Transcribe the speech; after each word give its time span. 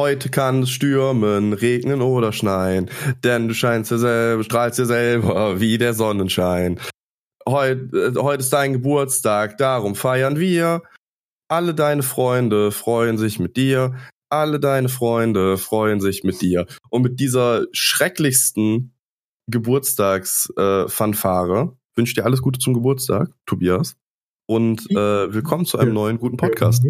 Heute 0.00 0.30
kann 0.30 0.62
es 0.62 0.70
stürmen, 0.70 1.52
regnen 1.52 2.00
oder 2.00 2.32
schneien, 2.32 2.88
denn 3.22 3.48
du 3.48 3.54
scheinst 3.54 3.90
selber, 3.90 4.42
strahlst 4.42 4.78
ja 4.78 4.86
selber 4.86 5.60
wie 5.60 5.76
der 5.76 5.92
Sonnenschein. 5.92 6.80
Heute, 7.46 8.14
äh, 8.16 8.18
heute 8.18 8.40
ist 8.40 8.50
dein 8.50 8.72
Geburtstag, 8.72 9.58
darum 9.58 9.94
feiern 9.94 10.38
wir. 10.38 10.80
Alle 11.48 11.74
deine 11.74 12.02
Freunde 12.02 12.72
freuen 12.72 13.18
sich 13.18 13.38
mit 13.38 13.58
dir. 13.58 13.94
Alle 14.30 14.58
deine 14.58 14.88
Freunde 14.88 15.58
freuen 15.58 16.00
sich 16.00 16.24
mit 16.24 16.40
dir. 16.40 16.64
Und 16.88 17.02
mit 17.02 17.20
dieser 17.20 17.66
schrecklichsten 17.72 18.94
Geburtstagsfanfare 19.50 21.60
äh, 21.60 21.98
wünsche 21.98 22.14
dir 22.14 22.24
alles 22.24 22.40
Gute 22.40 22.58
zum 22.58 22.72
Geburtstag, 22.72 23.34
Tobias. 23.44 23.96
Und 24.46 24.90
äh, 24.92 25.34
willkommen 25.34 25.66
zu 25.66 25.78
einem 25.78 25.92
neuen 25.92 26.18
guten 26.18 26.38
Podcast. 26.38 26.82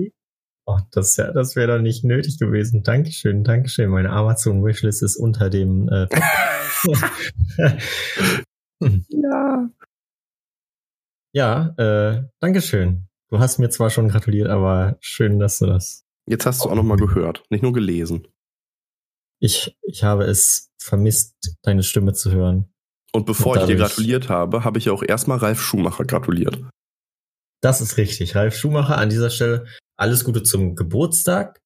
Oh, 0.71 0.79
das, 0.93 1.17
ja, 1.17 1.33
das 1.33 1.57
wäre 1.57 1.77
doch 1.77 1.83
nicht 1.83 2.05
nötig 2.05 2.39
gewesen. 2.39 2.85
Dankeschön, 2.85 3.43
Dankeschön. 3.43 3.91
Meine 3.91 4.11
Amazon-Wishlist 4.11 5.03
ist 5.03 5.17
unter 5.17 5.51
dem 5.51 5.89
äh, 5.89 6.07
ja. 9.09 9.69
Ja, 11.33 11.75
äh, 11.77 12.23
Dankeschön. 12.39 13.09
Du 13.31 13.41
hast 13.41 13.59
mir 13.59 13.69
zwar 13.71 13.91
schon 13.91 14.09
gratuliert, 14.09 14.49
aber 14.49 14.97
schön, 15.01 15.41
dass 15.41 15.59
du 15.59 15.67
das. 15.67 16.05
Jetzt 16.29 16.47
hast 16.47 16.65
du 16.65 16.69
auch 16.69 16.77
nochmal 16.77 16.99
gehört, 16.99 17.43
nicht 17.51 17.63
nur 17.63 17.73
gelesen. 17.73 18.29
Ich, 19.41 19.77
ich 19.83 20.05
habe 20.05 20.25
es 20.25 20.71
vermisst, 20.81 21.57
deine 21.63 21.83
Stimme 21.83 22.13
zu 22.13 22.31
hören. 22.31 22.73
Und 23.13 23.27
bevor 23.27 23.55
Und 23.55 23.63
ich 23.63 23.67
dir 23.67 23.77
gratuliert 23.77 24.29
habe, 24.29 24.63
habe 24.63 24.79
ich 24.79 24.85
ja 24.85 24.93
auch 24.93 25.03
erstmal 25.03 25.39
Ralf 25.39 25.61
Schumacher 25.61 26.05
gratuliert. 26.05 26.63
Das 27.61 27.81
ist 27.81 27.97
richtig. 27.97 28.37
Ralf 28.37 28.55
Schumacher 28.57 28.99
an 28.99 29.11
dieser 29.11 29.31
Stelle 29.31 29.67
alles 30.01 30.25
Gute 30.25 30.43
zum 30.43 30.75
Geburtstag. 30.75 31.61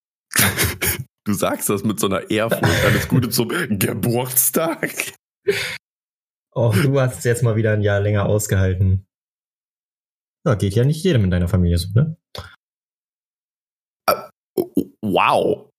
du 1.25 1.35
sagst 1.35 1.71
das 1.71 1.85
mit 1.85 2.01
so 2.01 2.07
einer 2.07 2.31
Ehrfurcht. 2.31 2.85
Alles 2.85 3.09
Gute 3.09 3.31
zum 3.31 3.49
Geburtstag. 3.49 5.15
Oh, 6.55 6.73
du 6.73 7.01
hast 7.01 7.25
jetzt 7.25 7.43
mal 7.43 7.57
wieder 7.57 7.73
ein 7.73 7.83
Jahr 7.83 8.01
länger 8.01 8.27
ausgehalten. 8.27 9.07
Ja, 10.47 10.55
geht 10.57 10.75
ja 10.75 10.85
nicht 10.85 11.03
jedem 11.03 11.25
in 11.25 11.31
deiner 11.31 11.49
Familie 11.49 11.79
so, 11.79 11.89
ne? 11.95 12.17
Wow. 15.01 15.71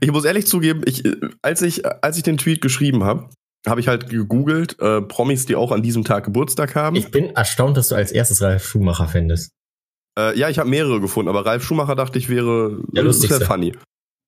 Ich 0.00 0.12
muss 0.12 0.24
ehrlich 0.24 0.46
zugeben, 0.46 0.82
ich, 0.86 1.02
als 1.42 1.62
ich, 1.62 1.84
als 1.86 2.16
ich 2.16 2.22
den 2.22 2.38
Tweet 2.38 2.60
geschrieben 2.60 3.04
habe, 3.04 3.30
habe 3.66 3.80
ich 3.80 3.88
halt 3.88 4.08
gegoogelt, 4.08 4.78
äh, 4.80 5.02
Promis, 5.02 5.46
die 5.46 5.56
auch 5.56 5.72
an 5.72 5.82
diesem 5.82 6.04
Tag 6.04 6.24
Geburtstag 6.24 6.74
haben. 6.74 6.96
Ich 6.96 7.10
bin 7.10 7.30
erstaunt, 7.34 7.76
dass 7.76 7.88
du 7.88 7.94
als 7.94 8.12
erstes 8.12 8.42
Ralf 8.42 8.64
Schumacher 8.64 9.08
findest. 9.08 9.52
Äh, 10.18 10.38
ja, 10.38 10.48
ich 10.48 10.58
habe 10.58 10.68
mehrere 10.68 11.00
gefunden, 11.00 11.28
aber 11.28 11.46
Ralf 11.46 11.64
Schumacher 11.64 11.94
dachte 11.94 12.18
ich 12.18 12.28
wäre 12.28 12.82
ja, 12.92 13.10
sehr 13.12 13.40
funny. 13.40 13.74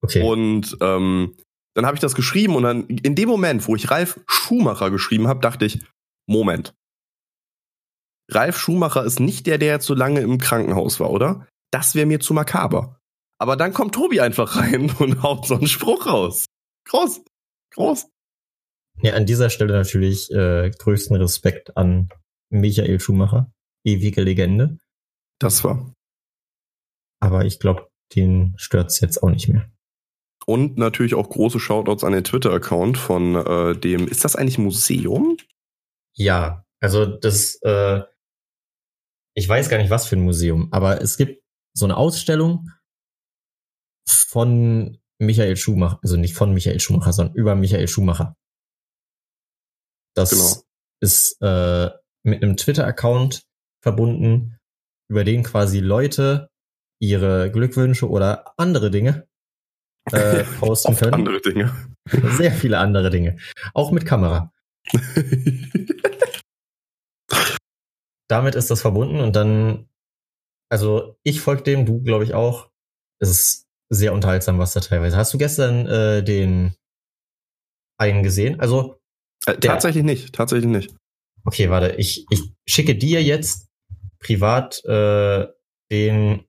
Okay. 0.01 0.23
Und 0.23 0.77
ähm, 0.81 1.35
dann 1.75 1.85
habe 1.85 1.95
ich 1.95 2.01
das 2.01 2.15
geschrieben 2.15 2.55
und 2.55 2.63
dann 2.63 2.87
in 2.87 3.15
dem 3.15 3.29
Moment, 3.29 3.67
wo 3.67 3.75
ich 3.75 3.91
Ralf 3.91 4.19
Schumacher 4.27 4.91
geschrieben 4.91 5.27
habe, 5.27 5.41
dachte 5.41 5.65
ich, 5.65 5.79
Moment, 6.27 6.73
Ralf 8.31 8.57
Schumacher 8.57 9.03
ist 9.03 9.19
nicht 9.19 9.45
der, 9.45 9.57
der 9.57 9.73
jetzt 9.73 9.85
so 9.85 9.93
lange 9.93 10.21
im 10.21 10.39
Krankenhaus 10.39 10.99
war, 10.99 11.11
oder? 11.11 11.47
Das 11.71 11.95
wäre 11.95 12.05
mir 12.05 12.19
zu 12.19 12.33
makaber. 12.33 12.99
Aber 13.37 13.55
dann 13.55 13.73
kommt 13.73 13.93
Tobi 13.93 14.21
einfach 14.21 14.55
rein 14.55 14.89
und 14.99 15.21
haut 15.21 15.45
so 15.45 15.55
einen 15.55 15.67
Spruch 15.67 16.07
raus. 16.07 16.45
Groß. 16.89 17.21
Groß. 17.73 18.07
Ja, 19.01 19.13
an 19.13 19.25
dieser 19.25 19.49
Stelle 19.49 19.73
natürlich 19.73 20.31
äh, 20.31 20.71
größten 20.71 21.15
Respekt 21.17 21.75
an 21.75 22.09
Michael 22.49 22.99
Schumacher. 22.99 23.51
Ewige 23.83 24.21
Legende. 24.21 24.77
Das 25.39 25.63
war. 25.63 25.93
Aber 27.21 27.45
ich 27.45 27.59
glaube, 27.59 27.89
den 28.15 28.53
stört's 28.57 28.99
jetzt 28.99 29.21
auch 29.21 29.29
nicht 29.29 29.47
mehr. 29.47 29.69
Und 30.45 30.77
natürlich 30.77 31.15
auch 31.15 31.29
große 31.29 31.59
Shoutouts 31.59 32.03
an 32.03 32.13
den 32.13 32.23
Twitter-Account 32.23 32.97
von 32.97 33.35
äh, 33.35 33.75
dem, 33.77 34.07
ist 34.07 34.23
das 34.23 34.35
eigentlich 34.35 34.59
Museum? 34.59 35.37
Ja, 36.13 36.65
also 36.79 37.05
das, 37.05 37.59
äh, 37.63 38.03
ich 39.35 39.49
weiß 39.49 39.69
gar 39.69 39.77
nicht, 39.77 39.89
was 39.89 40.07
für 40.07 40.15
ein 40.15 40.23
Museum, 40.23 40.71
aber 40.71 41.01
es 41.01 41.17
gibt 41.17 41.43
so 41.73 41.85
eine 41.85 41.97
Ausstellung 41.97 42.69
von 44.07 44.99
Michael 45.17 45.57
Schumacher, 45.57 45.99
also 46.03 46.15
nicht 46.15 46.35
von 46.35 46.53
Michael 46.53 46.79
Schumacher, 46.79 47.11
sondern 47.11 47.35
über 47.35 47.55
Michael 47.55 47.87
Schumacher. 47.87 48.35
Das 50.15 50.29
genau. 50.29 50.63
ist 51.01 51.41
äh, 51.41 51.89
mit 52.23 52.43
einem 52.43 52.55
Twitter-Account 52.55 53.43
verbunden, 53.81 54.57
über 55.09 55.23
den 55.23 55.43
quasi 55.43 55.79
Leute 55.79 56.49
ihre 57.01 57.51
Glückwünsche 57.51 58.09
oder 58.09 58.53
andere 58.57 58.89
Dinge 58.91 59.27
äh, 60.11 60.43
posten 60.59 60.95
können. 60.95 61.13
Andere 61.13 61.41
Dinge. 61.41 61.75
Sehr 62.37 62.51
viele 62.51 62.77
andere 62.77 63.09
Dinge. 63.09 63.37
Auch 63.73 63.91
mit 63.91 64.05
Kamera. 64.05 64.51
damit 68.27 68.55
ist 68.55 68.71
das 68.71 68.81
verbunden 68.81 69.19
und 69.19 69.35
dann, 69.35 69.87
also 70.69 71.17
ich 71.23 71.41
folge 71.41 71.63
dem, 71.63 71.85
du 71.85 72.01
glaube 72.01 72.23
ich 72.23 72.33
auch. 72.33 72.71
Es 73.19 73.29
ist 73.29 73.67
sehr 73.89 74.13
unterhaltsam, 74.13 74.59
was 74.59 74.73
da 74.73 74.79
teilweise. 74.79 75.17
Hast 75.17 75.33
du 75.33 75.37
gestern 75.37 75.87
äh, 75.87 76.23
den 76.23 76.75
einen 77.97 78.23
gesehen? 78.23 78.59
Also 78.59 78.99
äh, 79.45 79.57
tatsächlich 79.57 80.03
nicht, 80.03 80.33
tatsächlich 80.33 80.69
nicht. 80.69 80.95
Okay, 81.45 81.69
warte, 81.69 81.95
ich, 81.95 82.25
ich 82.29 82.51
schicke 82.67 82.95
dir 82.95 83.23
jetzt 83.23 83.64
privat 84.25 84.83
äh, 84.85 85.47
den, 85.91 86.45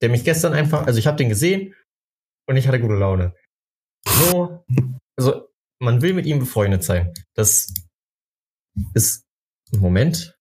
der 0.00 0.08
mich 0.08 0.24
gestern 0.24 0.52
einfach, 0.54 0.86
also 0.86 0.98
ich 0.98 1.06
habe 1.06 1.16
den 1.16 1.28
gesehen 1.28 1.74
und 2.48 2.56
ich 2.56 2.66
hatte 2.66 2.80
gute 2.80 2.94
Laune. 2.94 3.34
So, 4.06 4.64
also 5.16 5.48
man 5.80 6.00
will 6.00 6.14
mit 6.14 6.26
ihm 6.26 6.38
befreundet 6.38 6.82
sein. 6.82 7.12
Das 7.34 7.72
ist 8.94 9.24
Moment. 9.70 10.36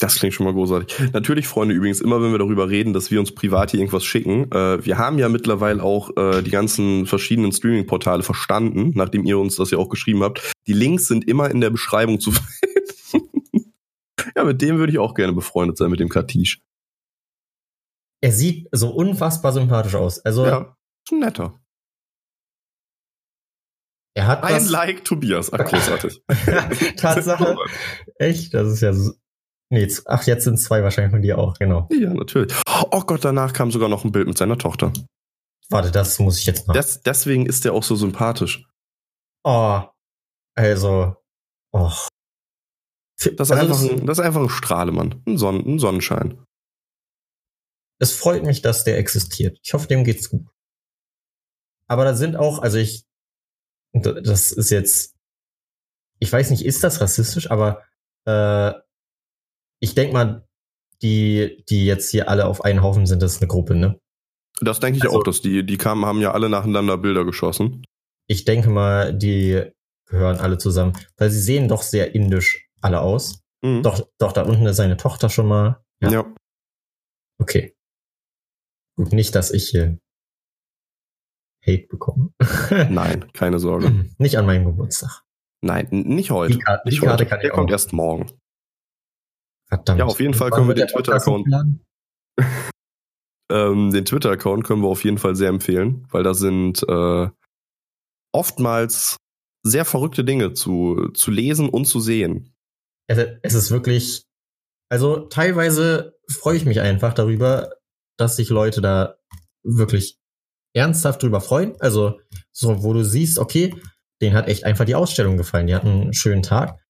Das 0.00 0.16
klingt 0.16 0.34
schon 0.34 0.44
mal 0.44 0.52
großartig. 0.52 1.12
Natürlich, 1.12 1.46
Freunde, 1.46 1.74
übrigens, 1.74 2.00
immer 2.00 2.20
wenn 2.20 2.32
wir 2.32 2.38
darüber 2.38 2.68
reden, 2.68 2.92
dass 2.92 3.10
wir 3.10 3.20
uns 3.20 3.32
privat 3.32 3.70
hier 3.70 3.80
irgendwas 3.80 4.04
schicken, 4.04 4.50
äh, 4.50 4.84
wir 4.84 4.98
haben 4.98 5.18
ja 5.18 5.28
mittlerweile 5.28 5.82
auch 5.82 6.16
äh, 6.16 6.42
die 6.42 6.50
ganzen 6.50 7.06
verschiedenen 7.06 7.52
Streaming-Portale 7.52 8.24
verstanden, 8.24 8.90
nachdem 8.94 9.24
ihr 9.24 9.38
uns 9.38 9.56
das 9.56 9.70
ja 9.70 9.78
auch 9.78 9.88
geschrieben 9.88 10.22
habt. 10.22 10.52
Die 10.66 10.72
Links 10.72 11.06
sind 11.06 11.28
immer 11.28 11.48
in 11.50 11.60
der 11.60 11.70
Beschreibung 11.70 12.18
zu 12.18 12.32
finden. 12.32 12.73
Ja, 14.36 14.44
mit 14.44 14.60
dem 14.62 14.78
würde 14.78 14.92
ich 14.92 14.98
auch 14.98 15.14
gerne 15.14 15.32
befreundet 15.32 15.78
sein, 15.78 15.90
mit 15.90 16.00
dem 16.00 16.08
Katisch. 16.08 16.60
Er 18.22 18.32
sieht 18.32 18.68
so 18.72 18.90
unfassbar 18.90 19.52
sympathisch 19.52 19.94
aus. 19.94 20.18
Also, 20.20 20.46
ja, 20.46 20.76
netter. 21.10 21.60
Er 24.16 24.28
hat 24.28 24.44
ein 24.44 24.66
Like 24.68 25.04
Tobias. 25.04 25.52
Ach, 25.52 25.64
großartig. 25.64 26.22
Tatsache. 26.96 27.56
Echt? 28.16 28.54
Das 28.54 28.68
ist 28.68 28.80
ja 28.80 28.92
so 28.92 29.12
Nee, 29.70 29.92
ach, 30.04 30.24
jetzt 30.24 30.44
sind 30.44 30.58
zwei 30.58 30.84
wahrscheinlich 30.84 31.10
von 31.10 31.22
dir 31.22 31.38
auch, 31.38 31.54
genau. 31.54 31.88
Ja, 31.90 32.14
natürlich. 32.14 32.54
Oh 32.92 33.00
Gott, 33.00 33.24
danach 33.24 33.52
kam 33.52 33.72
sogar 33.72 33.88
noch 33.88 34.04
ein 34.04 34.12
Bild 34.12 34.28
mit 34.28 34.38
seiner 34.38 34.56
Tochter. 34.56 34.92
Warte, 35.68 35.90
das 35.90 36.20
muss 36.20 36.38
ich 36.38 36.46
jetzt 36.46 36.68
noch. 36.68 36.74
Das, 36.74 37.02
deswegen 37.02 37.46
ist 37.46 37.64
der 37.64 37.72
auch 37.72 37.82
so 37.82 37.96
sympathisch. 37.96 38.68
Oh, 39.42 39.82
also, 40.54 41.16
oh. 41.72 41.90
Das 43.16 43.26
ist, 43.26 43.40
also 43.40 43.54
einfach 43.54 43.80
ein, 43.80 44.06
das 44.06 44.18
ist 44.18 44.24
einfach 44.24 44.40
ein 44.40 44.48
Strahlemann, 44.48 45.22
ein, 45.26 45.38
Sonnen, 45.38 45.66
ein 45.66 45.78
Sonnenschein. 45.78 46.44
Es 47.98 48.12
freut 48.12 48.44
mich, 48.44 48.60
dass 48.60 48.84
der 48.84 48.98
existiert. 48.98 49.58
Ich 49.62 49.72
hoffe, 49.72 49.86
dem 49.86 50.04
geht's 50.04 50.30
gut. 50.30 50.46
Aber 51.86 52.04
da 52.04 52.14
sind 52.14 52.36
auch, 52.36 52.60
also 52.60 52.78
ich, 52.78 53.04
das 53.92 54.52
ist 54.52 54.70
jetzt, 54.70 55.14
ich 56.18 56.32
weiß 56.32 56.50
nicht, 56.50 56.64
ist 56.64 56.82
das 56.82 57.00
rassistisch, 57.00 57.50
aber 57.50 57.82
äh, 58.26 58.72
ich 59.80 59.94
denke 59.94 60.12
mal, 60.12 60.48
die, 61.02 61.64
die 61.68 61.84
jetzt 61.84 62.10
hier 62.10 62.28
alle 62.28 62.46
auf 62.46 62.64
einen 62.64 62.82
Haufen 62.82 63.06
sind, 63.06 63.22
das 63.22 63.34
ist 63.34 63.42
eine 63.42 63.48
Gruppe, 63.48 63.74
ne? 63.74 64.00
Das 64.60 64.80
denke 64.80 64.98
ich 64.98 65.04
also, 65.04 65.18
auch, 65.18 65.22
dass 65.22 65.42
die, 65.42 65.66
die 65.66 65.76
kamen, 65.76 66.04
haben 66.04 66.20
ja 66.20 66.32
alle 66.32 66.48
nacheinander 66.48 66.96
Bilder 66.96 67.24
geschossen. 67.24 67.84
Ich 68.26 68.44
denke 68.44 68.70
mal, 68.70 69.12
die 69.12 69.62
gehören 70.06 70.38
alle 70.38 70.58
zusammen, 70.58 70.94
weil 71.16 71.30
sie 71.30 71.40
sehen 71.40 71.68
doch 71.68 71.82
sehr 71.82 72.14
indisch 72.14 72.63
alle 72.84 73.00
aus. 73.00 73.42
Mhm. 73.62 73.82
Doch, 73.82 74.06
doch, 74.18 74.32
da 74.32 74.42
unten 74.42 74.66
ist 74.66 74.76
seine 74.76 74.96
Tochter 74.96 75.30
schon 75.30 75.48
mal. 75.48 75.82
Ja. 76.00 76.10
ja. 76.10 76.34
Okay. 77.40 77.74
Gut, 78.96 79.12
nicht, 79.12 79.34
dass 79.34 79.50
ich 79.50 79.70
hier 79.70 79.98
Hate 81.66 81.86
bekomme. 81.88 82.32
Nein, 82.90 83.32
keine 83.32 83.58
Sorge. 83.58 84.10
Nicht 84.18 84.36
an 84.36 84.46
meinem 84.46 84.66
Geburtstag. 84.66 85.22
Nein, 85.62 85.88
nicht 85.90 86.30
heute. 86.30 86.52
Die, 86.52 86.58
Karte, 86.58 86.86
nicht 86.86 87.00
die 87.00 87.06
Karte 87.06 87.24
heute. 87.24 87.30
kann 87.30 87.40
Der 87.40 87.50
kommt 87.50 87.70
erst 87.70 87.94
morgen. 87.94 88.30
Verdammt. 89.68 89.98
Ja, 89.98 90.04
auf 90.04 90.20
jeden 90.20 90.34
Fall 90.34 90.50
können 90.50 90.68
wir 90.68 90.74
den 90.74 90.86
Twitter-Account. 90.86 91.48
ähm, 93.50 93.90
den 93.90 94.04
Twitter-Account 94.04 94.64
können 94.64 94.82
wir 94.82 94.88
auf 94.88 95.04
jeden 95.04 95.16
Fall 95.16 95.34
sehr 95.34 95.48
empfehlen, 95.48 96.06
weil 96.10 96.22
da 96.22 96.34
sind 96.34 96.84
äh, 96.86 97.28
oftmals 98.32 99.16
sehr 99.62 99.86
verrückte 99.86 100.22
Dinge 100.22 100.52
zu, 100.52 101.08
zu 101.14 101.30
lesen 101.30 101.70
und 101.70 101.86
zu 101.86 101.98
sehen. 101.98 102.53
Es 103.06 103.54
ist 103.54 103.70
wirklich, 103.70 104.24
also 104.88 105.26
teilweise 105.26 106.16
freue 106.28 106.56
ich 106.56 106.64
mich 106.64 106.80
einfach 106.80 107.14
darüber, 107.14 107.74
dass 108.16 108.36
sich 108.36 108.48
Leute 108.48 108.80
da 108.80 109.16
wirklich 109.62 110.18
ernsthaft 110.74 111.22
drüber 111.22 111.40
freuen. 111.40 111.74
Also, 111.80 112.20
so, 112.52 112.82
wo 112.82 112.92
du 112.92 113.04
siehst, 113.04 113.38
okay, 113.38 113.74
denen 114.20 114.36
hat 114.36 114.48
echt 114.48 114.64
einfach 114.64 114.84
die 114.84 114.94
Ausstellung 114.94 115.36
gefallen. 115.36 115.66
Die 115.66 115.74
hatten 115.74 115.88
einen 115.88 116.14
schönen 116.14 116.42
Tag. 116.42 116.80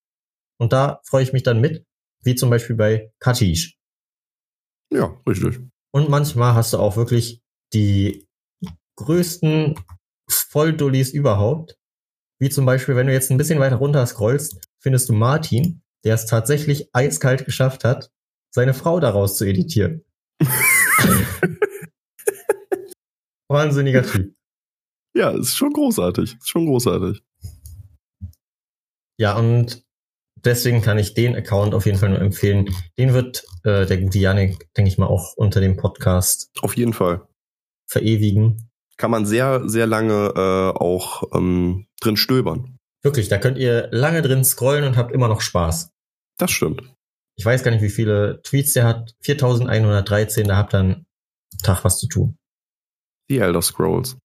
Und 0.59 0.73
da 0.73 1.01
freue 1.05 1.23
ich 1.23 1.33
mich 1.33 1.43
dann 1.43 1.61
mit, 1.61 1.85
wie 2.23 2.35
zum 2.35 2.51
Beispiel 2.51 2.77
bei 2.77 3.13
Katish. 3.19 3.77
Ja, 4.93 5.21
richtig. 5.29 5.61
Und 5.93 6.09
manchmal 6.09 6.55
hast 6.55 6.73
du 6.73 6.79
auch 6.79 6.97
wirklich 6.97 7.43
die 7.73 8.27
größten 8.97 9.75
Volldullis 10.29 11.11
überhaupt. 11.11 11.77
Wie 12.41 12.51
zum 12.51 12.67
Beispiel, 12.67 12.97
wenn 12.97 13.07
du 13.07 13.13
jetzt 13.13 13.31
ein 13.31 13.37
bisschen 13.37 13.61
weiter 13.61 13.77
runter 13.77 14.05
scrollst, 14.07 14.69
findest 14.81 15.09
du 15.09 15.13
Martin, 15.13 15.83
der 16.05 16.15
es 16.15 16.27
tatsächlich 16.27 16.95
eiskalt 16.95 17.45
geschafft 17.45 17.85
hat, 17.85 18.11
seine 18.51 18.75
Frau 18.75 19.01
daraus 19.01 19.37
zu 19.37 19.45
editieren. 19.45 20.05
Wahnsinniger 23.49 24.03
Typ. 24.05 24.35
Ja, 25.15 25.31
ist 25.31 25.57
schon 25.57 25.73
großartig. 25.73 26.35
Ist 26.35 26.49
schon 26.49 26.67
großartig. 26.67 27.23
Ja, 29.17 29.37
und 29.37 29.85
deswegen 30.37 30.83
kann 30.83 30.99
ich 30.99 31.15
den 31.15 31.37
Account 31.37 31.73
auf 31.75 31.87
jeden 31.87 31.99
Fall 31.99 32.11
nur 32.11 32.21
empfehlen. 32.21 32.69
Den 32.99 33.13
wird 33.13 33.45
äh, 33.63 33.87
der 33.87 33.99
gute 33.99 34.19
Janik, 34.19 34.73
denke 34.75 34.89
ich 34.89 34.99
mal, 34.99 35.07
auch 35.07 35.35
unter 35.37 35.61
dem 35.61 35.77
Podcast 35.77 36.51
Auf 36.61 36.77
jeden 36.77 36.93
Fall. 36.93 37.27
verewigen. 37.87 38.71
Kann 38.97 39.11
man 39.11 39.27
sehr, 39.27 39.69
sehr 39.69 39.87
lange 39.87 40.33
äh, 40.37 40.79
auch 40.79 41.23
ähm, 41.33 41.87
drin 42.01 42.17
stöbern. 42.17 42.79
Wirklich, 43.03 43.29
da 43.29 43.39
könnt 43.39 43.59
ihr 43.59 43.89
lange 43.93 44.23
drin 44.23 44.45
scrollen 44.45 44.85
und 44.85 44.97
habt 44.97 45.13
immer 45.13 45.29
noch 45.29 45.41
Spaß. 45.41 45.94
Das 46.39 46.51
stimmt. 46.51 46.83
Ich 47.37 47.45
weiß 47.45 47.63
gar 47.63 47.71
nicht, 47.71 47.83
wie 47.83 47.91
viele 47.91 48.41
Tweets 48.43 48.73
der 48.75 48.85
hat. 48.85 49.15
4113, 49.23 50.47
da 50.47 50.57
habt 50.57 50.75
ihr 50.75 50.81
einen 50.81 51.07
Tag 51.63 51.85
was 51.85 51.99
zu 51.99 52.09
tun. 52.09 52.37
Die 53.31 53.39
Elder 53.39 53.63
Scrolls. 53.63 54.17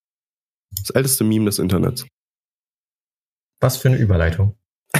Das 0.71 0.89
älteste 0.91 1.23
Meme 1.23 1.45
des 1.45 1.59
Internets. 1.59 2.05
Was 3.59 3.77
für 3.77 3.89
eine 3.89 3.97
Überleitung. 3.97 4.57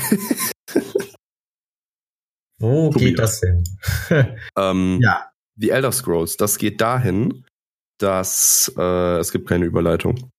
Wo 2.60 2.90
Tobi. 2.92 3.06
geht 3.06 3.20
das 3.20 3.40
hin? 3.40 3.64
Ähm, 4.58 5.00
ja. 5.02 5.32
Die 5.56 5.70
Elder 5.70 5.92
Scrolls, 5.92 6.38
das 6.38 6.58
geht 6.58 6.82
dahin, 6.82 7.46
dass 8.00 8.72
äh, 8.78 9.18
es 9.18 9.32
gibt 9.32 9.48
keine 9.48 9.66
Überleitung. 9.66 10.32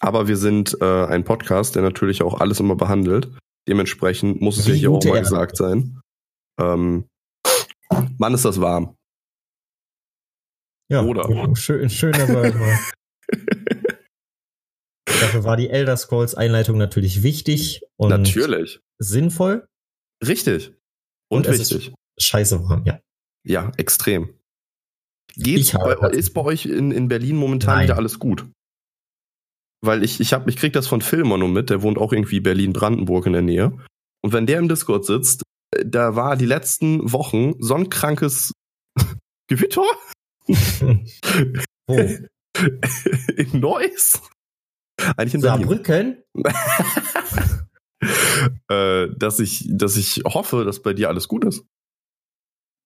Aber 0.00 0.28
wir 0.28 0.36
sind 0.36 0.76
äh, 0.80 1.06
ein 1.06 1.24
Podcast, 1.24 1.74
der 1.74 1.82
natürlich 1.82 2.22
auch 2.22 2.40
alles 2.40 2.60
immer 2.60 2.76
behandelt. 2.76 3.36
Dementsprechend 3.68 4.40
muss 4.40 4.58
es 4.58 4.66
Wie 4.66 4.70
ja 4.72 4.76
hier 4.76 4.90
auch 4.90 5.02
mal 5.04 5.16
Erde. 5.16 5.20
gesagt 5.22 5.56
sein. 5.56 6.00
Ähm, 6.60 7.08
Mann, 8.18 8.34
ist 8.34 8.44
das 8.44 8.60
warm. 8.60 8.96
Ja, 10.90 11.02
Oder? 11.02 11.54
Schön, 11.56 11.88
schön 11.88 12.12
dass 12.12 12.28
wir 12.28 12.36
heute 12.36 12.58
mal. 12.58 12.78
Dafür 15.06 15.44
war 15.44 15.56
die 15.56 15.70
Elder 15.70 15.96
Scrolls 15.96 16.34
Einleitung 16.34 16.76
natürlich 16.76 17.22
wichtig 17.22 17.82
und 17.96 18.10
Natürlich. 18.10 18.80
sinnvoll. 18.98 19.66
Richtig. 20.24 20.74
Und, 21.30 21.46
Und 21.46 21.58
wichtig. 21.58 21.92
Scheiße 22.18 22.68
warm, 22.68 22.84
ja. 22.84 23.00
Ja, 23.46 23.72
extrem. 23.76 24.38
Geht 25.34 25.58
Ich 25.58 25.74
habe 25.74 25.96
bei, 25.96 26.10
ist 26.10 26.32
bei 26.34 26.42
euch 26.42 26.66
in, 26.66 26.90
in 26.92 27.08
Berlin 27.08 27.36
momentan 27.36 27.76
Nein. 27.76 27.84
wieder 27.84 27.96
alles 27.96 28.18
gut? 28.18 28.46
Weil 29.84 30.02
ich, 30.02 30.20
ich, 30.20 30.32
hab, 30.32 30.48
ich 30.48 30.56
krieg 30.56 30.72
das 30.72 30.86
von 30.86 31.00
Filmer 31.00 31.36
nur 31.36 31.48
mit, 31.48 31.70
der 31.70 31.82
wohnt 31.82 31.98
auch 31.98 32.12
irgendwie 32.12 32.40
Berlin-Brandenburg 32.40 33.26
in 33.26 33.32
der 33.32 33.42
Nähe. 33.42 33.78
Und 34.22 34.32
wenn 34.32 34.46
der 34.46 34.58
im 34.58 34.68
Discord 34.68 35.04
sitzt, 35.04 35.42
äh, 35.74 35.84
da 35.86 36.16
war 36.16 36.36
die 36.36 36.46
letzten 36.46 37.12
Wochen 37.12 37.54
so 37.58 37.74
ein 37.74 37.90
krankes 37.90 38.52
Gewitter 39.48 39.82
Wo? 41.86 41.96
in 43.36 43.60
Neuss. 43.60 44.22
Eigentlich 45.16 45.34
in. 45.34 45.40
Saarbrücken? 45.40 46.22
äh, 48.68 49.08
dass 49.16 49.40
ich, 49.40 49.66
dass 49.70 49.96
ich 49.96 50.22
hoffe, 50.24 50.64
dass 50.64 50.82
bei 50.82 50.92
dir 50.94 51.08
alles 51.08 51.28
gut 51.28 51.44
ist. 51.44 51.64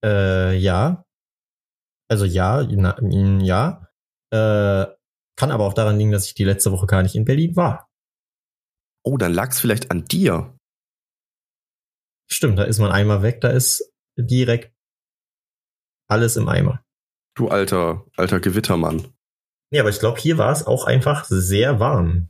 Äh, 0.03 0.57
ja. 0.57 1.03
Also 2.09 2.25
ja, 2.25 2.63
na, 2.63 2.97
ja. 3.01 3.87
Äh, 4.31 4.87
kann 5.39 5.51
aber 5.51 5.65
auch 5.65 5.73
daran 5.73 5.97
liegen, 5.97 6.11
dass 6.11 6.25
ich 6.25 6.33
die 6.33 6.43
letzte 6.43 6.71
Woche 6.73 6.85
gar 6.85 7.01
nicht 7.01 7.15
in 7.15 7.23
Berlin 7.23 7.55
war. 7.55 7.89
Oh, 9.03 9.15
dann 9.15 9.33
lag's 9.33 9.61
vielleicht 9.61 9.89
an 9.89 10.03
dir. 10.03 10.57
Stimmt, 12.29 12.59
da 12.59 12.63
ist 12.63 12.79
man 12.79 12.91
einmal 12.91 13.23
weg, 13.23 13.39
da 13.39 13.49
ist 13.49 13.91
direkt 14.17 14.75
alles 16.09 16.35
im 16.35 16.49
Eimer. 16.49 16.83
Du 17.35 17.47
alter, 17.47 18.05
alter 18.17 18.41
Gewittermann. 18.41 19.13
Nee, 19.71 19.79
aber 19.79 19.89
ich 19.89 19.99
glaube, 19.99 20.19
hier 20.19 20.37
war 20.37 20.51
es 20.51 20.67
auch 20.67 20.83
einfach 20.83 21.23
sehr 21.25 21.79
warm. 21.79 22.29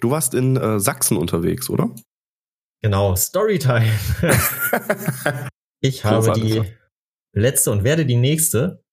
Du 0.00 0.10
warst 0.10 0.34
in 0.34 0.56
äh, 0.56 0.80
Sachsen 0.80 1.16
unterwegs, 1.16 1.70
oder? 1.70 1.94
Genau, 2.82 3.14
Storytime. 3.14 3.92
Ich 5.82 6.04
habe 6.04 6.32
die 6.32 6.62
letzte 7.32 7.70
und 7.70 7.84
werde 7.84 8.04
die 8.04 8.16
nächste 8.16 8.84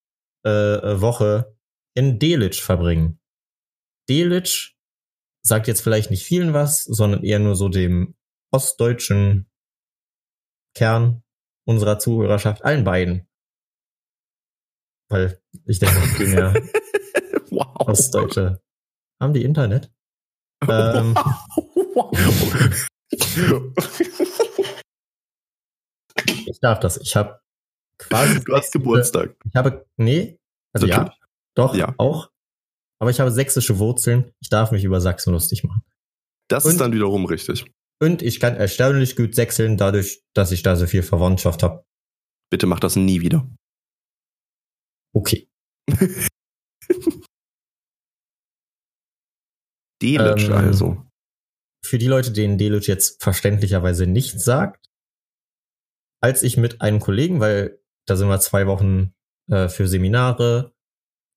äh, 0.46 0.50
äh, 0.50 1.02
Woche 1.02 1.57
in 1.98 2.20
Delitzsch 2.20 2.62
verbringen. 2.62 3.20
Delitzsch 4.08 4.78
sagt 5.42 5.68
jetzt 5.68 5.82
vielleicht 5.82 6.12
nicht 6.12 6.24
vielen 6.24 6.54
was, 6.54 6.84
sondern 6.84 7.24
eher 7.24 7.40
nur 7.40 7.56
so 7.56 7.70
dem 7.70 8.16
ostdeutschen 8.52 9.50
Kern 10.76 11.24
unserer 11.66 11.98
Zuhörerschaft, 11.98 12.64
allen 12.64 12.84
beiden. 12.84 13.28
Weil 15.10 15.42
ich 15.66 15.80
denke, 15.80 15.96
viel 16.02 16.28
mehr 16.36 16.54
wow. 17.50 17.88
Ostdeutsche 17.88 18.62
haben 19.20 19.34
die 19.34 19.44
Internet. 19.44 19.92
Ähm, 20.68 21.16
ich 26.48 26.60
darf 26.60 26.80
das. 26.80 26.98
Ich 26.98 27.16
habe 27.16 27.40
quasi. 28.00 28.44
du 28.44 28.56
hast 28.56 28.72
Geburtstag. 28.74 29.36
Ich 29.46 29.56
habe, 29.56 29.86
nee, 29.98 30.40
also 30.74 30.88
ja, 30.88 30.98
Natürlich. 30.98 31.27
Doch, 31.58 31.76
Ja. 31.76 31.94
auch. 31.98 32.30
Aber 33.00 33.10
ich 33.12 33.20
habe 33.20 33.32
sächsische 33.32 33.78
Wurzeln. 33.80 34.32
Ich 34.42 34.50
darf 34.50 34.72
mich 34.72 34.84
über 34.84 35.02
Sachsen 35.02 35.34
lustig 35.34 35.64
machen. 35.64 35.84
Das 36.50 36.66
Und- 36.66 36.72
ist 36.72 36.78
dann 36.82 36.94
wiederum 36.94 37.26
richtig. 37.26 37.66
Und 38.02 38.22
ich 38.22 38.40
kann 38.40 38.56
erstaunlich 38.56 39.16
gut 39.16 39.34
sächseln, 39.36 39.76
dadurch, 39.78 40.24
dass 40.36 40.52
ich 40.52 40.62
da 40.64 40.76
so 40.76 40.86
viel 40.88 41.02
Verwandtschaft 41.04 41.64
habe. 41.64 41.84
Bitte 42.52 42.68
mach 42.68 42.80
das 42.80 42.96
nie 42.96 43.22
wieder. 43.22 43.48
Okay. 45.16 45.50
Delitzsch 50.02 50.46
Ähm, 50.46 50.54
also. 50.54 51.04
Für 51.86 51.98
die 51.98 52.08
Leute, 52.08 52.32
denen 52.32 52.58
Delitzsch 52.58 52.88
jetzt 52.88 53.22
verständlicherweise 53.24 54.08
nichts 54.08 54.44
sagt, 54.44 54.86
als 56.22 56.44
ich 56.44 56.58
mit 56.58 56.82
einem 56.82 57.00
Kollegen, 57.00 57.40
weil 57.40 57.82
da 58.08 58.16
sind 58.16 58.28
wir 58.28 58.40
zwei 58.40 58.68
Wochen 58.68 59.14
äh, 59.50 59.70
für 59.70 59.88
Seminare, 59.88 60.74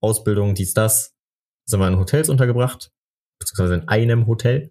Ausbildung, 0.01 0.55
dies, 0.55 0.75
das, 0.75 1.15
sind 1.67 1.81
wir 1.81 1.89
in 1.89 1.99
Hotels 1.99 2.29
untergebracht, 2.29 2.91
beziehungsweise 3.39 3.75
in 3.75 3.89
einem 3.89 4.27
Hotel. 4.27 4.71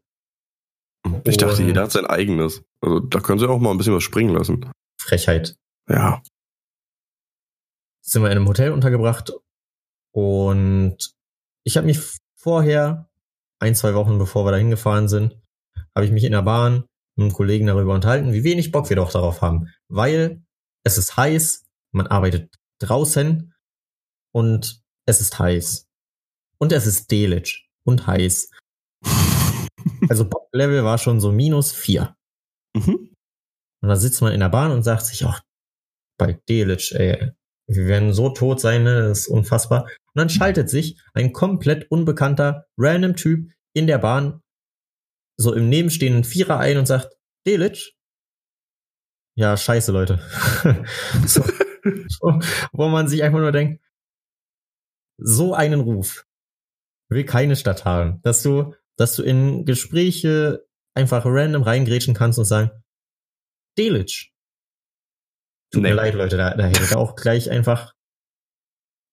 Ich 1.23 1.37
dachte, 1.37 1.63
jeder 1.63 1.83
hat 1.83 1.91
sein 1.91 2.05
eigenes. 2.05 2.63
Also 2.81 2.99
da 2.99 3.19
können 3.19 3.39
sie 3.39 3.47
auch 3.47 3.59
mal 3.59 3.71
ein 3.71 3.77
bisschen 3.77 3.95
was 3.95 4.03
springen 4.03 4.35
lassen. 4.35 4.69
Frechheit. 4.99 5.55
Ja. 5.87 6.21
sind 8.01 8.21
wir 8.21 8.29
in 8.29 8.37
einem 8.37 8.47
Hotel 8.47 8.71
untergebracht 8.71 9.31
und 10.13 10.97
ich 11.63 11.77
habe 11.77 11.87
mich 11.87 11.99
vorher, 12.35 13.09
ein, 13.59 13.75
zwei 13.75 13.93
Wochen 13.93 14.17
bevor 14.17 14.45
wir 14.45 14.51
da 14.51 14.57
hingefahren 14.57 15.07
sind, 15.07 15.41
habe 15.95 16.05
ich 16.05 16.11
mich 16.11 16.23
in 16.23 16.31
der 16.31 16.41
Bahn 16.41 16.85
mit 17.15 17.25
einem 17.25 17.33
Kollegen 17.33 17.67
darüber 17.67 17.93
unterhalten, 17.93 18.33
wie 18.33 18.43
wenig 18.43 18.71
Bock 18.71 18.89
wir 18.89 18.95
doch 18.95 19.11
darauf 19.11 19.41
haben. 19.41 19.73
Weil 19.87 20.43
es 20.83 20.97
ist 20.97 21.17
heiß, 21.17 21.65
man 21.91 22.07
arbeitet 22.07 22.55
draußen 22.79 23.53
und 24.31 24.81
es 25.09 25.21
ist 25.21 25.39
heiß. 25.39 25.87
Und 26.59 26.71
es 26.71 26.85
ist 26.85 27.11
Delitzsch 27.11 27.67
und 27.83 28.07
heiß. 28.07 28.51
Also 30.09 30.27
Bock-Level 30.27 30.83
war 30.83 30.97
schon 30.97 31.19
so 31.19 31.31
minus 31.31 31.71
vier. 31.71 32.15
Mhm. 32.75 33.15
Und 33.81 33.89
da 33.89 33.95
sitzt 33.95 34.21
man 34.21 34.33
in 34.33 34.39
der 34.39 34.49
Bahn 34.49 34.71
und 34.71 34.83
sagt 34.83 35.05
sich, 35.05 35.25
ach, 35.25 35.41
bei 36.17 36.33
Delitzsch, 36.49 36.93
ey, 36.93 37.31
wir 37.67 37.87
werden 37.87 38.13
so 38.13 38.29
tot 38.29 38.59
sein, 38.59 38.83
ne? 38.83 39.03
das 39.03 39.19
ist 39.19 39.27
unfassbar. 39.27 39.83
Und 39.83 40.15
dann 40.15 40.29
schaltet 40.29 40.69
sich 40.69 40.99
ein 41.13 41.31
komplett 41.31 41.89
unbekannter, 41.91 42.65
random 42.77 43.15
Typ 43.15 43.51
in 43.73 43.87
der 43.87 43.99
Bahn 43.99 44.41
so 45.37 45.53
im 45.53 45.69
nebenstehenden 45.69 46.23
Vierer 46.23 46.59
ein 46.59 46.77
und 46.77 46.85
sagt, 46.85 47.15
Delitzsch? 47.47 47.93
Ja, 49.37 49.55
scheiße, 49.55 49.91
Leute. 49.91 50.19
so, 51.25 51.43
so, 52.07 52.39
wo 52.73 52.89
man 52.89 53.07
sich 53.07 53.23
einfach 53.23 53.39
nur 53.39 53.51
denkt, 53.51 53.81
so 55.21 55.53
einen 55.53 55.81
Ruf 55.81 56.25
will 57.11 57.23
keine 57.25 57.55
Stadt 57.55 57.85
haben, 57.85 58.21
dass 58.23 58.43
du, 58.43 58.73
dass 58.97 59.15
du 59.15 59.23
in 59.23 59.65
Gespräche 59.65 60.65
einfach 60.95 61.23
random 61.25 61.63
reingrätschen 61.63 62.13
kannst 62.13 62.37
und 62.39 62.45
sagen, 62.45 62.71
Delitzsch. 63.77 64.31
Tut 65.71 65.81
Nee. 65.83 65.89
mir 65.89 65.95
leid, 65.95 66.13
Leute, 66.15 66.37
da, 66.37 66.55
da 66.55 66.65
hätte 66.67 66.83
ich 66.83 66.95
auch 66.95 67.15
gleich 67.15 67.49
einfach 67.49 67.93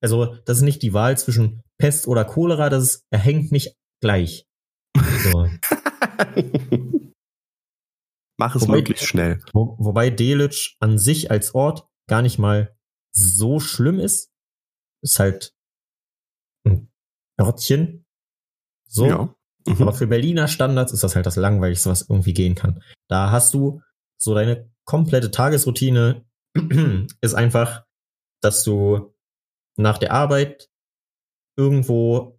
also 0.03 0.37
das 0.45 0.59
ist 0.59 0.63
nicht 0.63 0.83
die 0.83 0.93
Wahl 0.93 1.17
zwischen 1.17 1.63
Pest 1.79 2.07
oder 2.07 2.25
Cholera, 2.27 2.69
das 2.69 2.83
ist, 2.85 3.07
er 3.11 3.19
hängt 3.19 3.51
nicht 3.51 3.75
gleich. 4.03 4.47
So. 4.95 5.49
Mach 8.39 8.55
es 8.55 8.63
Wobei- 8.63 8.77
möglichst 8.77 9.07
schnell. 9.07 9.41
Wo, 9.55 9.77
wobei 9.79 10.11
Delitzsch 10.11 10.77
an 10.81 10.99
sich 10.99 11.31
als 11.31 11.55
Ort 11.55 11.89
gar 12.09 12.21
nicht 12.23 12.39
mal 12.39 12.77
so 13.15 13.59
schlimm 13.61 13.99
ist. 13.99 14.31
Ist 15.03 15.19
halt 15.19 15.55
ein 16.67 16.91
Örtchen. 17.41 18.05
So. 18.89 19.07
Ja. 19.07 19.35
Mhm. 19.67 19.83
Aber 19.83 19.93
für 19.93 20.07
Berliner 20.07 20.49
Standards 20.49 20.93
ist 20.93 21.03
das 21.03 21.17
halt 21.17 21.27
das 21.27 21.37
Langweiligste, 21.37 21.91
was 21.91 22.09
irgendwie 22.09 22.35
gehen 22.35 22.55
kann. 22.55 22.83
Da 23.09 23.31
hast 23.31 23.55
du 23.55 23.83
so 24.17 24.35
deine 24.35 24.71
komplette 24.85 25.31
Tagesroutine 25.31 26.25
ist 27.21 27.35
einfach, 27.35 27.85
dass 28.41 28.65
du 28.65 29.15
nach 29.77 29.99
der 29.99 30.13
Arbeit 30.13 30.71
irgendwo 31.57 32.39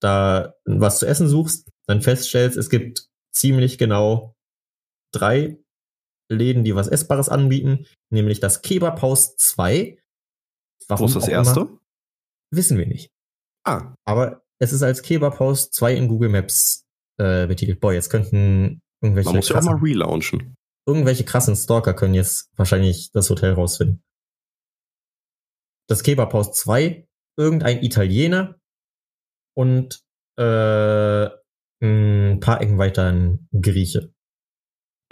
da 0.00 0.54
was 0.64 0.98
zu 0.98 1.06
essen 1.06 1.28
suchst, 1.28 1.70
dann 1.86 2.02
feststellst, 2.02 2.56
es 2.56 2.68
gibt 2.68 3.08
ziemlich 3.32 3.78
genau 3.78 4.36
drei 5.12 5.58
Läden, 6.28 6.64
die 6.64 6.74
was 6.74 6.88
Essbares 6.88 7.28
anbieten, 7.28 7.86
nämlich 8.10 8.40
das 8.40 8.62
Kebabhaus 8.62 9.36
2. 9.36 9.98
Wo 10.88 11.04
ist 11.06 11.16
das 11.16 11.28
erste? 11.28 11.60
Immer, 11.60 11.80
wissen 12.50 12.78
wir 12.78 12.86
nicht. 12.86 13.12
Ah, 13.64 13.94
Aber 14.04 14.42
es 14.58 14.72
ist 14.72 14.82
als 14.82 15.02
Kebabhaus 15.02 15.70
2 15.70 15.94
in 15.94 16.08
Google 16.08 16.28
Maps 16.28 16.86
äh, 17.18 17.46
betitelt. 17.46 17.80
Boah, 17.80 17.92
jetzt 17.92 18.10
könnten 18.10 18.82
irgendwelche 19.00 19.28
man 19.28 19.36
muss 19.36 19.48
ja 19.48 19.56
auch 19.56 19.60
krassen, 19.60 19.72
mal 19.72 19.80
relaunchen. 19.82 20.56
irgendwelche 20.86 21.24
krassen 21.24 21.56
Stalker 21.56 21.94
können 21.94 22.14
jetzt 22.14 22.50
wahrscheinlich 22.56 23.10
das 23.12 23.30
Hotel 23.30 23.52
rausfinden. 23.52 24.02
Das 25.88 26.02
Kebabhaus 26.02 26.52
2, 26.52 27.06
irgendein 27.36 27.82
Italiener 27.82 28.58
und 29.54 30.02
äh, 30.38 31.28
ein 31.82 32.40
paar 32.40 32.60
Ecken 32.60 32.78
weiter 32.78 33.12
ein 33.12 33.48
Grieche. 33.52 34.12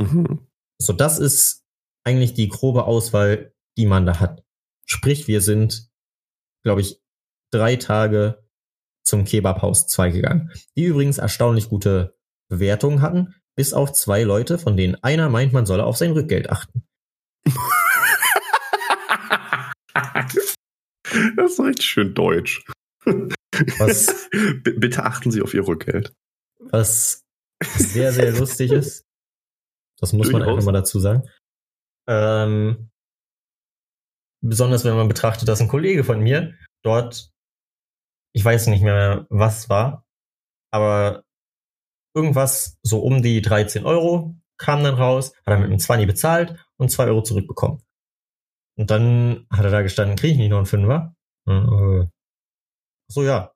Mhm. 0.01 0.49
So, 0.81 0.93
das 0.93 1.19
ist 1.19 1.65
eigentlich 2.05 2.35
die 2.35 2.49
grobe 2.49 2.85
Auswahl, 2.85 3.55
die 3.77 3.87
man 3.87 4.07
da 4.07 4.19
hat. 4.19 4.45
Sprich, 4.87 5.29
wir 5.29 5.41
sind, 5.41 5.91
glaube 6.65 6.81
ich, 6.81 7.02
drei 7.53 7.77
Tage 7.77 8.43
zum 9.05 9.25
Kebabhaus 9.25 9.87
2 9.87 10.11
gegangen, 10.11 10.51
die 10.77 10.85
übrigens 10.85 11.19
erstaunlich 11.19 11.69
gute 11.69 12.17
Bewertungen 12.49 13.03
hatten, 13.03 13.35
bis 13.55 13.73
auf 13.73 13.93
zwei 13.93 14.23
Leute, 14.23 14.59
von 14.59 14.77
denen 14.77 14.97
einer 15.03 15.29
meint, 15.29 15.53
man 15.53 15.67
solle 15.67 15.85
auf 15.85 15.97
sein 15.97 16.13
Rückgeld 16.13 16.51
achten. 16.51 16.85
Das 21.37 21.53
ist 21.53 21.61
richtig 21.61 21.85
schön 21.87 22.15
deutsch. 22.15 22.65
Was, 23.79 24.31
bitte 24.63 25.05
achten 25.05 25.31
Sie 25.31 25.43
auf 25.43 25.53
Ihr 25.53 25.67
Rückgeld. 25.67 26.15
was 26.59 27.23
sehr, 27.77 28.13
sehr 28.13 28.33
lustig 28.33 28.73
ist. 28.73 29.05
Das 29.99 30.13
muss 30.13 30.33
man 30.33 30.43
einfach 30.43 30.65
mal 30.65 30.73
dazu 30.73 30.99
sagen. 30.99 31.29
Ähm, 32.09 32.91
besonders 34.43 34.85
wenn 34.85 34.97
man 34.97 35.09
betrachtet, 35.09 35.49
dass 35.49 35.61
ein 35.61 35.69
Kollege 35.69 36.03
von 36.03 36.21
mir 36.21 36.55
dort, 36.83 37.32
ich 38.35 38.45
weiß 38.45 38.69
nicht 38.69 38.83
mehr, 38.83 39.27
was 39.31 39.69
war, 39.69 40.07
aber 40.73 41.25
irgendwas 42.15 42.79
so 42.83 43.01
um 43.01 43.23
die 43.23 43.43
13 43.43 43.85
Euro 43.85 44.35
kam 44.59 44.85
dann 44.85 44.95
raus, 44.95 45.35
hat 45.47 45.55
er 45.55 45.59
mit 45.59 45.67
einem 45.69 45.79
20 45.79 46.07
bezahlt 46.07 46.57
und 46.77 46.91
2 46.91 47.07
Euro 47.07 47.23
zurückbekommen. 47.23 47.83
Und 48.79 48.91
dann 48.91 49.47
hat 49.51 49.65
er 49.65 49.71
da 49.71 49.83
gestanden, 49.83 50.17
kriege 50.17 50.33
ich 50.35 50.39
nicht 50.39 50.51
noch 50.51 50.59
einen 50.59 50.67
Fünfer? 50.67 51.15
Äh, 51.49 52.07
So 53.11 53.23
ja. 53.23 53.53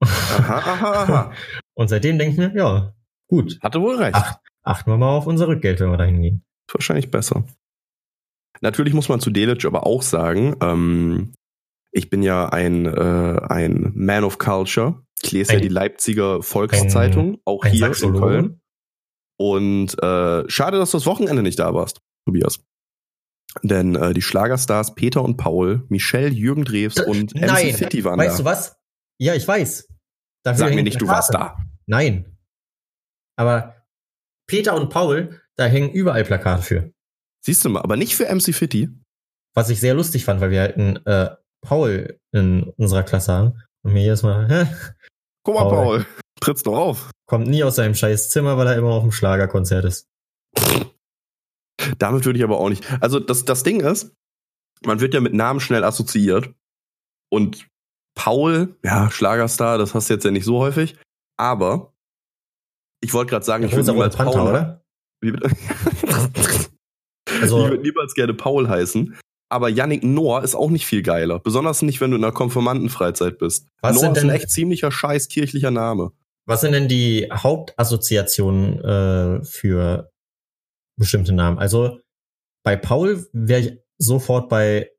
Aha, 0.00 0.58
aha, 0.58 0.92
aha. 1.02 1.32
Und 1.74 1.88
seitdem 1.88 2.18
denken 2.18 2.38
wir, 2.38 2.54
ja, 2.54 2.94
gut, 3.28 3.58
Hatte 3.62 3.80
wohl 3.80 3.96
recht. 3.96 4.14
Ach. 4.16 4.38
achten 4.62 4.90
wir 4.90 4.96
mal 4.96 5.16
auf 5.16 5.26
unser 5.26 5.48
Rückgeld, 5.48 5.80
wenn 5.80 5.90
wir 5.90 5.96
da 5.96 6.04
hingehen. 6.04 6.44
Wahrscheinlich 6.72 7.10
besser. 7.10 7.44
Natürlich 8.60 8.94
muss 8.94 9.08
man 9.08 9.20
zu 9.20 9.30
Delitzsch 9.30 9.66
aber 9.66 9.86
auch 9.86 10.02
sagen, 10.02 10.56
ähm, 10.62 11.32
ich 11.92 12.10
bin 12.10 12.22
ja 12.22 12.48
ein, 12.48 12.86
äh, 12.86 13.40
ein 13.48 13.92
Man 13.94 14.24
of 14.24 14.38
Culture. 14.38 15.02
Ich 15.22 15.32
lese 15.32 15.52
ja 15.52 15.58
Ein- 15.58 15.62
die 15.62 15.68
Leipziger 15.68 16.42
Volkszeitung, 16.42 17.40
auch 17.44 17.62
ein 17.64 17.72
hier 17.72 17.86
in 17.86 17.92
Saxologe. 17.94 18.18
Köln. 18.20 18.60
Und 19.40 20.02
äh, 20.02 20.48
schade, 20.50 20.78
dass 20.78 20.90
du 20.90 20.96
das 20.98 21.06
Wochenende 21.06 21.42
nicht 21.42 21.58
da 21.58 21.72
warst, 21.74 22.00
Tobias. 22.26 22.60
Denn 23.62 23.94
äh, 23.96 24.12
die 24.12 24.22
Schlagerstars 24.22 24.94
Peter 24.94 25.22
und 25.22 25.36
Paul, 25.36 25.84
Michelle, 25.88 26.28
Jürgen 26.30 26.64
Drews 26.64 27.00
und 27.00 27.34
Nein. 27.34 27.68
MC 27.68 27.74
Fitti 27.76 28.04
waren 28.04 28.18
Weißt 28.18 28.38
da. 28.38 28.42
du 28.42 28.44
was? 28.44 28.76
Ja, 29.20 29.34
ich 29.34 29.46
weiß. 29.48 29.88
Dafür 30.44 30.58
Sag 30.66 30.74
mir 30.74 30.82
nicht, 30.82 31.00
du 31.00 31.06
Plakate. 31.06 31.16
warst 31.16 31.34
da. 31.34 31.56
Nein. 31.86 32.36
Aber 33.36 33.86
Peter 34.48 34.74
und 34.74 34.88
Paul, 34.90 35.40
da 35.56 35.64
hängen 35.66 35.90
überall 35.90 36.24
Plakate 36.24 36.62
für. 36.62 36.92
Siehst 37.44 37.64
du 37.64 37.70
mal, 37.70 37.82
aber 37.82 37.96
nicht 37.96 38.14
für 38.16 38.26
MC 38.32 38.52
Fitti. 38.54 38.88
Was 39.54 39.70
ich 39.70 39.80
sehr 39.80 39.94
lustig 39.94 40.24
fand, 40.24 40.40
weil 40.40 40.50
wir 40.50 40.60
halt 40.60 40.76
einen 40.76 40.96
äh, 41.06 41.30
Paul 41.62 42.18
in 42.32 42.64
unserer 42.76 43.02
Klasse 43.02 43.32
haben. 43.32 43.62
Und 43.84 43.92
mir 43.94 44.02
jedes 44.02 44.22
Mal, 44.22 44.48
hä, 44.48 44.66
Guck 45.44 45.54
mal, 45.54 45.62
Paul. 45.68 45.70
Paul, 45.70 46.06
tritt's 46.40 46.62
doch 46.62 46.76
auf. 46.76 47.10
kommt 47.26 47.46
nie 47.46 47.62
aus 47.64 47.76
seinem 47.76 47.94
scheiß 47.94 48.30
Zimmer, 48.30 48.56
weil 48.58 48.66
er 48.66 48.76
immer 48.76 48.90
auf 48.90 49.02
dem 49.02 49.12
Schlagerkonzert 49.12 49.84
ist. 49.84 50.06
Damit 51.98 52.24
würde 52.24 52.38
ich 52.38 52.44
aber 52.44 52.58
auch 52.58 52.68
nicht. 52.68 52.84
Also 53.00 53.20
das, 53.20 53.44
das 53.44 53.62
Ding 53.62 53.80
ist, 53.80 54.12
man 54.84 55.00
wird 55.00 55.14
ja 55.14 55.20
mit 55.20 55.32
Namen 55.34 55.60
schnell 55.60 55.84
assoziiert. 55.84 56.52
Und 57.30 57.66
Paul, 58.14 58.76
ja, 58.84 59.10
Schlagerstar, 59.10 59.78
das 59.78 59.94
hast 59.94 60.10
du 60.10 60.14
jetzt 60.14 60.24
ja 60.24 60.30
nicht 60.30 60.44
so 60.44 60.58
häufig. 60.58 60.96
Aber 61.38 61.92
ich 63.00 63.14
wollte 63.14 63.30
gerade 63.30 63.44
sagen, 63.44 63.64
ich 63.64 63.72
würde 63.72 63.92
niemals 63.92 64.16
Panther, 64.16 64.38
Paul. 64.38 64.48
oder? 64.48 64.84
Wie 65.22 65.32
bitte? 65.32 65.50
Also- 67.40 67.62
ich 67.64 67.70
würde 67.70 67.82
niemals 67.82 68.14
gerne 68.14 68.34
Paul 68.34 68.68
heißen. 68.68 69.16
Aber 69.50 69.68
Yannick 69.70 70.04
Noah 70.04 70.42
ist 70.44 70.54
auch 70.54 70.68
nicht 70.70 70.86
viel 70.86 71.02
geiler. 71.02 71.38
Besonders 71.38 71.80
nicht, 71.82 72.00
wenn 72.00 72.10
du 72.10 72.16
in 72.18 72.24
einer 72.24 72.32
Konfirmandenfreizeit 72.34 73.38
bist. 73.38 73.66
Was 73.80 73.94
Noah 73.94 74.00
sind 74.00 74.16
ist 74.16 74.22
ein 74.22 74.28
denn- 74.28 74.36
echt 74.36 74.50
ziemlicher 74.50 74.90
scheiß 74.92 75.28
kirchlicher 75.28 75.70
Name. 75.70 76.12
Was 76.46 76.60
sind 76.62 76.72
denn 76.72 76.88
die 76.88 77.28
Hauptassoziationen 77.32 78.80
äh, 78.82 79.44
für 79.44 80.10
bestimmte 80.98 81.32
Namen? 81.32 81.58
Also 81.58 82.00
bei 82.64 82.76
Paul 82.76 83.26
wäre 83.32 83.60
ich 83.60 83.78
sofort 83.98 84.48
bei 84.48 84.90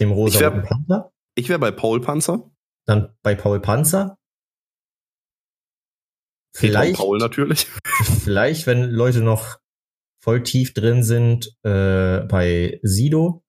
dem 0.00 0.12
rosa 0.12 0.40
wär- 0.40 0.50
Panther, 0.50 1.12
Ich 1.34 1.48
wäre 1.48 1.58
bei 1.58 1.70
Paul 1.70 2.00
Panzer. 2.00 2.50
dann 2.86 3.14
bei 3.22 3.34
Paul 3.34 3.60
Panzer. 3.60 4.18
Vielleicht, 6.54 6.96
Paul 6.96 7.18
natürlich. 7.18 7.66
vielleicht, 8.24 8.66
wenn 8.66 8.90
Leute 8.90 9.20
noch 9.20 9.58
voll 10.26 10.42
tief 10.42 10.74
drin 10.74 11.04
sind, 11.04 11.56
äh, 11.62 12.22
bei 12.22 12.80
Sido. 12.82 13.44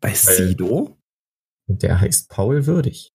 Bei 0.00 0.12
Sido? 0.12 0.98
Der 1.68 2.00
heißt 2.00 2.28
Paul 2.28 2.66
Würdig. 2.66 3.12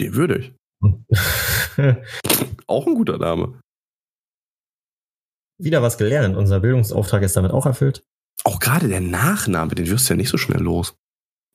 Den 0.00 0.14
würde 0.14 0.38
ich. 0.38 0.54
Auch 2.66 2.86
ein 2.86 2.94
guter 2.94 3.18
Name. 3.18 3.60
Wieder 5.60 5.82
was 5.82 5.98
gelernt. 5.98 6.34
Unser 6.34 6.60
Bildungsauftrag 6.60 7.22
ist 7.22 7.36
damit 7.36 7.50
auch 7.52 7.66
erfüllt. 7.66 8.02
Auch 8.44 8.58
gerade 8.58 8.88
der 8.88 9.00
Nachname, 9.00 9.74
den 9.74 9.88
wirst 9.88 10.08
du 10.08 10.14
ja 10.14 10.16
nicht 10.16 10.28
so 10.30 10.38
schnell 10.38 10.60
los. 10.60 10.96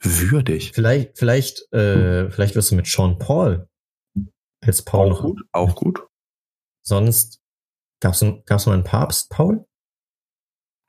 Würdig. 0.03 0.71
Vielleicht, 0.73 1.17
vielleicht, 1.17 1.71
äh, 1.73 2.29
vielleicht 2.29 2.55
wirst 2.55 2.71
du 2.71 2.75
mit 2.75 2.87
Sean 2.87 3.17
Paul 3.17 3.67
als 4.63 4.83
Paul 4.83 5.07
Auch 5.07 5.09
noch. 5.09 5.21
gut, 5.21 5.41
auch 5.51 5.75
gut. 5.75 6.07
Sonst 6.83 7.40
gab's 8.01 8.21
ein, 8.21 8.43
gab's 8.45 8.65
mal 8.65 8.73
einen 8.73 8.83
Papst, 8.83 9.29
Paul? 9.29 9.65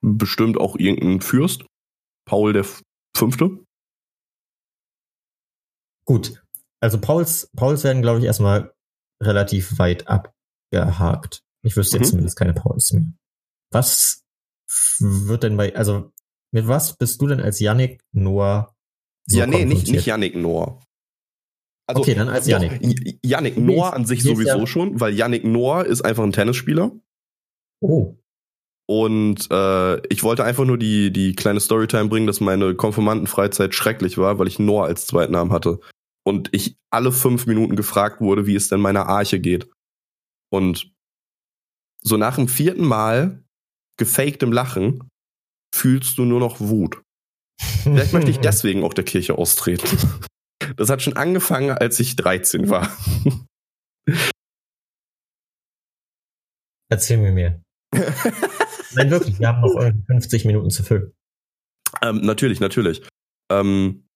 Bestimmt 0.00 0.58
auch 0.58 0.76
irgendein 0.76 1.20
Fürst. 1.20 1.64
Paul 2.26 2.52
der 2.52 2.66
Fünfte. 3.16 3.64
Gut. 6.04 6.42
Also 6.80 7.00
Pauls, 7.00 7.48
Pauls 7.54 7.84
werden, 7.84 8.02
glaube 8.02 8.18
ich, 8.18 8.24
erstmal 8.24 8.74
relativ 9.22 9.78
weit 9.78 10.08
abgehakt. 10.08 11.42
Ich 11.64 11.76
wüsste 11.76 11.98
jetzt 11.98 12.06
Mhm. 12.08 12.10
zumindest 12.10 12.36
keine 12.36 12.54
Pauls 12.54 12.92
mehr. 12.92 13.04
Was 13.70 14.24
wird 14.98 15.44
denn 15.44 15.56
bei, 15.56 15.74
also 15.76 16.10
mit 16.52 16.66
was 16.66 16.96
bist 16.96 17.20
du 17.22 17.26
denn 17.28 17.40
als 17.40 17.60
Yannick 17.60 18.02
Noah 18.12 18.74
so 19.26 19.38
ja, 19.38 19.46
nee, 19.46 19.64
nicht, 19.64 19.86
nicht 19.86 20.06
Yannick 20.06 20.34
Noah. 20.34 20.80
Also, 21.86 22.02
Okay, 22.02 22.14
dann 22.14 22.28
als 22.28 22.44
doch, 22.46 22.52
Yannick. 22.52 22.80
Y- 22.82 23.18
Yannick 23.24 23.56
Noah 23.58 23.92
an 23.94 24.06
sich 24.06 24.22
sowieso 24.22 24.58
ja- 24.60 24.66
schon, 24.66 25.00
weil 25.00 25.14
Yannick 25.14 25.44
Noah 25.44 25.84
ist 25.84 26.02
einfach 26.02 26.22
ein 26.22 26.32
Tennisspieler. 26.32 26.92
Oh, 27.80 28.14
Und 28.88 29.50
äh, 29.50 30.06
ich 30.08 30.22
wollte 30.22 30.44
einfach 30.44 30.64
nur 30.64 30.78
die, 30.78 31.12
die 31.12 31.34
kleine 31.34 31.58
Storytime 31.60 32.08
bringen, 32.08 32.26
dass 32.28 32.40
meine 32.40 32.74
Konfirmandenfreizeit 32.74 33.74
schrecklich 33.74 34.16
war, 34.18 34.38
weil 34.38 34.46
ich 34.48 34.58
Noah 34.60 34.86
als 34.86 35.06
Zweitnamen 35.06 35.52
hatte. 35.52 35.80
Und 36.24 36.48
ich 36.52 36.76
alle 36.90 37.10
fünf 37.10 37.46
Minuten 37.46 37.74
gefragt 37.74 38.20
wurde, 38.20 38.46
wie 38.46 38.54
es 38.54 38.68
denn 38.68 38.80
meiner 38.80 39.06
Arche 39.06 39.40
geht. 39.40 39.68
Und 40.52 40.92
so 42.04 42.16
nach 42.16 42.36
dem 42.36 42.46
vierten 42.48 42.84
Mal 42.86 43.42
gefaktem 43.98 44.52
Lachen 44.52 45.08
fühlst 45.74 46.18
du 46.18 46.24
nur 46.24 46.38
noch 46.38 46.60
Wut. 46.60 47.02
Vielleicht 47.82 48.12
möchte 48.12 48.30
ich 48.30 48.38
deswegen 48.38 48.84
auch 48.84 48.94
der 48.94 49.04
Kirche 49.04 49.36
austreten. 49.36 49.88
Das 50.76 50.88
hat 50.90 51.02
schon 51.02 51.16
angefangen, 51.16 51.70
als 51.70 51.98
ich 52.00 52.16
13 52.16 52.68
war. 52.68 52.90
Erzähl 56.90 57.18
mir 57.18 57.32
mehr. 57.32 57.62
Nein, 58.94 59.10
wirklich, 59.10 59.38
wir 59.38 59.48
haben 59.48 59.60
noch 59.62 59.80
50 60.06 60.44
Minuten 60.44 60.70
zu 60.70 60.82
füllen. 60.82 61.12
Ähm, 62.02 62.20
natürlich, 62.22 62.60
natürlich. 62.60 63.02
Ähm, 63.50 64.06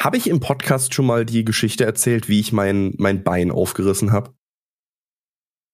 habe 0.00 0.16
ich 0.16 0.28
im 0.28 0.40
Podcast 0.40 0.94
schon 0.94 1.06
mal 1.06 1.24
die 1.24 1.44
Geschichte 1.44 1.84
erzählt, 1.84 2.28
wie 2.28 2.40
ich 2.40 2.52
mein, 2.52 2.94
mein 2.98 3.24
Bein 3.24 3.50
aufgerissen 3.50 4.12
habe? 4.12 4.34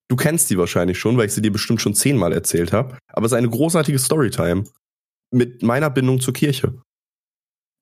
Du 0.08 0.16
kennst 0.16 0.50
die 0.50 0.58
wahrscheinlich 0.58 0.98
schon, 0.98 1.16
weil 1.16 1.26
ich 1.26 1.32
sie 1.32 1.42
dir 1.42 1.52
bestimmt 1.52 1.80
schon 1.80 1.94
zehnmal 1.94 2.32
erzählt 2.32 2.72
habe. 2.72 2.98
Aber 3.08 3.26
es 3.26 3.32
ist 3.32 3.38
eine 3.38 3.48
großartige 3.48 3.98
Storytime 3.98 4.64
mit 5.32 5.62
meiner 5.62 5.90
Bindung 5.90 6.20
zur 6.20 6.34
Kirche. 6.34 6.80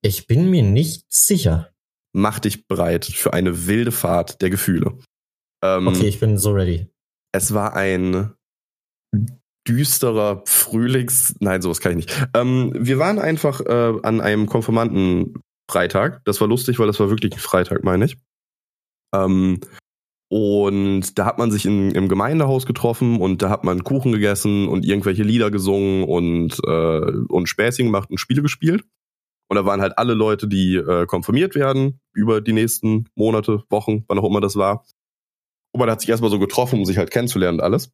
Ich 0.02 0.26
bin 0.26 0.48
mir 0.48 0.62
nicht 0.62 1.04
sicher. 1.12 1.72
Mach 2.12 2.38
dich 2.40 2.66
bereit 2.66 3.04
für 3.04 3.32
eine 3.32 3.66
wilde 3.66 3.92
Fahrt 3.92 4.42
der 4.42 4.50
Gefühle. 4.50 4.98
Ähm, 5.62 5.86
okay, 5.86 6.06
ich 6.06 6.20
bin 6.20 6.38
so 6.38 6.52
ready. 6.52 6.88
Es 7.32 7.54
war 7.54 7.76
ein 7.76 8.32
düsterer 9.68 10.42
Frühlings... 10.46 11.36
Nein, 11.40 11.62
sowas 11.62 11.80
kann 11.80 11.92
ich 11.92 12.06
nicht. 12.06 12.28
Ähm, 12.34 12.72
wir 12.74 12.98
waren 12.98 13.18
einfach 13.18 13.60
äh, 13.60 13.98
an 14.02 14.20
einem 14.20 14.46
Konformantenfreitag. 14.46 16.22
Das 16.24 16.40
war 16.40 16.48
lustig, 16.48 16.78
weil 16.78 16.86
das 16.86 16.98
war 16.98 17.10
wirklich 17.10 17.34
ein 17.34 17.38
Freitag, 17.38 17.84
meine 17.84 18.06
ich. 18.06 18.16
Ähm, 19.14 19.60
und 20.32 21.18
da 21.18 21.26
hat 21.26 21.38
man 21.38 21.50
sich 21.50 21.66
in, 21.66 21.90
im 21.90 22.08
Gemeindehaus 22.08 22.64
getroffen 22.64 23.20
und 23.20 23.42
da 23.42 23.50
hat 23.50 23.64
man 23.64 23.82
Kuchen 23.82 24.12
gegessen 24.12 24.68
und 24.68 24.84
irgendwelche 24.84 25.24
Lieder 25.24 25.50
gesungen 25.50 26.04
und, 26.04 26.60
äh, 26.64 27.12
und 27.28 27.48
Späßchen 27.48 27.86
gemacht 27.86 28.10
und 28.10 28.18
Spiele 28.18 28.42
gespielt. 28.42 28.84
Und 29.50 29.56
da 29.56 29.64
waren 29.64 29.80
halt 29.80 29.98
alle 29.98 30.14
Leute, 30.14 30.46
die 30.46 30.76
äh, 30.76 31.06
konfirmiert 31.06 31.56
werden 31.56 32.00
über 32.12 32.40
die 32.40 32.52
nächsten 32.52 33.08
Monate, 33.16 33.64
Wochen, 33.68 34.04
wann 34.06 34.16
auch 34.16 34.24
immer 34.24 34.40
das 34.40 34.54
war. 34.54 34.84
Und 35.72 35.80
man 35.80 35.90
hat 35.90 36.00
sich 36.00 36.08
erstmal 36.08 36.30
so 36.30 36.38
getroffen, 36.38 36.78
um 36.78 36.84
sich 36.84 36.98
halt 36.98 37.10
kennenzulernen 37.10 37.58
und 37.58 37.64
alles. 37.64 37.90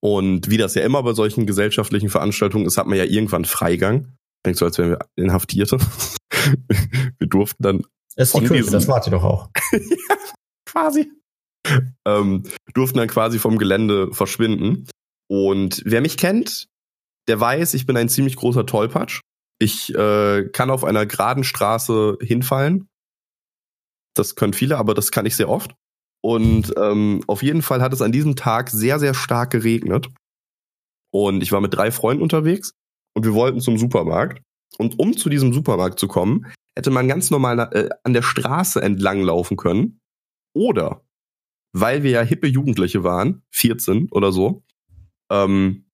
Und 0.00 0.48
wie 0.48 0.56
das 0.56 0.74
ja 0.74 0.82
immer 0.82 1.02
bei 1.02 1.12
solchen 1.12 1.44
gesellschaftlichen 1.46 2.08
Veranstaltungen 2.08 2.64
ist, 2.64 2.78
hat 2.78 2.86
man 2.86 2.96
ja 2.96 3.04
irgendwann 3.04 3.44
Freigang. 3.44 4.16
Denkst 4.46 4.60
du, 4.60 4.64
als 4.64 4.78
wären 4.78 4.90
wir 4.92 4.98
Inhaftierte? 5.16 5.78
wir 7.18 7.26
durften 7.26 7.62
dann. 7.62 7.82
Es 8.16 8.34
ist 8.34 8.40
die 8.40 8.46
Kirche, 8.46 8.70
das 8.70 8.88
wart 8.88 9.06
ihr 9.06 9.10
doch 9.10 9.24
auch. 9.24 9.50
ja, 9.72 10.16
quasi. 10.64 11.10
Ähm, 12.06 12.44
durften 12.72 12.98
dann 12.98 13.08
quasi 13.08 13.38
vom 13.38 13.58
Gelände 13.58 14.12
verschwinden. 14.12 14.86
Und 15.28 15.82
wer 15.84 16.00
mich 16.00 16.16
kennt, 16.16 16.68
der 17.28 17.38
weiß, 17.38 17.74
ich 17.74 17.84
bin 17.84 17.98
ein 17.98 18.08
ziemlich 18.08 18.36
großer 18.36 18.64
Tollpatsch. 18.64 19.20
Ich 19.64 19.94
äh, 19.94 20.44
kann 20.52 20.70
auf 20.70 20.84
einer 20.84 21.06
geraden 21.06 21.42
Straße 21.42 22.18
hinfallen. 22.20 22.86
Das 24.14 24.34
können 24.34 24.52
viele, 24.52 24.76
aber 24.76 24.92
das 24.92 25.10
kann 25.10 25.24
ich 25.24 25.36
sehr 25.36 25.48
oft. 25.48 25.74
Und 26.22 26.74
ähm, 26.76 27.22
auf 27.28 27.42
jeden 27.42 27.62
Fall 27.62 27.80
hat 27.80 27.94
es 27.94 28.02
an 28.02 28.12
diesem 28.12 28.36
Tag 28.36 28.68
sehr, 28.68 28.98
sehr 28.98 29.14
stark 29.14 29.50
geregnet. 29.50 30.08
Und 31.10 31.42
ich 31.42 31.50
war 31.50 31.62
mit 31.62 31.72
drei 31.72 31.90
Freunden 31.90 32.22
unterwegs 32.22 32.74
und 33.14 33.24
wir 33.24 33.32
wollten 33.32 33.60
zum 33.60 33.78
Supermarkt. 33.78 34.42
Und 34.76 34.98
um 34.98 35.16
zu 35.16 35.30
diesem 35.30 35.54
Supermarkt 35.54 35.98
zu 35.98 36.08
kommen, 36.08 36.52
hätte 36.76 36.90
man 36.90 37.08
ganz 37.08 37.30
normal 37.30 37.58
äh, 37.72 37.88
an 38.02 38.12
der 38.12 38.22
Straße 38.22 38.82
entlang 38.82 39.22
laufen 39.22 39.56
können. 39.56 39.98
Oder, 40.52 41.06
weil 41.72 42.02
wir 42.02 42.10
ja 42.10 42.22
hippe 42.22 42.48
Jugendliche 42.48 43.02
waren, 43.02 43.42
14 43.52 44.10
oder 44.10 44.30
so, 44.30 44.62
ähm, 45.30 45.86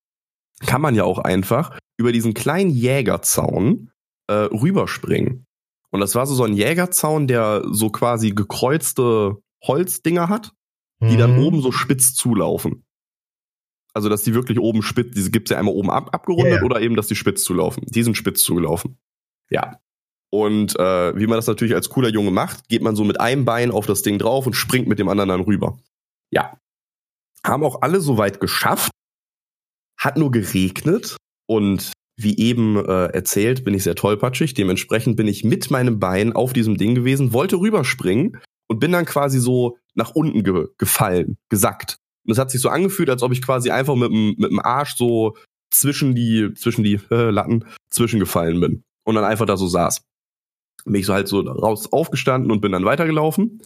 kann 0.66 0.80
man 0.80 0.96
ja 0.96 1.04
auch 1.04 1.20
einfach 1.20 1.78
über 2.00 2.12
diesen 2.12 2.32
kleinen 2.32 2.70
Jägerzaun 2.70 3.90
äh, 4.26 4.32
rüberspringen. 4.32 5.46
Und 5.90 6.00
das 6.00 6.14
war 6.14 6.26
so, 6.26 6.34
so 6.34 6.44
ein 6.44 6.54
Jägerzaun, 6.54 7.26
der 7.26 7.62
so 7.70 7.90
quasi 7.90 8.30
gekreuzte 8.30 9.36
Holzdinger 9.62 10.30
hat, 10.30 10.52
die 11.02 11.14
mhm. 11.14 11.18
dann 11.18 11.38
oben 11.38 11.60
so 11.60 11.72
spitz 11.72 12.14
zulaufen. 12.14 12.86
Also, 13.92 14.08
dass 14.08 14.22
die 14.22 14.34
wirklich 14.34 14.58
oben 14.58 14.82
spitz, 14.82 15.14
diese 15.14 15.30
gibt's 15.30 15.50
ja 15.50 15.58
einmal 15.58 15.74
oben 15.74 15.90
ab, 15.90 16.14
abgerundet 16.14 16.54
yeah. 16.54 16.64
oder 16.64 16.80
eben, 16.80 16.96
dass 16.96 17.08
die 17.08 17.16
spitz 17.16 17.42
zulaufen. 17.42 17.84
Die 17.86 18.02
sind 18.02 18.16
spitz 18.16 18.42
zulaufen. 18.42 18.98
Ja. 19.50 19.78
Und 20.30 20.78
äh, 20.78 21.18
wie 21.18 21.26
man 21.26 21.36
das 21.36 21.48
natürlich 21.48 21.74
als 21.74 21.90
cooler 21.90 22.08
Junge 22.08 22.30
macht, 22.30 22.68
geht 22.68 22.82
man 22.82 22.96
so 22.96 23.04
mit 23.04 23.20
einem 23.20 23.44
Bein 23.44 23.70
auf 23.70 23.84
das 23.84 24.02
Ding 24.02 24.18
drauf 24.18 24.46
und 24.46 24.54
springt 24.54 24.86
mit 24.86 25.00
dem 25.00 25.08
anderen 25.08 25.28
dann 25.28 25.40
rüber. 25.40 25.76
Ja. 26.30 26.56
Haben 27.44 27.64
auch 27.64 27.82
alle 27.82 28.00
soweit 28.00 28.40
geschafft. 28.40 28.92
Hat 29.98 30.16
nur 30.16 30.30
geregnet 30.30 31.16
und 31.50 31.90
wie 32.16 32.38
eben 32.38 32.76
äh, 32.76 33.06
erzählt, 33.06 33.64
bin 33.64 33.74
ich 33.74 33.82
sehr 33.82 33.96
tollpatschig. 33.96 34.54
Dementsprechend 34.54 35.16
bin 35.16 35.26
ich 35.26 35.42
mit 35.42 35.68
meinem 35.68 35.98
Bein 35.98 36.32
auf 36.32 36.52
diesem 36.52 36.76
Ding 36.76 36.94
gewesen, 36.94 37.32
wollte 37.32 37.56
rüberspringen 37.56 38.38
und 38.68 38.78
bin 38.78 38.92
dann 38.92 39.04
quasi 39.04 39.40
so 39.40 39.76
nach 39.96 40.14
unten 40.14 40.44
ge 40.44 40.68
gefallen, 40.78 41.38
gesackt. 41.48 41.96
Und 42.24 42.32
es 42.32 42.38
hat 42.38 42.52
sich 42.52 42.60
so 42.60 42.68
angefühlt, 42.68 43.10
als 43.10 43.24
ob 43.24 43.32
ich 43.32 43.42
quasi 43.42 43.72
einfach 43.72 43.96
mit 43.96 44.12
dem, 44.12 44.60
Arsch 44.60 44.94
so 44.94 45.36
zwischen 45.72 46.14
die, 46.14 46.54
zwischen 46.54 46.84
die 46.84 47.00
äh, 47.10 47.30
Latten 47.30 47.64
zwischengefallen 47.90 48.60
bin. 48.60 48.84
Und 49.04 49.16
dann 49.16 49.24
einfach 49.24 49.46
da 49.46 49.56
so 49.56 49.66
saß. 49.66 50.02
Bin 50.84 50.94
ich 50.94 51.06
so 51.06 51.14
halt 51.14 51.26
so 51.26 51.40
raus 51.40 51.92
aufgestanden 51.92 52.52
und 52.52 52.60
bin 52.60 52.70
dann 52.70 52.84
weitergelaufen 52.84 53.60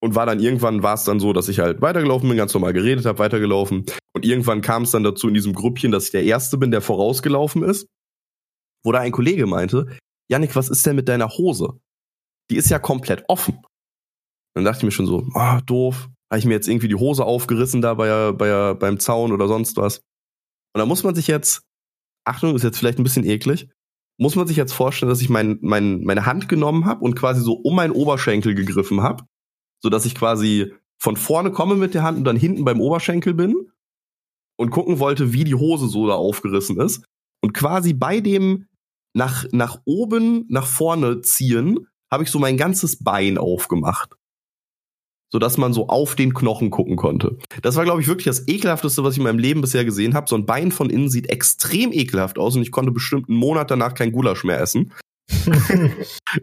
und 0.00 0.14
war 0.14 0.26
dann 0.26 0.40
irgendwann 0.40 0.82
war 0.82 0.94
es 0.94 1.04
dann 1.04 1.20
so, 1.20 1.32
dass 1.32 1.48
ich 1.48 1.58
halt 1.58 1.80
weitergelaufen 1.80 2.28
bin, 2.28 2.38
ganz 2.38 2.54
normal 2.54 2.72
geredet 2.72 3.06
habe, 3.06 3.18
weitergelaufen 3.18 3.86
und 4.14 4.24
irgendwann 4.24 4.60
kam 4.60 4.82
es 4.82 4.90
dann 4.90 5.02
dazu 5.02 5.28
in 5.28 5.34
diesem 5.34 5.52
Grüppchen, 5.52 5.90
dass 5.90 6.06
ich 6.06 6.10
der 6.10 6.24
erste 6.24 6.58
bin, 6.58 6.70
der 6.70 6.80
vorausgelaufen 6.80 7.62
ist, 7.62 7.86
wo 8.84 8.92
da 8.92 9.00
ein 9.00 9.12
Kollege 9.12 9.46
meinte, 9.46 9.86
Janik, 10.30 10.54
was 10.56 10.68
ist 10.68 10.84
denn 10.86 10.96
mit 10.96 11.08
deiner 11.08 11.28
Hose? 11.28 11.80
Die 12.50 12.56
ist 12.56 12.70
ja 12.70 12.78
komplett 12.78 13.24
offen. 13.28 13.62
Dann 14.54 14.64
dachte 14.64 14.78
ich 14.78 14.84
mir 14.84 14.90
schon 14.90 15.06
so, 15.06 15.26
ah, 15.34 15.60
doof, 15.62 16.08
habe 16.30 16.38
ich 16.38 16.44
mir 16.44 16.54
jetzt 16.54 16.68
irgendwie 16.68 16.88
die 16.88 16.94
Hose 16.94 17.24
aufgerissen 17.24 17.80
da 17.80 17.94
bei, 17.94 18.32
bei, 18.32 18.74
beim 18.74 18.98
Zaun 18.98 19.32
oder 19.32 19.48
sonst 19.48 19.76
was. 19.76 19.98
Und 20.74 20.80
da 20.80 20.86
muss 20.86 21.02
man 21.02 21.14
sich 21.14 21.26
jetzt, 21.26 21.62
Achtung, 22.24 22.54
ist 22.54 22.62
jetzt 22.62 22.78
vielleicht 22.78 22.98
ein 22.98 23.04
bisschen 23.04 23.24
eklig, 23.24 23.68
muss 24.20 24.36
man 24.36 24.46
sich 24.46 24.56
jetzt 24.56 24.72
vorstellen, 24.72 25.10
dass 25.10 25.20
ich 25.20 25.28
mein, 25.28 25.58
mein, 25.62 26.02
meine 26.02 26.26
Hand 26.26 26.48
genommen 26.48 26.84
habe 26.84 27.04
und 27.04 27.14
quasi 27.14 27.40
so 27.40 27.54
um 27.54 27.76
meinen 27.76 27.92
Oberschenkel 27.92 28.54
gegriffen 28.54 29.02
habe 29.02 29.24
so 29.82 29.88
dass 29.90 30.04
ich 30.04 30.14
quasi 30.14 30.72
von 31.00 31.16
vorne 31.16 31.52
komme 31.52 31.76
mit 31.76 31.94
der 31.94 32.02
Hand 32.02 32.18
und 32.18 32.24
dann 32.24 32.36
hinten 32.36 32.64
beim 32.64 32.80
Oberschenkel 32.80 33.34
bin 33.34 33.70
und 34.58 34.70
gucken 34.70 34.98
wollte, 34.98 35.32
wie 35.32 35.44
die 35.44 35.54
Hose 35.54 35.88
so 35.88 36.06
da 36.06 36.14
aufgerissen 36.14 36.80
ist. 36.80 37.04
Und 37.40 37.54
quasi 37.54 37.94
bei 37.94 38.20
dem 38.20 38.66
nach, 39.14 39.46
nach 39.52 39.80
oben, 39.84 40.44
nach 40.48 40.66
vorne 40.66 41.20
ziehen, 41.20 41.86
habe 42.10 42.24
ich 42.24 42.30
so 42.30 42.38
mein 42.38 42.56
ganzes 42.56 43.02
Bein 43.02 43.38
aufgemacht. 43.38 44.14
So 45.30 45.38
dass 45.38 45.58
man 45.58 45.74
so 45.74 45.88
auf 45.88 46.14
den 46.14 46.32
Knochen 46.32 46.70
gucken 46.70 46.96
konnte. 46.96 47.36
Das 47.60 47.76
war, 47.76 47.84
glaube 47.84 48.00
ich, 48.00 48.08
wirklich 48.08 48.24
das 48.24 48.48
ekelhafteste, 48.48 49.04
was 49.04 49.12
ich 49.12 49.18
in 49.18 49.24
meinem 49.24 49.38
Leben 49.38 49.60
bisher 49.60 49.84
gesehen 49.84 50.14
habe. 50.14 50.28
So 50.28 50.36
ein 50.36 50.46
Bein 50.46 50.72
von 50.72 50.88
innen 50.88 51.10
sieht 51.10 51.28
extrem 51.28 51.92
ekelhaft 51.92 52.38
aus 52.38 52.56
und 52.56 52.62
ich 52.62 52.72
konnte 52.72 52.92
bestimmt 52.92 53.28
einen 53.28 53.38
Monat 53.38 53.70
danach 53.70 53.94
kein 53.94 54.10
Gulasch 54.10 54.44
mehr 54.44 54.60
essen. 54.60 54.92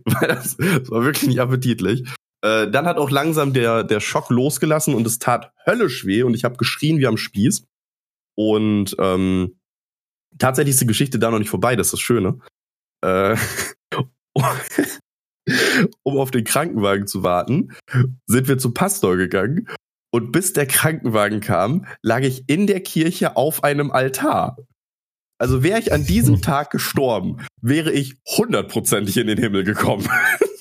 Weil 0.06 0.28
das, 0.28 0.56
das 0.58 0.92
war 0.92 1.04
wirklich 1.04 1.28
nicht 1.28 1.40
appetitlich. 1.42 2.04
Äh, 2.46 2.70
dann 2.70 2.86
hat 2.86 2.98
auch 2.98 3.10
langsam 3.10 3.54
der, 3.54 3.84
der 3.84 4.00
Schock 4.00 4.30
losgelassen 4.30 4.94
und 4.94 5.08
es 5.08 5.18
tat 5.18 5.52
höllisch 5.66 6.06
weh 6.06 6.22
und 6.22 6.36
ich 6.36 6.44
habe 6.44 6.58
geschrien 6.58 7.00
wie 7.00 7.08
am 7.08 7.18
Spieß. 7.18 7.66
Und 8.36 8.96
ähm, 9.00 9.58
tatsächlich 10.38 10.76
ist 10.76 10.82
die 10.82 10.86
Geschichte 10.86 11.18
da 11.18 11.32
noch 11.32 11.40
nicht 11.40 11.50
vorbei, 11.50 11.76
das 11.76 11.88
ist 11.88 11.94
das 11.94 12.02
Schöne. 12.02 12.38
Äh, 13.04 13.36
um 16.04 16.20
auf 16.20 16.30
den 16.30 16.44
Krankenwagen 16.44 17.08
zu 17.08 17.24
warten, 17.24 17.74
sind 18.28 18.48
wir 18.48 18.60
zum 18.60 18.76
Pastor 18.76 19.18
gegangen. 19.18 19.68
Und 20.12 20.32
bis 20.32 20.54
der 20.54 20.68
Krankenwagen 20.68 21.40
kam, 21.40 21.88
lag 22.04 22.22
ich 22.22 22.44
in 22.48 22.68
der 22.68 22.82
Kirche 22.82 23.38
auf 23.38 23.64
einem 23.64 23.90
Altar. 23.90 24.58
Also 25.40 25.64
wäre 25.64 25.80
ich 25.80 25.92
an 25.92 26.06
diesem 26.06 26.42
Tag 26.44 26.70
gestorben, 26.70 27.38
wäre 27.60 27.92
ich 27.92 28.18
hundertprozentig 28.38 29.18
in 29.18 29.26
den 29.26 29.40
Himmel 29.40 29.64
gekommen. 29.64 30.08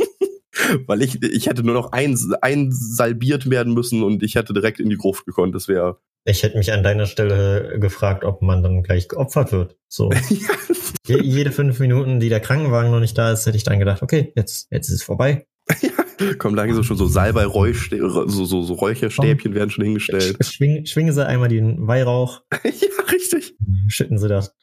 Weil 0.86 1.02
ich, 1.02 1.22
ich 1.22 1.46
hätte 1.46 1.62
nur 1.62 1.74
noch 1.74 1.92
ein, 1.92 2.18
einsalbiert 2.40 3.50
werden 3.50 3.74
müssen 3.74 4.02
und 4.02 4.22
ich 4.22 4.34
hätte 4.34 4.52
direkt 4.52 4.80
in 4.80 4.88
die 4.88 4.96
Gruft 4.96 5.26
gekonnt. 5.26 5.54
Das 5.54 5.68
wäre. 5.68 5.98
Ich 6.24 6.42
hätte 6.42 6.56
mich 6.56 6.72
an 6.72 6.82
deiner 6.82 7.06
Stelle 7.06 7.78
gefragt, 7.78 8.24
ob 8.24 8.40
man 8.40 8.62
dann 8.62 8.82
gleich 8.82 9.08
geopfert 9.08 9.52
wird. 9.52 9.76
So. 9.88 10.10
Je, 11.06 11.20
jede 11.20 11.52
fünf 11.52 11.80
Minuten, 11.80 12.18
die 12.18 12.30
der 12.30 12.40
Krankenwagen 12.40 12.90
noch 12.90 13.00
nicht 13.00 13.18
da 13.18 13.30
ist, 13.30 13.44
hätte 13.44 13.58
ich 13.58 13.62
dann 13.62 13.78
gedacht, 13.78 14.00
okay, 14.02 14.32
jetzt, 14.36 14.68
jetzt 14.70 14.88
ist 14.88 14.94
es 14.94 15.02
vorbei. 15.02 15.46
ja, 15.82 16.34
kommen 16.38 16.56
langsam 16.56 16.82
schon 16.82 16.96
so 16.96 17.06
Salbei, 17.06 17.44
so, 17.44 18.26
so, 18.26 18.62
so 18.62 18.72
Räucherstäbchen 18.72 19.52
Komm. 19.52 19.54
werden 19.54 19.68
schon 19.68 19.84
hingestellt. 19.84 20.38
Schwing, 20.40 20.86
schwingen 20.86 21.12
sie 21.12 21.26
einmal 21.26 21.50
den 21.50 21.86
Weihrauch. 21.86 22.40
ja, 22.64 23.04
richtig. 23.12 23.54
Schütten 23.88 24.16
sie 24.16 24.28
das. 24.28 24.54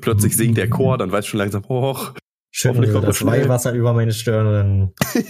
Plötzlich 0.00 0.36
singt 0.36 0.56
der 0.56 0.68
Chor, 0.68 0.98
dann 0.98 1.12
weiß 1.12 1.26
schon 1.26 1.38
langsam, 1.38 1.64
hoch. 1.68 2.14
Schütten 2.56 2.82
wir 2.82 3.00
das 3.00 3.26
Weihwasser 3.26 3.72
über 3.72 3.92
meine 3.92 4.12
Stirn 4.12 4.46
dann 4.46 4.92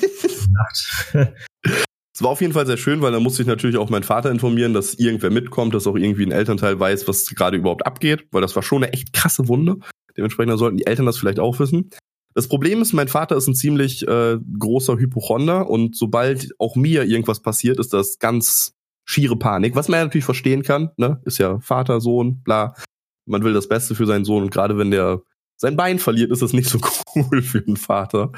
Nacht. 0.52 1.32
Es 2.14 2.22
war 2.22 2.30
auf 2.30 2.42
jeden 2.42 2.52
Fall 2.52 2.66
sehr 2.66 2.76
schön, 2.76 3.00
weil 3.00 3.12
da 3.12 3.18
musste 3.18 3.40
ich 3.40 3.48
natürlich 3.48 3.78
auch 3.78 3.88
meinen 3.88 4.02
Vater 4.02 4.30
informieren, 4.30 4.74
dass 4.74 4.92
irgendwer 4.94 5.30
mitkommt, 5.30 5.72
dass 5.74 5.87
auch 5.87 5.96
irgendwie 5.96 6.26
ein 6.26 6.32
Elternteil 6.32 6.78
weiß, 6.78 7.08
was 7.08 7.26
gerade 7.26 7.56
überhaupt 7.56 7.87
abgeht, 7.87 8.26
weil 8.30 8.42
das 8.42 8.54
war 8.54 8.62
schon 8.62 8.84
eine 8.84 8.92
echt 8.92 9.14
krasse 9.14 9.48
Wunde. 9.48 9.76
Dementsprechend 10.18 10.58
sollten 10.58 10.76
die 10.76 10.87
Eltern 10.87 11.06
das 11.06 11.16
vielleicht 11.16 11.40
auch 11.40 11.58
wissen. 11.58 11.88
Das 12.34 12.46
Problem 12.46 12.82
ist, 12.82 12.92
mein 12.92 13.08
Vater 13.08 13.37
ist 13.37 13.48
ein 13.48 13.54
ziemlich 13.54 14.06
äh, 14.06 14.38
großer 14.58 14.98
Hypochonder 14.98 15.70
und 15.70 15.96
sobald 15.96 16.50
auch 16.58 16.76
mir 16.76 17.04
irgendwas 17.04 17.40
passiert, 17.40 17.80
ist 17.80 17.94
das 17.94 18.18
ganz 18.18 18.74
schiere 19.06 19.37
Panik, 19.37 19.74
was 19.74 19.88
man 19.88 19.98
ja 19.98 20.04
natürlich 20.04 20.24
verstehen 20.26 20.62
kann, 20.62 20.90
ne? 20.98 21.22
Ist 21.24 21.38
ja 21.38 21.58
Vater, 21.60 22.02
Sohn, 22.02 22.42
bla. 22.42 22.74
Man 23.26 23.44
will 23.44 23.54
das 23.54 23.68
Beste 23.68 23.94
für 23.94 24.04
seinen 24.04 24.26
Sohn 24.26 24.42
und 24.42 24.50
gerade 24.50 24.76
wenn 24.76 24.90
der 24.90 25.22
sein 25.56 25.76
Bein 25.76 25.98
verliert, 25.98 26.30
ist 26.30 26.42
das 26.42 26.52
nicht 26.52 26.68
so 26.68 26.78
cool 27.14 27.42
für 27.42 27.62
den 27.62 27.76
Vater. 27.76 28.32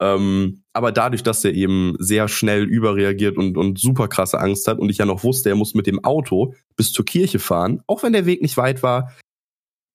Ähm, 0.00 0.62
aber 0.72 0.92
dadurch, 0.92 1.22
dass 1.22 1.44
er 1.44 1.52
eben 1.52 1.94
sehr 1.98 2.26
schnell 2.28 2.64
überreagiert 2.64 3.36
und, 3.36 3.58
und 3.58 3.78
super 3.78 4.08
krasse 4.08 4.40
Angst 4.40 4.66
hat 4.66 4.78
und 4.78 4.88
ich 4.88 4.98
ja 4.98 5.04
noch 5.04 5.24
wusste, 5.24 5.50
er 5.50 5.56
muss 5.56 5.74
mit 5.74 5.86
dem 5.86 6.02
Auto 6.04 6.54
bis 6.74 6.92
zur 6.92 7.04
Kirche 7.04 7.38
fahren, 7.38 7.82
auch 7.86 8.02
wenn 8.02 8.14
der 8.14 8.24
Weg 8.24 8.40
nicht 8.40 8.56
weit 8.56 8.82
war, 8.82 9.14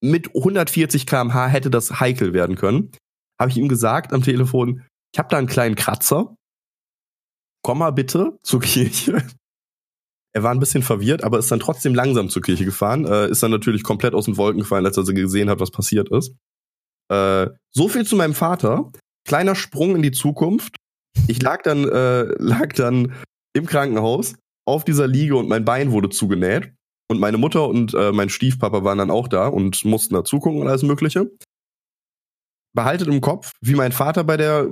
mit 0.02 0.36
140 0.36 1.08
kmh 1.08 1.48
hätte 1.48 1.72
das 1.72 2.00
heikel 2.00 2.34
werden 2.34 2.56
können, 2.56 2.92
habe 3.40 3.50
ich 3.50 3.58
ihm 3.58 3.68
gesagt 3.68 4.14
am 4.14 4.22
Telefon, 4.22 4.84
ich 5.12 5.20
habe 5.20 5.30
da 5.30 5.38
einen 5.38 5.48
kleinen 5.48 5.76
Kratzer, 5.76 6.36
komm 7.64 7.80
mal 7.80 7.92
bitte 7.92 8.38
zur 8.44 8.62
Kirche. 8.62 9.26
Er 10.36 10.44
war 10.44 10.52
ein 10.52 10.60
bisschen 10.60 10.84
verwirrt, 10.84 11.24
aber 11.24 11.40
ist 11.40 11.50
dann 11.50 11.62
trotzdem 11.62 11.96
langsam 11.96 12.28
zur 12.28 12.42
Kirche 12.42 12.66
gefahren, 12.66 13.06
äh, 13.06 13.30
ist 13.30 13.42
dann 13.42 13.52
natürlich 13.52 13.84
komplett 13.84 14.14
aus 14.14 14.26
den 14.26 14.36
Wolken 14.36 14.60
gefallen, 14.60 14.86
als 14.86 14.98
er 14.98 15.06
gesehen 15.06 15.50
hat, 15.50 15.62
was 15.62 15.72
passiert 15.72 16.10
ist. 16.12 16.36
Äh, 17.10 17.48
so 17.72 17.88
viel 17.88 18.06
zu 18.06 18.16
meinem 18.16 18.34
Vater. 18.34 18.92
Kleiner 19.28 19.56
Sprung 19.56 19.96
in 19.96 20.02
die 20.02 20.12
Zukunft. 20.12 20.78
Ich 21.28 21.42
lag 21.42 21.64
dann, 21.64 21.88
äh, 21.88 22.24
lag 22.38 22.74
dann 22.74 23.14
im 23.54 23.66
Krankenhaus 23.66 24.36
auf 24.66 24.84
dieser 24.84 25.08
Liege 25.08 25.36
und 25.36 25.48
mein 25.48 25.66
Bein 25.66 25.92
wurde 25.92 26.10
zugenäht. 26.10 26.74
Und 27.08 27.20
meine 27.20 27.38
Mutter 27.38 27.68
und 27.68 27.94
äh, 27.94 28.12
mein 28.12 28.30
Stiefpapa 28.30 28.84
waren 28.84 28.98
dann 28.98 29.12
auch 29.12 29.28
da 29.28 29.48
und 29.48 29.86
mussten 29.86 30.16
da 30.16 30.24
zugucken 30.24 30.62
und 30.62 30.68
alles 30.68 30.84
Mögliche. 30.84 31.30
Behaltet 32.74 33.08
im 33.08 33.22
Kopf, 33.22 33.52
wie 33.62 33.76
mein 33.76 33.92
Vater 33.92 34.24
bei 34.24 34.38
der 34.38 34.68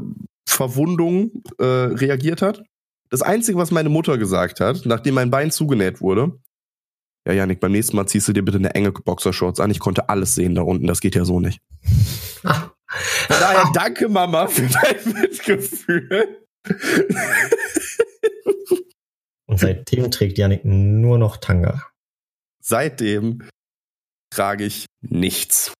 Verwundung 0.48 1.44
äh, 1.60 1.64
reagiert 1.64 2.42
hat. 2.42 2.64
Das 3.10 3.22
Einzige, 3.22 3.58
was 3.58 3.72
meine 3.72 3.90
Mutter 3.90 4.18
gesagt 4.18 4.60
hat, 4.60 4.86
nachdem 4.86 5.14
mein 5.14 5.30
Bein 5.30 5.52
zugenäht 5.52 6.02
wurde, 6.02 6.40
ja, 7.26 7.34
Janik, 7.34 7.60
beim 7.60 7.72
nächsten 7.72 7.96
Mal 7.96 8.06
ziehst 8.08 8.28
du 8.28 8.34
dir 8.34 8.44
bitte 8.44 8.58
eine 8.58 8.76
enge 8.76 8.92
Boxershorts 8.92 9.60
an. 9.60 9.72
Ich 9.72 9.80
konnte 9.80 10.10
alles 10.10 10.36
sehen 10.36 10.56
da 10.56 10.62
unten. 10.62 10.88
Das 10.88 11.00
geht 11.00 11.16
ja 11.16 11.24
so 11.26 11.40
nicht. 11.40 11.62
Von 12.44 13.38
daher 13.40 13.72
danke, 13.74 14.10
Mama, 14.10 14.48
für 14.48 14.68
dein 14.68 15.14
Mitgefühl. 15.22 16.46
Und 19.46 19.60
seitdem 19.60 20.12
trägt 20.12 20.38
Janik 20.38 20.64
nur 20.64 21.18
noch 21.18 21.38
Tanga. 21.38 21.84
Seitdem 22.62 23.48
trage 24.32 24.66
ich 24.66 24.86
nichts. 25.02 25.74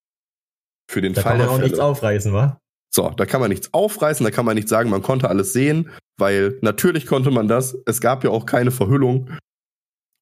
Für 0.90 1.00
den 1.00 1.14
da 1.14 1.22
Fall 1.22 1.32
kann 1.32 1.38
man 1.38 1.48
auch 1.48 1.54
Fälle. 1.54 1.64
nichts 1.64 1.78
aufreißen, 1.78 2.32
wa? 2.32 2.58
So, 2.90 3.10
da 3.10 3.26
kann 3.26 3.40
man 3.40 3.50
nichts 3.50 3.72
aufreißen, 3.72 4.22
da 4.22 4.30
kann 4.30 4.44
man 4.44 4.54
nicht 4.54 4.68
sagen, 4.68 4.90
man 4.90 5.02
konnte 5.02 5.28
alles 5.28 5.52
sehen, 5.52 5.90
weil 6.16 6.58
natürlich 6.60 7.06
konnte 7.06 7.30
man 7.30 7.48
das. 7.48 7.76
Es 7.86 8.00
gab 8.00 8.22
ja 8.22 8.30
auch 8.30 8.46
keine 8.46 8.70
Verhüllung. 8.70 9.30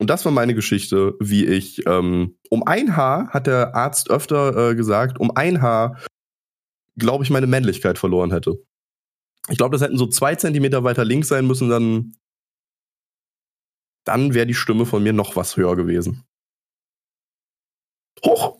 Und 0.02 0.10
das 0.10 0.24
war 0.24 0.32
meine 0.32 0.56
Geschichte, 0.56 1.14
wie 1.20 1.46
ich 1.46 1.86
ähm, 1.86 2.36
um 2.50 2.64
ein 2.66 2.96
Haar, 2.96 3.28
hat 3.28 3.46
der 3.46 3.76
Arzt 3.76 4.10
öfter 4.10 4.70
äh, 4.70 4.74
gesagt, 4.74 5.20
um 5.20 5.30
ein 5.36 5.62
Haar, 5.62 6.02
glaube 6.98 7.22
ich, 7.22 7.30
meine 7.30 7.46
Männlichkeit 7.46 7.98
verloren 7.98 8.32
hätte. 8.32 8.60
Ich 9.48 9.58
glaube, 9.58 9.76
das 9.76 9.80
hätten 9.80 9.98
so 9.98 10.08
zwei 10.08 10.34
Zentimeter 10.34 10.82
weiter 10.82 11.04
links 11.04 11.28
sein 11.28 11.46
müssen, 11.46 11.68
dann, 11.68 12.16
dann 14.04 14.34
wäre 14.34 14.44
die 14.44 14.54
Stimme 14.54 14.86
von 14.86 15.04
mir 15.04 15.12
noch 15.12 15.36
was 15.36 15.56
höher 15.56 15.76
gewesen. 15.76 16.24
Hoch! 18.24 18.58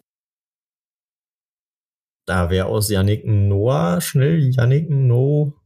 Da 2.24 2.50
wäre 2.50 2.66
aus 2.66 2.88
Yannick 2.88 3.26
Noah 3.26 4.00
schnell 4.00 4.38
Yannick 4.54 4.88
No 4.88 5.60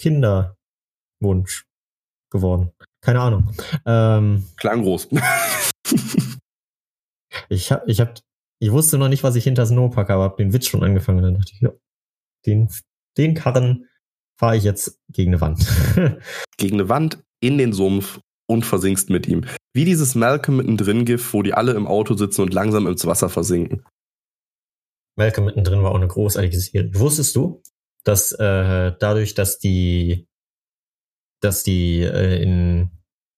Kinderwunsch 0.00 1.66
geworden. 2.32 2.72
Keine 3.00 3.20
Ahnung. 3.20 3.52
Ähm, 3.86 4.46
Klang 4.56 4.82
groß. 4.82 5.08
ich 7.48 7.72
hab, 7.72 7.88
ich 7.88 8.00
hab, 8.00 8.18
ich 8.58 8.72
wusste 8.72 8.98
noch 8.98 9.08
nicht, 9.08 9.22
was 9.22 9.36
ich 9.36 9.44
hinter 9.44 9.70
No 9.70 9.88
packe, 9.88 10.12
aber 10.12 10.24
hab 10.24 10.36
den 10.36 10.52
Witz 10.52 10.66
schon 10.66 10.82
angefangen. 10.82 11.22
Dann 11.22 11.34
dachte 11.34 11.52
ich, 11.54 11.60
ja, 11.60 11.70
den, 12.46 12.68
den 13.16 13.34
Karren 13.34 13.86
fahre 14.38 14.56
ich 14.56 14.64
jetzt 14.64 15.00
gegen 15.08 15.32
eine 15.32 15.40
Wand. 15.40 15.66
gegen 16.56 16.76
eine 16.76 16.88
Wand 16.88 17.22
in 17.40 17.58
den 17.58 17.72
Sumpf 17.72 18.20
und 18.46 18.64
versinkst 18.64 19.10
mit 19.10 19.26
ihm. 19.26 19.44
Wie 19.74 19.84
dieses 19.84 20.14
Malcolm 20.14 20.56
mittendrin 20.56 21.04
GIF, 21.04 21.32
wo 21.32 21.42
die 21.42 21.54
alle 21.54 21.72
im 21.72 21.86
Auto 21.86 22.14
sitzen 22.14 22.42
und 22.42 22.54
langsam 22.54 22.86
ins 22.86 23.06
Wasser 23.06 23.28
versinken. 23.28 23.84
Malcolm 25.16 25.46
mittendrin 25.46 25.82
war 25.82 25.90
auch 25.90 25.96
eine 25.96 26.08
großartige 26.08 26.58
Serie. 26.58 26.90
Wusstest 26.94 27.36
du, 27.36 27.62
dass 28.04 28.32
äh, 28.32 28.92
dadurch, 28.98 29.34
dass 29.34 29.58
die, 29.58 30.27
dass 31.40 31.62
die 31.62 32.00
äh, 32.00 32.42
in, 32.42 32.90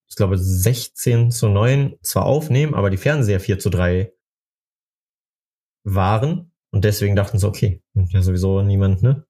ich 0.08 0.16
glaube, 0.16 0.38
16 0.38 1.30
zu 1.30 1.48
9 1.48 1.96
zwar 2.02 2.26
aufnehmen, 2.26 2.74
aber 2.74 2.90
die 2.90 2.96
Fernseher 2.96 3.40
4 3.40 3.58
zu 3.58 3.70
3 3.70 4.12
waren 5.84 6.52
und 6.72 6.84
deswegen 6.84 7.16
dachten 7.16 7.38
sie, 7.38 7.46
okay, 7.48 7.82
ja 7.94 8.22
sowieso 8.22 8.62
niemand, 8.62 9.02
ne? 9.02 9.26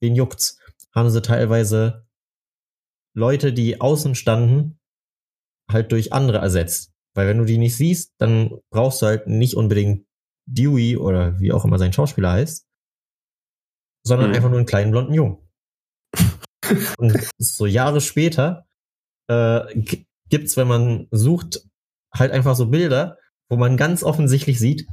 Wen 0.00 0.14
juckt's? 0.14 0.58
Haben 0.94 1.10
sie 1.10 1.22
teilweise 1.22 2.06
Leute, 3.14 3.52
die 3.52 3.80
außen 3.80 4.14
standen, 4.14 4.80
halt 5.70 5.92
durch 5.92 6.12
andere 6.12 6.38
ersetzt. 6.38 6.92
Weil 7.14 7.28
wenn 7.28 7.38
du 7.38 7.44
die 7.44 7.58
nicht 7.58 7.76
siehst, 7.76 8.14
dann 8.18 8.58
brauchst 8.70 9.02
du 9.02 9.06
halt 9.06 9.26
nicht 9.26 9.54
unbedingt 9.54 10.06
Dewey 10.46 10.96
oder 10.96 11.38
wie 11.38 11.52
auch 11.52 11.64
immer 11.64 11.78
sein 11.78 11.92
Schauspieler 11.92 12.32
heißt, 12.32 12.66
sondern 14.04 14.30
Mhm. 14.30 14.36
einfach 14.36 14.48
nur 14.48 14.58
einen 14.58 14.66
kleinen 14.66 14.90
blonden 14.90 15.14
Jungen. 15.14 15.41
Und 16.98 17.28
so 17.38 17.66
Jahre 17.66 18.00
später 18.00 18.66
äh, 19.28 19.60
gibt's, 20.28 20.56
wenn 20.56 20.68
man 20.68 21.08
sucht, 21.10 21.62
halt 22.14 22.32
einfach 22.32 22.56
so 22.56 22.66
Bilder, 22.66 23.18
wo 23.48 23.56
man 23.56 23.76
ganz 23.76 24.02
offensichtlich 24.02 24.58
sieht, 24.58 24.86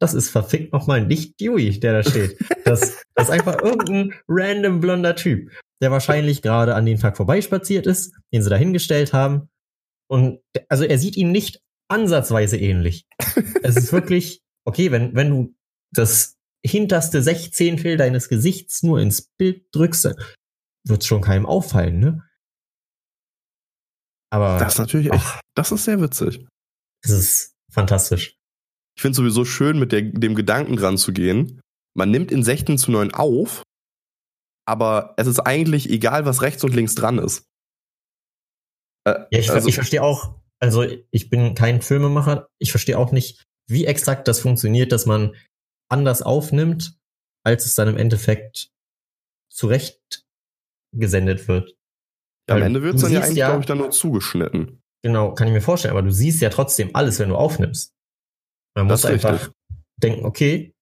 das 0.00 0.14
ist 0.14 0.30
verfickt 0.30 0.72
nochmal 0.72 1.04
nicht 1.04 1.40
Dewey, 1.40 1.80
der 1.80 2.02
da 2.02 2.08
steht. 2.08 2.38
Das, 2.64 3.02
das 3.14 3.28
ist 3.28 3.30
einfach 3.30 3.60
irgendein 3.62 4.14
random 4.28 4.80
blonder 4.80 5.16
Typ, 5.16 5.50
der 5.82 5.90
wahrscheinlich 5.90 6.42
gerade 6.42 6.74
an 6.74 6.86
den 6.86 6.98
Tag 6.98 7.16
vorbeispaziert 7.16 7.86
ist, 7.86 8.14
den 8.32 8.42
sie 8.42 8.50
da 8.50 8.56
hingestellt 8.56 9.12
haben. 9.12 9.48
Und 10.08 10.40
also 10.68 10.84
er 10.84 10.98
sieht 10.98 11.16
ihm 11.16 11.32
nicht 11.32 11.60
ansatzweise 11.88 12.58
ähnlich. 12.58 13.06
es 13.62 13.76
ist 13.76 13.92
wirklich, 13.92 14.42
okay, 14.64 14.90
wenn, 14.92 15.14
wenn 15.14 15.30
du 15.30 15.54
das 15.92 16.36
hinterste 16.64 17.22
Sechzehntel 17.22 17.96
deines 17.96 18.28
Gesichts 18.28 18.82
nur 18.82 19.00
ins 19.00 19.30
Bild 19.38 19.64
drückst, 19.72 20.14
dann 20.84 20.90
wird's 20.90 21.06
schon 21.06 21.20
keinem 21.22 21.46
auffallen, 21.46 21.98
ne? 22.00 22.24
Aber 24.30 24.58
Das 24.58 24.74
ist 24.74 24.78
natürlich 24.78 25.10
echt, 25.10 25.24
ach, 25.24 25.40
das 25.54 25.72
ist 25.72 25.84
sehr 25.84 26.00
witzig. 26.00 26.46
es 27.02 27.10
ist 27.10 27.54
fantastisch. 27.70 28.36
Ich 28.96 29.02
finde 29.02 29.16
sowieso 29.16 29.44
schön, 29.44 29.78
mit 29.78 29.92
der, 29.92 30.02
dem 30.02 30.34
Gedanken 30.34 30.76
dran 30.76 30.98
zu 30.98 31.12
gehen. 31.12 31.60
Man 31.96 32.10
nimmt 32.10 32.30
in 32.30 32.42
16 32.42 32.78
zu 32.78 32.90
9 32.90 33.14
auf, 33.14 33.62
aber 34.66 35.14
es 35.16 35.26
ist 35.26 35.40
eigentlich 35.40 35.88
egal, 35.88 36.26
was 36.26 36.42
rechts 36.42 36.62
und 36.64 36.74
links 36.74 36.94
dran 36.94 37.18
ist. 37.18 37.44
Äh, 39.04 39.20
Ja, 39.30 39.38
ich, 39.38 39.50
also, 39.50 39.68
ich 39.68 39.76
verstehe 39.76 40.02
auch, 40.02 40.38
also 40.60 40.82
ich 41.10 41.30
bin 41.30 41.54
kein 41.54 41.80
Filmemacher, 41.80 42.48
ich 42.58 42.70
verstehe 42.70 42.98
auch 42.98 43.12
nicht, 43.12 43.44
wie 43.68 43.86
exakt 43.86 44.28
das 44.28 44.40
funktioniert, 44.40 44.92
dass 44.92 45.06
man 45.06 45.34
anders 45.90 46.20
aufnimmt, 46.22 46.98
als 47.44 47.64
es 47.64 47.74
dann 47.74 47.88
im 47.88 47.96
Endeffekt 47.96 48.70
zurecht 49.50 50.26
gesendet 50.92 51.48
wird. 51.48 51.74
am 52.50 52.56
weil 52.56 52.62
Ende 52.62 52.82
wird 52.82 52.96
es 52.96 53.02
dann 53.02 53.12
ja 53.12 53.20
eigentlich, 53.20 53.36
ja- 53.38 53.48
glaube 53.48 53.60
ich, 53.60 53.66
dann 53.66 53.78
nur 53.78 53.90
zugeschnitten. 53.90 54.80
Genau, 55.02 55.34
kann 55.34 55.46
ich 55.48 55.54
mir 55.54 55.60
vorstellen, 55.60 55.92
aber 55.92 56.02
du 56.02 56.10
siehst 56.10 56.40
ja 56.40 56.50
trotzdem 56.50 56.90
alles, 56.94 57.18
wenn 57.20 57.28
du 57.28 57.36
aufnimmst. 57.36 57.92
Man 58.74 58.86
muss 58.86 59.02
Das 59.02 59.10
ist 59.10 59.24
einfach 59.24 59.34
richtig. 59.34 59.52
denken, 60.02 60.24
okay, 60.24 60.74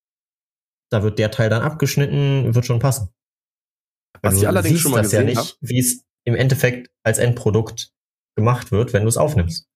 da 0.90 1.02
wird 1.02 1.18
der 1.18 1.30
Teil 1.30 1.50
dann 1.50 1.62
abgeschnitten, 1.62 2.54
wird 2.54 2.64
schon 2.64 2.78
passen. 2.78 3.10
Was 4.22 4.32
Also 4.34 4.42
ich 4.42 4.48
allerdings 4.48 4.74
siehst 4.74 4.82
schon 4.82 4.92
mal 4.92 5.02
das 5.02 5.12
ja 5.12 5.22
gesehen 5.22 5.38
nicht, 5.38 5.58
wie 5.60 5.78
es 5.78 6.04
im 6.24 6.34
Endeffekt 6.34 6.88
als 7.04 7.18
Endprodukt 7.18 7.90
gemacht 8.36 8.70
wird, 8.72 8.92
wenn 8.92 9.02
du 9.02 9.08
es 9.08 9.16
aufnimmst. 9.16 9.66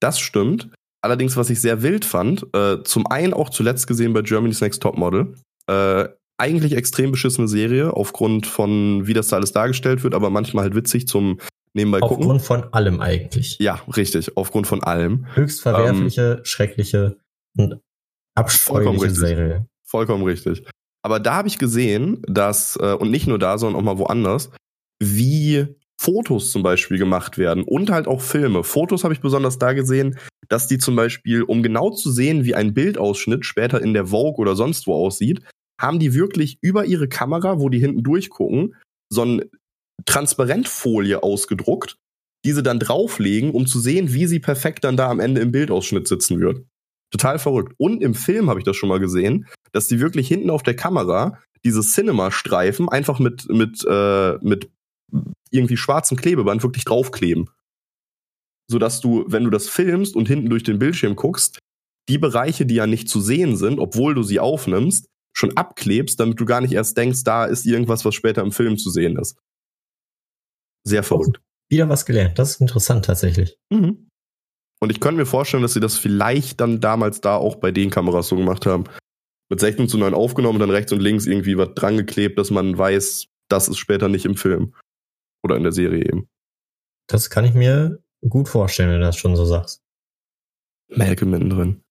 Das 0.00 0.18
stimmt. 0.18 0.70
Allerdings, 1.02 1.36
was 1.36 1.50
ich 1.50 1.60
sehr 1.60 1.82
wild 1.82 2.04
fand, 2.04 2.46
äh, 2.54 2.82
zum 2.82 3.06
einen 3.06 3.34
auch 3.34 3.50
zuletzt 3.50 3.86
gesehen 3.86 4.12
bei 4.12 4.22
Germany's 4.22 4.60
Next 4.60 4.82
Topmodel, 4.82 5.36
äh, 5.68 6.08
eigentlich 6.38 6.76
extrem 6.76 7.10
beschissene 7.10 7.48
Serie, 7.48 7.92
aufgrund 7.92 8.46
von, 8.46 9.06
wie 9.06 9.14
das 9.14 9.28
da 9.28 9.36
alles 9.36 9.52
dargestellt 9.52 10.02
wird, 10.02 10.14
aber 10.14 10.30
manchmal 10.30 10.64
halt 10.64 10.74
witzig 10.74 11.06
zum 11.06 11.38
nebenbei 11.74 12.00
gucken. 12.00 12.24
Aufgrund 12.24 12.42
von 12.42 12.72
allem 12.72 13.00
eigentlich. 13.00 13.58
Ja, 13.58 13.80
richtig, 13.96 14.36
aufgrund 14.36 14.66
von 14.66 14.82
allem. 14.82 15.26
Höchst 15.34 15.62
verwerfliche, 15.62 16.40
schreckliche 16.44 17.18
und 17.56 17.80
abscheuliche. 18.34 19.10
Serie. 19.10 19.66
Vollkommen 19.84 20.24
richtig. 20.24 20.64
Aber 21.02 21.20
da 21.20 21.34
habe 21.34 21.48
ich 21.48 21.58
gesehen, 21.58 22.22
dass, 22.26 22.76
äh, 22.80 22.94
und 22.94 23.10
nicht 23.10 23.26
nur 23.26 23.38
da, 23.38 23.58
sondern 23.58 23.80
auch 23.80 23.84
mal 23.84 23.98
woanders, 23.98 24.50
wie 25.00 25.66
Fotos 26.00 26.50
zum 26.50 26.62
Beispiel 26.62 26.98
gemacht 26.98 27.38
werden 27.38 27.62
und 27.62 27.90
halt 27.90 28.08
auch 28.08 28.20
Filme. 28.20 28.64
Fotos 28.64 29.04
habe 29.04 29.14
ich 29.14 29.20
besonders 29.20 29.58
da 29.58 29.72
gesehen, 29.72 30.18
dass 30.48 30.66
die 30.66 30.78
zum 30.78 30.96
Beispiel, 30.96 31.42
um 31.42 31.62
genau 31.62 31.90
zu 31.90 32.10
sehen, 32.10 32.44
wie 32.44 32.54
ein 32.54 32.74
Bildausschnitt 32.74 33.44
später 33.44 33.80
in 33.80 33.94
der 33.94 34.06
Vogue 34.06 34.40
oder 34.40 34.56
sonst 34.56 34.86
wo 34.86 34.94
aussieht, 34.94 35.42
haben 35.80 35.98
die 35.98 36.14
wirklich 36.14 36.58
über 36.60 36.84
ihre 36.84 37.08
Kamera, 37.08 37.58
wo 37.58 37.68
die 37.68 37.78
hinten 37.78 38.02
durchgucken, 38.02 38.74
so 39.10 39.24
ein 39.24 39.42
Transparentfolie 40.06 41.22
ausgedruckt, 41.22 41.96
diese 42.44 42.62
dann 42.62 42.78
drauflegen, 42.78 43.50
um 43.50 43.66
zu 43.66 43.80
sehen, 43.80 44.12
wie 44.12 44.26
sie 44.26 44.40
perfekt 44.40 44.84
dann 44.84 44.96
da 44.96 45.08
am 45.08 45.20
Ende 45.20 45.40
im 45.40 45.52
Bildausschnitt 45.52 46.06
sitzen 46.06 46.40
wird. 46.40 46.64
Total 47.10 47.38
verrückt. 47.38 47.74
Und 47.78 48.02
im 48.02 48.14
Film 48.14 48.50
habe 48.50 48.60
ich 48.60 48.64
das 48.64 48.76
schon 48.76 48.88
mal 48.88 49.00
gesehen, 49.00 49.46
dass 49.72 49.88
die 49.88 50.00
wirklich 50.00 50.28
hinten 50.28 50.50
auf 50.50 50.62
der 50.62 50.76
Kamera 50.76 51.38
diese 51.64 51.80
Cinema-Streifen 51.80 52.88
einfach 52.88 53.18
mit, 53.18 53.48
mit, 53.48 53.84
äh, 53.88 54.34
mit 54.42 54.70
irgendwie 55.50 55.76
schwarzem 55.76 56.16
Klebeband 56.16 56.62
wirklich 56.62 56.84
draufkleben. 56.84 57.48
Sodass 58.70 59.00
du, 59.00 59.24
wenn 59.28 59.44
du 59.44 59.50
das 59.50 59.68
filmst 59.68 60.16
und 60.16 60.26
hinten 60.28 60.50
durch 60.50 60.64
den 60.64 60.78
Bildschirm 60.78 61.16
guckst, 61.16 61.58
die 62.08 62.18
Bereiche, 62.18 62.66
die 62.66 62.74
ja 62.74 62.86
nicht 62.86 63.08
zu 63.08 63.20
sehen 63.20 63.56
sind, 63.56 63.78
obwohl 63.78 64.14
du 64.14 64.22
sie 64.22 64.40
aufnimmst, 64.40 65.06
schon 65.34 65.56
abklebst, 65.56 66.18
damit 66.18 66.40
du 66.40 66.44
gar 66.44 66.60
nicht 66.60 66.72
erst 66.72 66.96
denkst, 66.96 67.24
da 67.24 67.44
ist 67.44 67.66
irgendwas, 67.66 68.04
was 68.04 68.14
später 68.14 68.42
im 68.42 68.52
Film 68.52 68.78
zu 68.78 68.90
sehen 68.90 69.18
ist. 69.18 69.36
Sehr 70.84 71.02
verrückt. 71.02 71.40
Wieder 71.70 71.88
was 71.88 72.06
gelernt. 72.06 72.38
Das 72.38 72.50
ist 72.50 72.60
interessant 72.60 73.04
tatsächlich. 73.04 73.58
Mhm. 73.70 74.08
Und 74.80 74.90
ich 74.90 75.00
könnte 75.00 75.18
mir 75.18 75.26
vorstellen, 75.26 75.62
dass 75.62 75.72
sie 75.72 75.80
das 75.80 75.98
vielleicht 75.98 76.60
dann 76.60 76.80
damals 76.80 77.20
da 77.20 77.36
auch 77.36 77.56
bei 77.56 77.72
den 77.72 77.90
Kameras 77.90 78.28
so 78.28 78.36
gemacht 78.36 78.66
haben. 78.66 78.84
Mit 79.50 79.60
16 79.60 79.88
zu 79.88 79.98
9 79.98 80.14
aufgenommen 80.14 80.56
und 80.56 80.60
dann 80.60 80.70
rechts 80.70 80.92
und 80.92 81.00
links 81.00 81.26
irgendwie 81.26 81.56
was 81.58 81.74
dran 81.74 81.96
geklebt, 81.96 82.38
dass 82.38 82.50
man 82.50 82.76
weiß, 82.76 83.26
das 83.48 83.68
ist 83.68 83.78
später 83.78 84.08
nicht 84.08 84.24
im 84.24 84.36
Film. 84.36 84.74
Oder 85.42 85.56
in 85.56 85.62
der 85.62 85.72
Serie 85.72 86.04
eben. 86.04 86.28
Das 87.06 87.28
kann 87.28 87.44
ich 87.44 87.54
mir 87.54 88.02
gut 88.28 88.48
vorstellen, 88.48 88.90
wenn 88.90 89.00
du 89.00 89.06
das 89.06 89.16
schon 89.16 89.36
so 89.36 89.44
sagst. 89.44 89.82
Malcolm 90.88 91.30
mittendrin. 91.30 91.82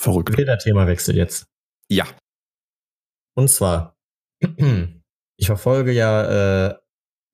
Verrückt. 0.00 0.36
Wieder 0.36 0.58
Themawechsel 0.58 1.16
jetzt. 1.16 1.46
Ja. 1.88 2.06
Und 3.34 3.48
zwar, 3.48 3.96
ich 5.36 5.46
verfolge 5.46 5.92
ja, 5.92 6.68
äh, 6.68 6.74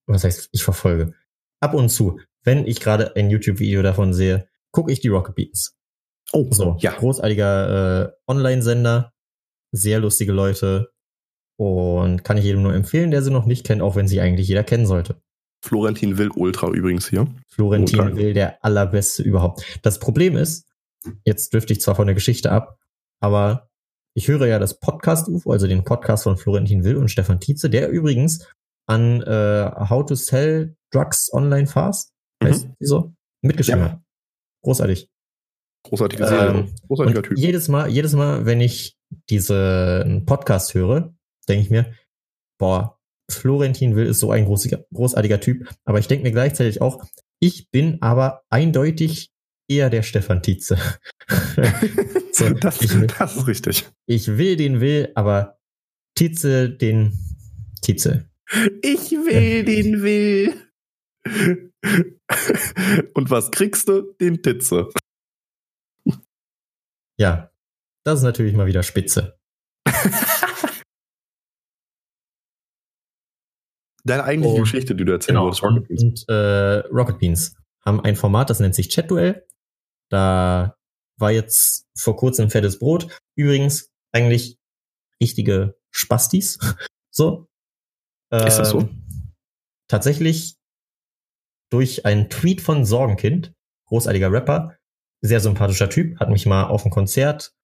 was 0.06 0.24
heißt, 0.24 0.50
ich 0.52 0.62
verfolge. 0.62 1.14
Ab 1.60 1.74
und 1.74 1.88
zu, 1.88 2.20
wenn 2.44 2.66
ich 2.66 2.80
gerade 2.80 3.16
ein 3.16 3.30
YouTube-Video 3.30 3.82
davon 3.82 4.14
sehe, 4.14 4.48
gucke 4.70 4.92
ich 4.92 5.00
die 5.00 5.08
Rocket 5.08 5.34
Beats. 5.34 5.76
Oh, 6.32 6.48
So, 6.50 6.76
ja. 6.80 6.92
großartiger 6.92 8.04
äh, 8.04 8.12
Online-Sender, 8.26 9.12
sehr 9.72 10.00
lustige 10.00 10.32
Leute 10.32 10.92
und 11.56 12.24
kann 12.24 12.36
ich 12.36 12.44
jedem 12.44 12.62
nur 12.62 12.74
empfehlen, 12.74 13.10
der 13.10 13.22
sie 13.22 13.30
noch 13.30 13.46
nicht 13.46 13.66
kennt, 13.66 13.82
auch 13.82 13.96
wenn 13.96 14.08
sie 14.08 14.20
eigentlich 14.20 14.48
jeder 14.48 14.64
kennen 14.64 14.86
sollte. 14.86 15.20
Florentin 15.64 16.18
Will 16.18 16.30
Ultra 16.34 16.68
übrigens 16.68 17.08
hier. 17.08 17.26
Florentin 17.48 17.98
Total. 17.98 18.16
Will, 18.16 18.34
der 18.34 18.62
allerbeste 18.64 19.22
überhaupt. 19.22 19.64
Das 19.82 19.98
Problem 19.98 20.36
ist, 20.36 20.68
jetzt 21.24 21.52
dürfte 21.52 21.72
ich 21.72 21.80
zwar 21.80 21.94
von 21.94 22.06
der 22.06 22.14
Geschichte 22.14 22.52
ab, 22.52 22.78
aber 23.20 23.70
ich 24.16 24.28
höre 24.28 24.46
ja 24.46 24.58
das 24.58 24.78
Podcast 24.80 25.28
UFO, 25.28 25.52
also 25.52 25.66
den 25.66 25.84
Podcast 25.84 26.24
von 26.24 26.36
Florentin 26.38 26.84
Will 26.84 26.96
und 26.96 27.10
Stefan 27.10 27.38
Tietze, 27.38 27.68
der 27.68 27.90
übrigens 27.90 28.46
an 28.88 29.20
äh, 29.22 29.70
How 29.90 30.06
to 30.06 30.14
Sell 30.14 30.74
Drugs 30.92 31.30
Online 31.32 31.66
Fast, 31.66 32.12
heißt 32.42 32.68
die 32.80 32.86
so, 32.86 33.12
mitgeschrieben 33.42 33.80
Ja. 33.82 33.90
hat. 33.92 34.00
Großartig. 34.64 35.08
Großartige 35.84 36.26
Serie. 36.26 36.60
Ähm, 36.60 36.74
Großartiger 36.86 37.22
Typ. 37.22 37.38
jedes 37.38 37.68
Mal, 37.68 37.88
jedes 37.90 38.12
Mal, 38.14 38.46
wenn 38.46 38.60
ich 38.60 38.96
diesen 39.30 40.24
Podcast 40.26 40.74
höre, 40.74 41.14
denke 41.48 41.62
ich 41.62 41.70
mir, 41.70 41.92
boah, 42.58 42.98
Florentin 43.30 43.96
Will 43.96 44.06
ist 44.06 44.20
so 44.20 44.30
ein 44.30 44.44
großartiger 44.46 45.40
Typ. 45.40 45.68
Aber 45.84 45.98
ich 45.98 46.08
denke 46.08 46.22
mir 46.24 46.32
gleichzeitig 46.32 46.80
auch, 46.80 47.04
ich 47.40 47.70
bin 47.70 48.00
aber 48.00 48.42
eindeutig 48.50 49.30
eher 49.68 49.90
der 49.90 50.02
Stefan 50.02 50.42
Tietze. 50.42 50.78
so, 52.32 52.50
das, 52.50 52.80
ich, 52.82 52.94
will, 52.98 53.06
das 53.06 53.36
ist 53.36 53.46
richtig. 53.46 53.86
ich 54.06 54.38
will 54.38 54.56
den 54.56 54.80
Will, 54.80 55.10
aber 55.14 55.58
Tietze 56.14 56.70
den 56.70 57.18
Tietze. 57.82 58.28
Ich 58.82 59.10
will 59.10 59.64
den 59.64 60.02
Will. 60.02 60.54
Und 63.14 63.30
was 63.30 63.50
kriegst 63.50 63.88
du? 63.88 64.12
Den 64.20 64.42
Titze. 64.42 64.88
Ja, 67.18 67.50
das 68.04 68.18
ist 68.20 68.24
natürlich 68.24 68.54
mal 68.54 68.66
wieder 68.66 68.82
spitze. 68.84 69.38
Deine 74.04 74.24
eigentliche 74.24 74.54
Und- 74.56 74.60
Geschichte, 74.62 74.94
die 74.94 75.04
du 75.04 75.12
erzählen 75.12 75.38
wolltest. 75.40 75.62
Und, 75.62 75.74
Rocket 75.78 75.88
Beans. 75.88 76.02
und 76.02 76.28
äh, 76.34 76.78
Rocket 76.92 77.18
Beans 77.18 77.56
haben 77.84 78.00
ein 78.00 78.14
Format, 78.16 78.50
das 78.50 78.60
nennt 78.60 78.74
sich 78.74 78.88
Chat-Duell. 78.88 79.46
Da 80.10 80.76
war 81.18 81.32
jetzt 81.32 81.86
vor 81.96 82.16
kurzem 82.16 82.50
fettes 82.50 82.78
Brot. 82.78 83.20
Übrigens 83.34 83.90
eigentlich 84.12 84.58
richtige 85.22 85.76
Spastis. 85.90 86.58
so. 87.10 87.48
Ist 88.30 88.58
das 88.58 88.70
so? 88.70 88.80
Ähm, 88.80 89.02
Tatsächlich 89.88 90.56
durch 91.70 92.04
einen 92.04 92.28
Tweet 92.28 92.60
von 92.60 92.84
Sorgenkind, 92.84 93.54
großartiger 93.86 94.32
Rapper, 94.32 94.76
sehr 95.20 95.40
sympathischer 95.40 95.88
Typ, 95.88 96.18
hat 96.18 96.28
mich 96.28 96.44
mal 96.46 96.64
auf 96.64 96.84
ein 96.84 96.90
Konzert, 96.90 97.54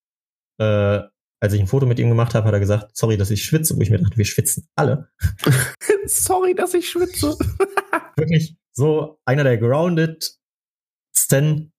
äh, 0.58 1.00
als 1.40 1.52
ich 1.52 1.60
ein 1.60 1.66
Foto 1.66 1.86
mit 1.86 1.98
ihm 1.98 2.08
gemacht 2.08 2.34
habe, 2.34 2.46
hat 2.46 2.54
er 2.54 2.60
gesagt, 2.60 2.96
sorry, 2.96 3.16
dass 3.16 3.32
ich 3.32 3.44
schwitze, 3.44 3.76
wo 3.76 3.80
ich 3.80 3.90
mir 3.90 3.98
dachte, 3.98 4.16
wir 4.16 4.24
schwitzen 4.24 4.68
alle. 4.76 5.10
Sorry, 6.06 6.54
dass 6.54 6.72
ich 6.74 6.88
schwitze. 6.88 7.36
wirklich 8.16 8.56
so 8.72 9.18
einer 9.24 9.42
der 9.42 9.58
grounded 9.58 10.38
Stan, 11.16 11.72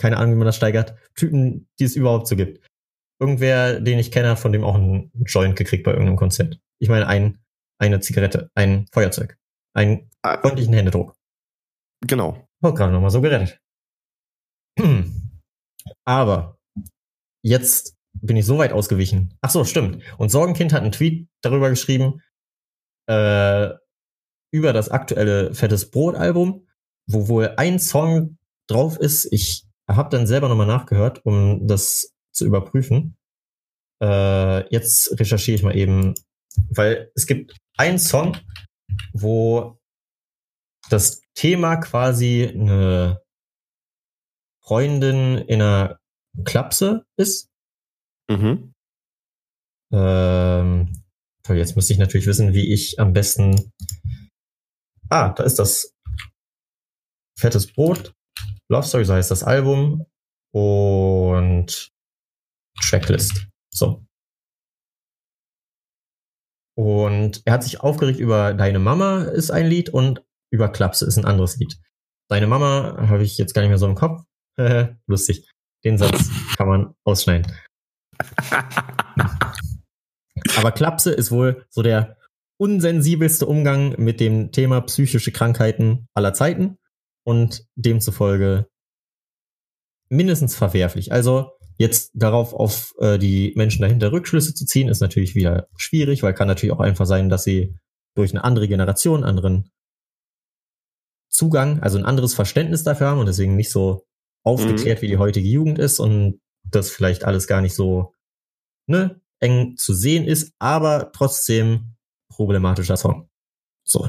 keine 0.00 0.16
Ahnung, 0.16 0.34
wie 0.34 0.38
man 0.38 0.46
das 0.46 0.56
steigert, 0.56 0.94
Typen, 1.14 1.68
die 1.78 1.84
es 1.84 1.94
überhaupt 1.94 2.26
so 2.26 2.34
gibt. 2.34 2.66
Irgendwer, 3.20 3.80
den 3.80 3.98
ich 3.98 4.10
kenne, 4.10 4.30
hat 4.30 4.38
von 4.38 4.52
dem 4.52 4.64
auch 4.64 4.74
einen 4.74 5.12
Joint 5.26 5.54
gekriegt 5.56 5.84
bei 5.84 5.92
irgendeinem 5.92 6.16
Konzert. 6.16 6.58
Ich 6.80 6.88
meine, 6.88 7.06
ein, 7.06 7.38
eine 7.78 8.00
Zigarette, 8.00 8.50
ein 8.54 8.86
Feuerzeug, 8.92 9.36
einen 9.74 10.10
Ah. 10.22 10.38
freundlichen 10.40 10.74
Händedruck. 10.74 11.14
Genau. 12.06 12.46
Oh, 12.62 12.72
gerade 12.72 12.92
nochmal 12.92 13.10
so 13.10 13.20
gerettet. 13.20 13.60
Hm. 14.78 15.40
Aber 16.04 16.58
jetzt 17.42 17.96
bin 18.20 18.36
ich 18.36 18.44
so 18.46 18.58
weit 18.58 18.72
ausgewichen. 18.72 19.34
Ach 19.40 19.50
so, 19.50 19.64
stimmt. 19.64 20.02
Und 20.18 20.30
Sorgenkind 20.30 20.72
hat 20.72 20.82
einen 20.82 20.92
Tweet 20.92 21.28
darüber 21.42 21.70
geschrieben, 21.70 22.22
äh, 23.08 23.70
über 24.52 24.72
das 24.72 24.88
aktuelle 24.88 25.54
Fettes 25.54 25.90
Brot 25.90 26.16
Album, 26.16 26.66
wo 27.06 27.28
wohl 27.28 27.54
ein 27.56 27.78
Song 27.78 28.38
drauf 28.68 28.98
ist. 28.98 29.32
Ich 29.32 29.66
habe 29.96 30.10
dann 30.10 30.26
selber 30.26 30.48
nochmal 30.48 30.66
nachgehört, 30.66 31.24
um 31.24 31.66
das 31.66 32.14
zu 32.32 32.46
überprüfen. 32.46 33.16
Äh, 34.02 34.68
jetzt 34.72 35.18
recherchiere 35.18 35.56
ich 35.56 35.62
mal 35.62 35.76
eben, 35.76 36.14
weil 36.70 37.10
es 37.14 37.26
gibt 37.26 37.56
einen 37.76 37.98
Song, 37.98 38.36
wo 39.12 39.78
das 40.90 41.22
Thema 41.34 41.76
quasi 41.76 42.50
eine 42.52 43.22
Freundin 44.62 45.38
in 45.38 45.62
einer 45.62 45.98
Klapse 46.44 47.04
ist. 47.16 47.48
Mhm. 48.28 48.72
Ähm, 49.92 51.02
toll, 51.42 51.56
jetzt 51.56 51.74
müsste 51.76 51.92
ich 51.92 51.98
natürlich 51.98 52.26
wissen, 52.26 52.54
wie 52.54 52.72
ich 52.72 53.00
am 53.00 53.12
besten. 53.12 53.72
Ah, 55.08 55.30
da 55.30 55.42
ist 55.42 55.58
das 55.58 55.92
Fettes 57.36 57.72
Brot. 57.72 58.14
Love 58.70 58.86
Story, 58.86 59.04
so 59.04 59.14
heißt 59.14 59.30
das 59.30 59.42
Album. 59.42 60.06
Und 60.52 61.90
Tracklist. 62.80 63.48
So. 63.72 64.04
Und 66.76 67.42
er 67.44 67.52
hat 67.52 67.64
sich 67.64 67.80
aufgeregt 67.80 68.18
über 68.18 68.54
Deine 68.54 68.78
Mama 68.78 69.24
ist 69.24 69.50
ein 69.50 69.66
Lied 69.66 69.90
und 69.90 70.24
über 70.52 70.70
Klapse 70.70 71.04
ist 71.04 71.18
ein 71.18 71.24
anderes 71.24 71.56
Lied. 71.56 71.76
Deine 72.28 72.46
Mama 72.46 72.96
habe 73.08 73.22
ich 73.22 73.38
jetzt 73.38 73.54
gar 73.54 73.62
nicht 73.62 73.68
mehr 73.70 73.78
so 73.78 73.86
im 73.86 73.96
Kopf. 73.96 74.22
Lustig. 75.06 75.50
Den 75.84 75.98
Satz 75.98 76.30
kann 76.56 76.68
man 76.68 76.94
ausschneiden. 77.04 77.52
Aber 80.56 80.72
Klapse 80.72 81.12
ist 81.12 81.30
wohl 81.30 81.66
so 81.70 81.82
der 81.82 82.16
unsensibelste 82.58 83.46
Umgang 83.46 83.94
mit 83.98 84.20
dem 84.20 84.52
Thema 84.52 84.80
psychische 84.82 85.32
Krankheiten 85.32 86.06
aller 86.14 86.34
Zeiten 86.34 86.76
und 87.30 87.64
demzufolge 87.76 88.68
mindestens 90.10 90.56
verwerflich. 90.56 91.12
Also 91.12 91.52
jetzt 91.78 92.10
darauf 92.14 92.52
auf 92.52 92.92
äh, 92.98 93.18
die 93.18 93.52
Menschen 93.56 93.82
dahinter 93.82 94.10
Rückschlüsse 94.12 94.52
zu 94.52 94.66
ziehen, 94.66 94.88
ist 94.88 95.00
natürlich 95.00 95.36
wieder 95.36 95.68
schwierig, 95.76 96.22
weil 96.22 96.34
kann 96.34 96.48
natürlich 96.48 96.74
auch 96.74 96.80
einfach 96.80 97.06
sein, 97.06 97.28
dass 97.28 97.44
sie 97.44 97.76
durch 98.16 98.32
eine 98.32 98.42
andere 98.42 98.66
Generation, 98.66 99.22
anderen 99.22 99.70
Zugang, 101.30 101.80
also 101.80 101.96
ein 101.96 102.04
anderes 102.04 102.34
Verständnis 102.34 102.82
dafür 102.82 103.06
haben 103.06 103.20
und 103.20 103.26
deswegen 103.26 103.54
nicht 103.54 103.70
so 103.70 104.04
aufgeklärt, 104.44 105.00
wie 105.00 105.06
die 105.06 105.18
heutige 105.18 105.48
Jugend 105.48 105.78
ist 105.78 106.00
und 106.00 106.40
das 106.64 106.90
vielleicht 106.90 107.24
alles 107.24 107.46
gar 107.46 107.60
nicht 107.60 107.74
so 107.74 108.12
ne, 108.88 109.20
eng 109.38 109.76
zu 109.76 109.94
sehen 109.94 110.24
ist, 110.24 110.52
aber 110.58 111.12
trotzdem 111.12 111.94
problematischer 112.28 112.96
Song. 112.96 113.30
So. 113.84 114.08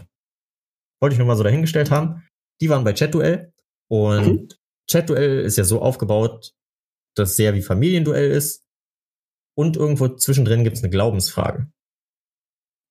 Wollte 0.99 1.13
ich 1.13 1.19
nur 1.19 1.27
mal 1.27 1.38
so 1.38 1.43
dahingestellt 1.43 1.91
haben. 1.91 2.23
Die 2.62 2.69
waren 2.69 2.84
bei 2.84 2.93
Chat-Duell 2.93 3.54
und 3.89 4.26
Mhm. 4.26 4.47
Chat-Duell 4.89 5.39
ist 5.41 5.58
ja 5.58 5.63
so 5.63 5.82
aufgebaut, 5.82 6.54
dass 7.15 7.36
sehr 7.36 7.54
wie 7.56 7.62
Familienduell 7.62 8.32
ist. 8.32 8.63
und 9.58 9.76
irgendwo 9.76 10.08
zwischendrin 10.08 10.63
gibt's 10.63 10.82
eine 10.82 10.89
Glaubensfrage, 10.89 11.69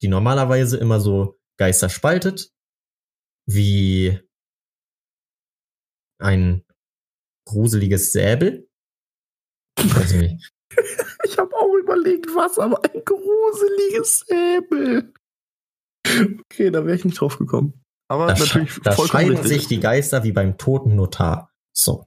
die 0.03 0.09
normalerweise 0.09 0.77
immer 0.77 1.01
so 1.01 1.41
Geister 1.59 1.89
spaltet, 1.89 2.53
wie 3.49 4.21
ein 6.21 6.65
gruseliges 7.47 8.13
Säbel. 8.13 8.69
Ich 9.79 9.95
weiß 9.97 10.13
nicht. 10.15 10.53
Ich 11.25 11.37
habe 11.39 11.55
auch 11.57 11.75
überlegt, 11.75 12.27
was, 12.35 12.59
aber 12.59 12.83
ein 12.85 13.05
gruseliges 13.05 14.21
Säbel. 14.21 15.13
Okay, 16.07 16.71
da 16.71 16.85
wäre 16.87 16.97
ich 16.97 17.05
nicht 17.05 17.21
drauf 17.21 17.39
gekommen. 17.39 17.80
Aber 18.11 18.27
Da, 18.27 18.35
natürlich 18.39 18.73
sch 18.73 18.81
da 18.83 18.93
vollkommen 18.93 19.23
scheiden 19.23 19.37
richtig. 19.39 19.59
sich 19.61 19.69
die 19.69 19.81
Geister 19.81 20.25
wie 20.25 20.33
beim 20.33 20.59
toten 20.59 20.97
Notar. 20.97 21.53
So, 21.73 22.07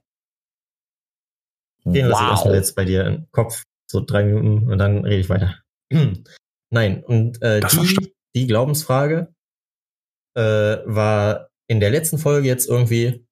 den 1.84 2.06
lasse 2.06 2.22
ich 2.24 2.30
erstmal 2.30 2.54
jetzt 2.54 2.74
bei 2.76 2.84
dir 2.84 3.06
im 3.06 3.26
Kopf. 3.30 3.62
So 3.90 4.00
drei 4.04 4.24
Minuten 4.24 4.70
und 4.70 4.78
dann 4.78 5.04
rede 5.04 5.16
ich 5.20 5.28
weiter. 5.28 5.60
Nein, 6.70 7.04
und 7.04 7.40
äh, 7.42 7.60
die, 7.60 8.12
die 8.34 8.46
Glaubensfrage 8.46 9.32
äh, 10.36 10.42
war 10.42 11.48
in 11.68 11.80
der 11.80 11.90
letzten 11.90 12.18
Folge 12.18 12.48
jetzt 12.48 12.68
irgendwie, 12.68 13.26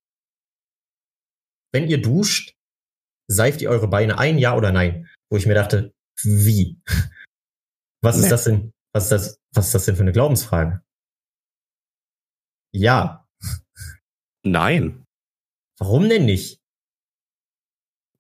wenn 1.73 1.89
ihr 1.89 2.01
duscht, 2.01 2.55
seift 3.31 3.61
ihr 3.63 3.71
eure 3.71 3.89
Beine 3.89 4.19
ein, 4.19 4.39
ja 4.39 4.55
oder 4.57 4.73
nein? 4.73 5.09
Wo 5.31 5.37
ich 5.37 5.47
mir 5.47 5.55
dachte, 5.55 5.93
wie? 6.23 6.81
Was 8.03 8.17
Nee. 8.17 8.25
ist 8.25 8.31
das 8.31 8.45
denn? 8.45 8.73
Was 8.95 9.05
ist 9.05 9.13
das, 9.13 9.39
was 9.55 9.67
ist 9.67 9.75
das 9.75 9.85
denn 9.87 9.97
für 9.97 10.03
eine 10.03 10.13
Glaubensfrage? 10.13 10.83
Ja. 12.73 13.27
Nein, 14.45 15.05
Warum 15.79 16.09
denn 16.09 16.27
nicht? 16.27 16.61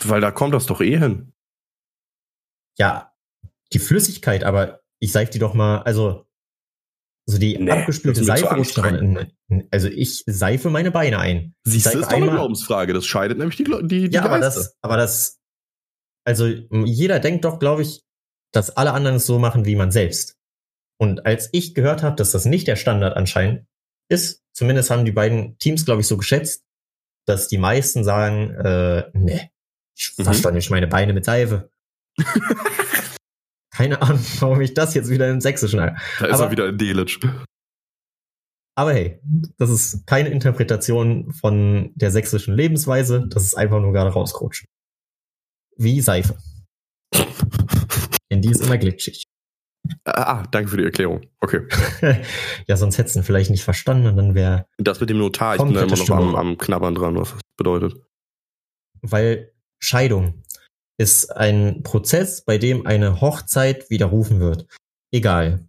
weil 0.04 0.20
da 0.20 0.32
kommt 0.32 0.52
das 0.52 0.66
doch 0.66 0.80
eh 0.80 0.98
hin. 0.98 1.32
Ja, 2.76 3.12
die 3.72 3.78
Flüssigkeit, 3.78 4.42
aber 4.42 4.80
ich 4.98 5.12
seife 5.12 5.30
die 5.30 5.38
doch 5.38 5.54
mal, 5.54 5.78
also 5.82 6.26
so 7.24 7.38
die 7.38 7.56
Nee, 7.56 7.70
abgespülte 7.70 8.24
Seife 8.24 8.48
in, 8.88 9.32
in, 9.48 9.68
also 9.70 9.86
ich 9.86 10.24
seife 10.26 10.70
meine 10.70 10.90
Beine 10.90 11.20
ein. 11.20 11.54
Siehst 11.64 11.86
du, 11.86 11.90
das 11.90 12.00
ist 12.00 12.10
doch 12.10 12.16
eine 12.16 12.30
Glaubensfrage. 12.32 12.92
Das 12.94 13.06
scheidet 13.06 13.38
nämlich 13.38 13.56
die, 13.56 13.64
die, 13.64 14.08
die 14.08 14.14
Ja, 14.14 14.24
aber 14.24 14.40
Geister. 14.40 14.60
das, 14.60 14.76
aber 14.82 14.96
das, 14.96 15.40
also 16.24 16.46
jeder 16.46 17.20
denkt 17.20 17.44
doch, 17.44 17.60
glaube 17.60 17.82
ich, 17.82 18.02
dass 18.52 18.76
alle 18.76 18.92
anderen 18.92 19.16
es 19.18 19.26
so 19.26 19.38
machen 19.38 19.66
wie 19.66 19.76
man 19.76 19.92
selbst. 19.92 20.36
Und 21.00 21.26
als 21.26 21.48
ich 21.52 21.74
gehört 21.74 22.02
habe, 22.02 22.16
dass 22.16 22.32
das 22.32 22.44
nicht 22.44 22.66
der 22.66 22.76
Standard 22.76 23.16
anscheinend 23.16 23.66
ist, 24.12 24.42
zumindest 24.52 24.90
haben 24.90 25.04
die 25.04 25.12
beiden 25.12 25.58
Teams, 25.58 25.84
glaube 25.84 26.02
ich, 26.02 26.06
so 26.06 26.16
geschätzt, 26.16 26.64
dass 27.26 27.48
die 27.48 27.58
meisten 27.58 28.04
sagen, 28.04 28.50
äh, 28.50 29.10
nee, 29.14 29.50
ich 29.96 30.14
Mhm. 30.18 30.26
wasche 30.26 30.42
doch 30.42 30.52
nicht 30.52 30.70
meine 30.70 30.86
Beine 30.86 31.12
mit 31.12 31.24
Seife. 31.24 31.70
Keine 33.74 34.02
Ahnung, 34.02 34.24
warum 34.40 34.60
ich 34.60 34.74
das 34.74 34.94
jetzt 34.94 35.08
wieder 35.08 35.30
im 35.30 35.40
Sächsischen 35.40 35.80
habe. 35.80 35.96
da 36.18 36.26
ist 36.26 36.34
aber- 36.34 36.44
er 36.44 36.50
wieder 36.50 36.68
in 36.68 36.78
Delitzsch. 36.78 37.18
Aber 38.74 38.94
hey, 38.94 39.20
das 39.58 39.68
ist 39.68 40.06
keine 40.06 40.30
Interpretation 40.30 41.30
von 41.32 41.92
der 41.94 42.10
sächsischen 42.10 42.54
Lebensweise, 42.54 43.26
das 43.28 43.44
ist 43.44 43.54
einfach 43.54 43.80
nur 43.80 43.92
gerade 43.92 44.10
rausgerutscht. 44.10 44.64
Wie 45.76 46.00
Seife. 46.00 46.38
Denn 48.30 48.40
die 48.40 48.50
ist 48.50 48.62
immer 48.62 48.78
glitschig. 48.78 49.24
Ah, 50.04 50.44
danke 50.50 50.70
für 50.70 50.76
die 50.76 50.84
Erklärung. 50.84 51.22
Okay. 51.40 51.66
ja, 52.66 52.76
sonst 52.76 52.98
hättest 52.98 53.16
du 53.16 53.20
ihn 53.20 53.24
vielleicht 53.24 53.50
nicht 53.50 53.64
verstanden 53.64 54.06
und 54.06 54.16
dann 54.16 54.34
wäre, 54.34 54.66
Das 54.78 55.00
mit 55.00 55.10
dem 55.10 55.18
Notar, 55.18 55.56
ich 55.56 55.62
bin 55.62 55.74
da 55.74 55.82
immer 55.82 55.96
noch 55.96 56.10
am, 56.10 56.34
am 56.34 56.58
Knabbern 56.58 56.94
dran, 56.94 57.16
was 57.16 57.32
das 57.32 57.40
bedeutet. 57.56 58.00
weil 59.02 59.52
Scheidung 59.80 60.42
ist 60.98 61.30
ein 61.36 61.82
Prozess, 61.82 62.44
bei 62.44 62.58
dem 62.58 62.86
eine 62.86 63.20
Hochzeit 63.20 63.90
widerrufen 63.90 64.38
wird. 64.40 64.66
Egal. 65.12 65.66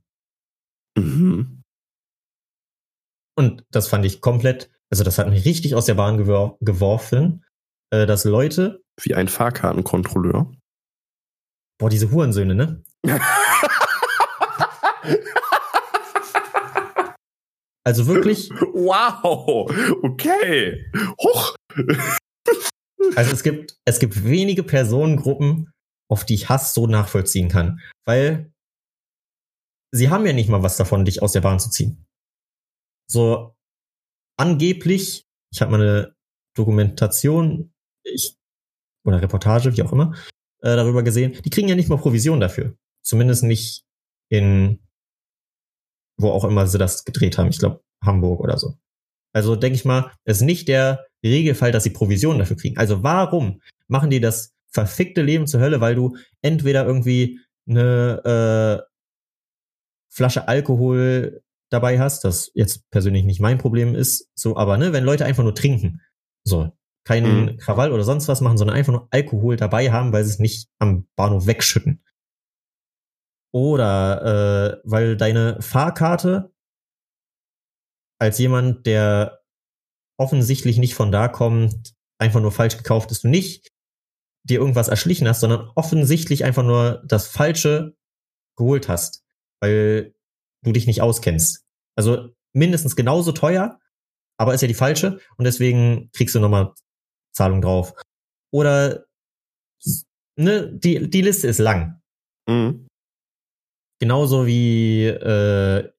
Mhm. 0.98 1.64
Und 3.36 3.66
das 3.72 3.88
fand 3.88 4.06
ich 4.06 4.22
komplett, 4.22 4.70
also 4.92 5.04
das 5.04 5.18
hat 5.18 5.28
mich 5.30 5.46
richtig 5.46 5.74
aus 5.76 5.86
der 5.86 5.96
Bahn 5.96 6.18
gewor 6.18 6.58
geworfen, 6.62 7.44
äh, 7.92 8.06
dass 8.06 8.26
Leute, 8.26 8.84
Wie 9.02 9.16
ein 9.16 9.28
Fahrkartenkontrolleur. 9.28 10.52
boah, 11.80 11.90
diese 11.90 12.12
Hurensöhne, 12.12 12.54
ne? 12.54 12.84
Also 17.86 18.08
wirklich, 18.08 18.50
wow. 18.74 19.70
Okay. 20.04 20.90
Hoch. 21.20 21.56
Also 23.16 23.34
es 23.34 23.44
gibt, 23.44 23.78
es 23.86 24.00
gibt 24.00 24.24
wenige 24.24 24.64
Personengruppen, 24.64 25.74
auf 26.10 26.26
die 26.26 26.36
ich 26.36 26.48
Hass 26.50 26.74
so 26.74 26.88
nachvollziehen 26.88 27.50
kann. 27.50 27.82
Weil 28.06 28.54
sie 29.92 30.10
haben 30.10 30.26
ja 30.26 30.34
nicht 30.34 30.50
mal 30.50 30.64
was 30.64 30.78
davon, 30.78 31.04
dich 31.04 31.22
aus 31.22 31.34
der 31.34 31.42
Bahn 31.42 31.60
zu 31.60 31.70
ziehen. 31.70 32.06
So 33.10 33.54
angeblich, 34.38 35.26
ich 35.52 35.62
habe 35.62 35.72
mal 35.72 35.82
eine 35.82 36.16
Dokumentation 36.56 37.74
ich, 38.04 38.38
oder 39.06 39.22
Reportage, 39.22 39.76
wie 39.76 39.84
auch 39.84 39.92
immer, 39.92 40.16
äh, 40.62 40.76
darüber 40.76 41.04
gesehen, 41.04 41.38
die 41.44 41.50
kriegen 41.50 41.68
ja 41.68 41.76
nicht 41.76 41.90
mal 41.90 41.98
Provision 41.98 42.40
dafür. 42.40 42.78
Zumindest 43.04 43.44
nicht 43.44 43.84
in 44.30 44.80
wo 46.18 46.30
auch 46.30 46.46
immer 46.46 46.68
sie 46.68 46.78
das 46.78 47.06
gedreht 47.06 47.38
haben. 47.38 47.50
Ich 47.50 47.60
glaube, 47.60 47.82
Hamburg 48.04 48.40
oder 48.40 48.58
so. 48.58 48.76
Also 49.34 49.56
denke 49.56 49.76
ich 49.76 49.86
mal, 49.86 50.12
ist 50.26 50.42
nicht 50.42 50.68
der 50.68 51.06
Regelfall, 51.24 51.72
dass 51.72 51.84
sie 51.84 51.90
Provisionen 51.90 52.40
dafür 52.40 52.58
kriegen. 52.58 52.78
Also 52.78 53.04
warum 53.04 53.62
machen 53.88 54.10
die 54.10 54.20
das 54.20 54.54
verfickte 54.72 55.22
Leben 55.22 55.48
zur 55.48 55.62
Hölle, 55.62 55.82
weil 55.82 55.96
du 55.96 56.18
entweder 56.42 56.86
irgendwie 56.86 57.40
eine 57.68 58.82
äh, 58.84 58.90
Flasche 60.10 60.48
Alkohol 60.48 61.42
dabei 61.72 62.00
hast, 62.00 62.24
das 62.24 62.52
jetzt 62.54 62.90
persönlich 62.92 63.26
nicht 63.26 63.40
mein 63.40 63.58
Problem 63.58 63.96
ist, 63.96 64.30
so, 64.36 64.56
aber 64.58 64.78
ne, 64.78 64.94
wenn 64.94 65.04
Leute 65.04 65.26
einfach 65.26 65.44
nur 65.44 65.56
trinken, 65.56 66.02
so, 66.44 66.72
keinen 67.04 67.46
Mhm. 67.46 67.58
Krawall 67.58 67.92
oder 67.92 68.04
sonst 68.04 68.28
was 68.28 68.42
machen, 68.42 68.58
sondern 68.58 68.76
einfach 68.78 68.94
nur 68.94 69.08
Alkohol 69.10 69.58
dabei 69.58 69.92
haben, 69.92 70.14
weil 70.14 70.24
sie 70.24 70.32
es 70.32 70.40
nicht 70.40 70.70
am 70.80 71.08
Bahnhof 71.16 71.48
wegschütten. 71.48 72.04
Oder 73.54 74.82
äh, 74.82 74.82
weil 74.84 75.16
deine 75.16 75.62
Fahrkarte 75.62 76.52
als 78.20 78.40
jemand, 78.40 78.86
der 78.86 79.42
offensichtlich 80.18 80.78
nicht 80.78 80.96
von 80.96 81.12
da 81.12 81.28
kommt, 81.28 81.94
einfach 82.20 82.42
nur 82.42 82.52
falsch 82.52 82.78
gekauft 82.78 83.12
ist, 83.12 83.24
du 83.24 83.28
nicht 83.28 83.70
dir 84.44 84.60
irgendwas 84.60 84.88
erschlichen 84.88 85.28
hast, 85.28 85.42
sondern 85.42 85.70
offensichtlich 85.76 86.44
einfach 86.44 86.64
nur 86.64 87.04
das 87.06 87.28
Falsche 87.28 87.96
geholt 88.58 88.90
hast, 88.90 89.24
weil 89.62 90.14
du 90.64 90.72
dich 90.72 90.88
nicht 90.88 91.02
auskennst. 91.02 91.64
Also 91.96 92.30
mindestens 92.54 92.96
genauso 92.96 93.32
teuer, 93.32 93.80
aber 94.38 94.54
ist 94.54 94.62
ja 94.62 94.68
die 94.68 94.74
falsche 94.74 95.20
und 95.38 95.46
deswegen 95.46 96.10
kriegst 96.14 96.36
du 96.36 96.40
nochmal 96.40 96.74
Zahlung 97.34 97.62
drauf. 97.62 97.94
Oder 98.52 99.06
ne, 100.36 100.72
die, 100.74 101.10
die 101.10 101.22
Liste 101.22 101.48
ist 101.48 101.60
lang. 101.60 102.02
Mhm. 102.48 102.88
Genauso 104.04 104.46
wie 104.46 105.06
äh, 105.06 105.90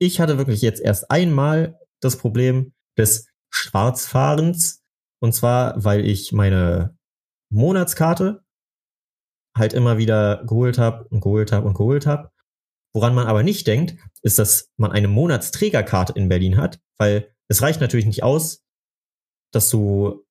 ich 0.00 0.18
hatte 0.18 0.38
wirklich 0.38 0.60
jetzt 0.60 0.80
erst 0.80 1.08
einmal 1.08 1.78
das 2.00 2.18
Problem 2.18 2.74
des 2.98 3.28
Schwarzfahrens. 3.48 4.82
Und 5.22 5.34
zwar, 5.36 5.84
weil 5.84 6.04
ich 6.04 6.32
meine 6.32 6.98
Monatskarte 7.48 8.44
halt 9.56 9.72
immer 9.72 9.98
wieder 9.98 10.42
geholt 10.46 10.78
habe 10.78 11.06
und 11.10 11.20
geholt 11.20 11.52
habe 11.52 11.68
und 11.68 11.74
geholt 11.74 12.06
habe. 12.06 12.32
Woran 12.92 13.14
man 13.14 13.28
aber 13.28 13.44
nicht 13.44 13.68
denkt, 13.68 13.96
ist, 14.22 14.40
dass 14.40 14.72
man 14.76 14.90
eine 14.90 15.06
Monatsträgerkarte 15.06 16.14
in 16.14 16.28
Berlin 16.28 16.56
hat, 16.56 16.80
weil 16.98 17.32
es 17.46 17.62
reicht 17.62 17.80
natürlich 17.80 18.06
nicht 18.06 18.24
aus, 18.24 18.64
dass 19.52 19.70
du 19.70 20.26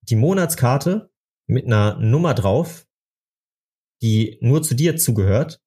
die 0.00 0.16
Monatskarte 0.16 1.12
mit 1.46 1.66
einer 1.66 2.00
Nummer 2.00 2.34
drauf, 2.34 2.88
die 4.02 4.38
nur 4.40 4.64
zu 4.64 4.74
dir 4.74 4.96
zugehört, 4.96 5.61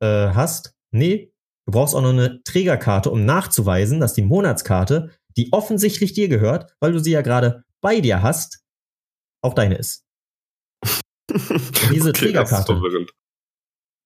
äh, 0.00 0.32
hast. 0.32 0.74
Nee, 0.92 1.32
du 1.66 1.72
brauchst 1.72 1.94
auch 1.94 2.02
noch 2.02 2.10
eine 2.10 2.42
Trägerkarte, 2.42 3.10
um 3.10 3.24
nachzuweisen, 3.24 4.00
dass 4.00 4.14
die 4.14 4.22
Monatskarte, 4.22 5.10
die 5.36 5.52
offensichtlich 5.52 6.12
dir 6.12 6.28
gehört, 6.28 6.74
weil 6.80 6.92
du 6.92 6.98
sie 6.98 7.12
ja 7.12 7.22
gerade 7.22 7.64
bei 7.80 8.00
dir 8.00 8.22
hast, 8.22 8.64
auch 9.42 9.54
deine 9.54 9.76
ist. 9.76 10.04
Diese 11.92 12.10
ist 12.10 12.16
Trägerkarte. 12.16 12.80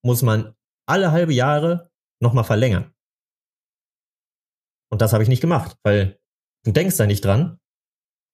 Muss 0.05 0.23
man 0.23 0.55
alle 0.87 1.13
halbe 1.13 1.33
Jahre 1.33 1.91
nochmal 2.21 2.45
verlängern. 2.45 2.93
Und 4.91 5.01
das 5.01 5.13
habe 5.13 5.23
ich 5.23 5.29
nicht 5.29 5.41
gemacht, 5.41 5.77
weil 5.83 6.19
du 6.65 6.73
denkst 6.73 6.97
da 6.97 7.07
nicht 7.07 7.25
dran. 7.25 7.59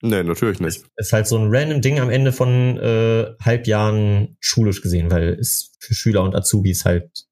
Nee, 0.03 0.23
natürlich 0.23 0.61
nicht. 0.61 0.85
Ist 0.97 1.13
halt 1.13 1.27
so 1.27 1.39
ein 1.39 1.55
random 1.55 1.83
Ding 1.83 2.01
am 2.01 2.11
Ende 2.11 2.33
von 2.33 2.79
äh, 2.79 3.35
Halbjahren 3.41 4.37
schulisch 4.41 4.81
gesehen, 4.81 5.11
weil 5.11 5.35
es 5.35 5.77
für 5.79 5.95
Schüler 5.95 6.23
und 6.23 6.35
Azubis 6.35 6.85
halt 6.85 7.27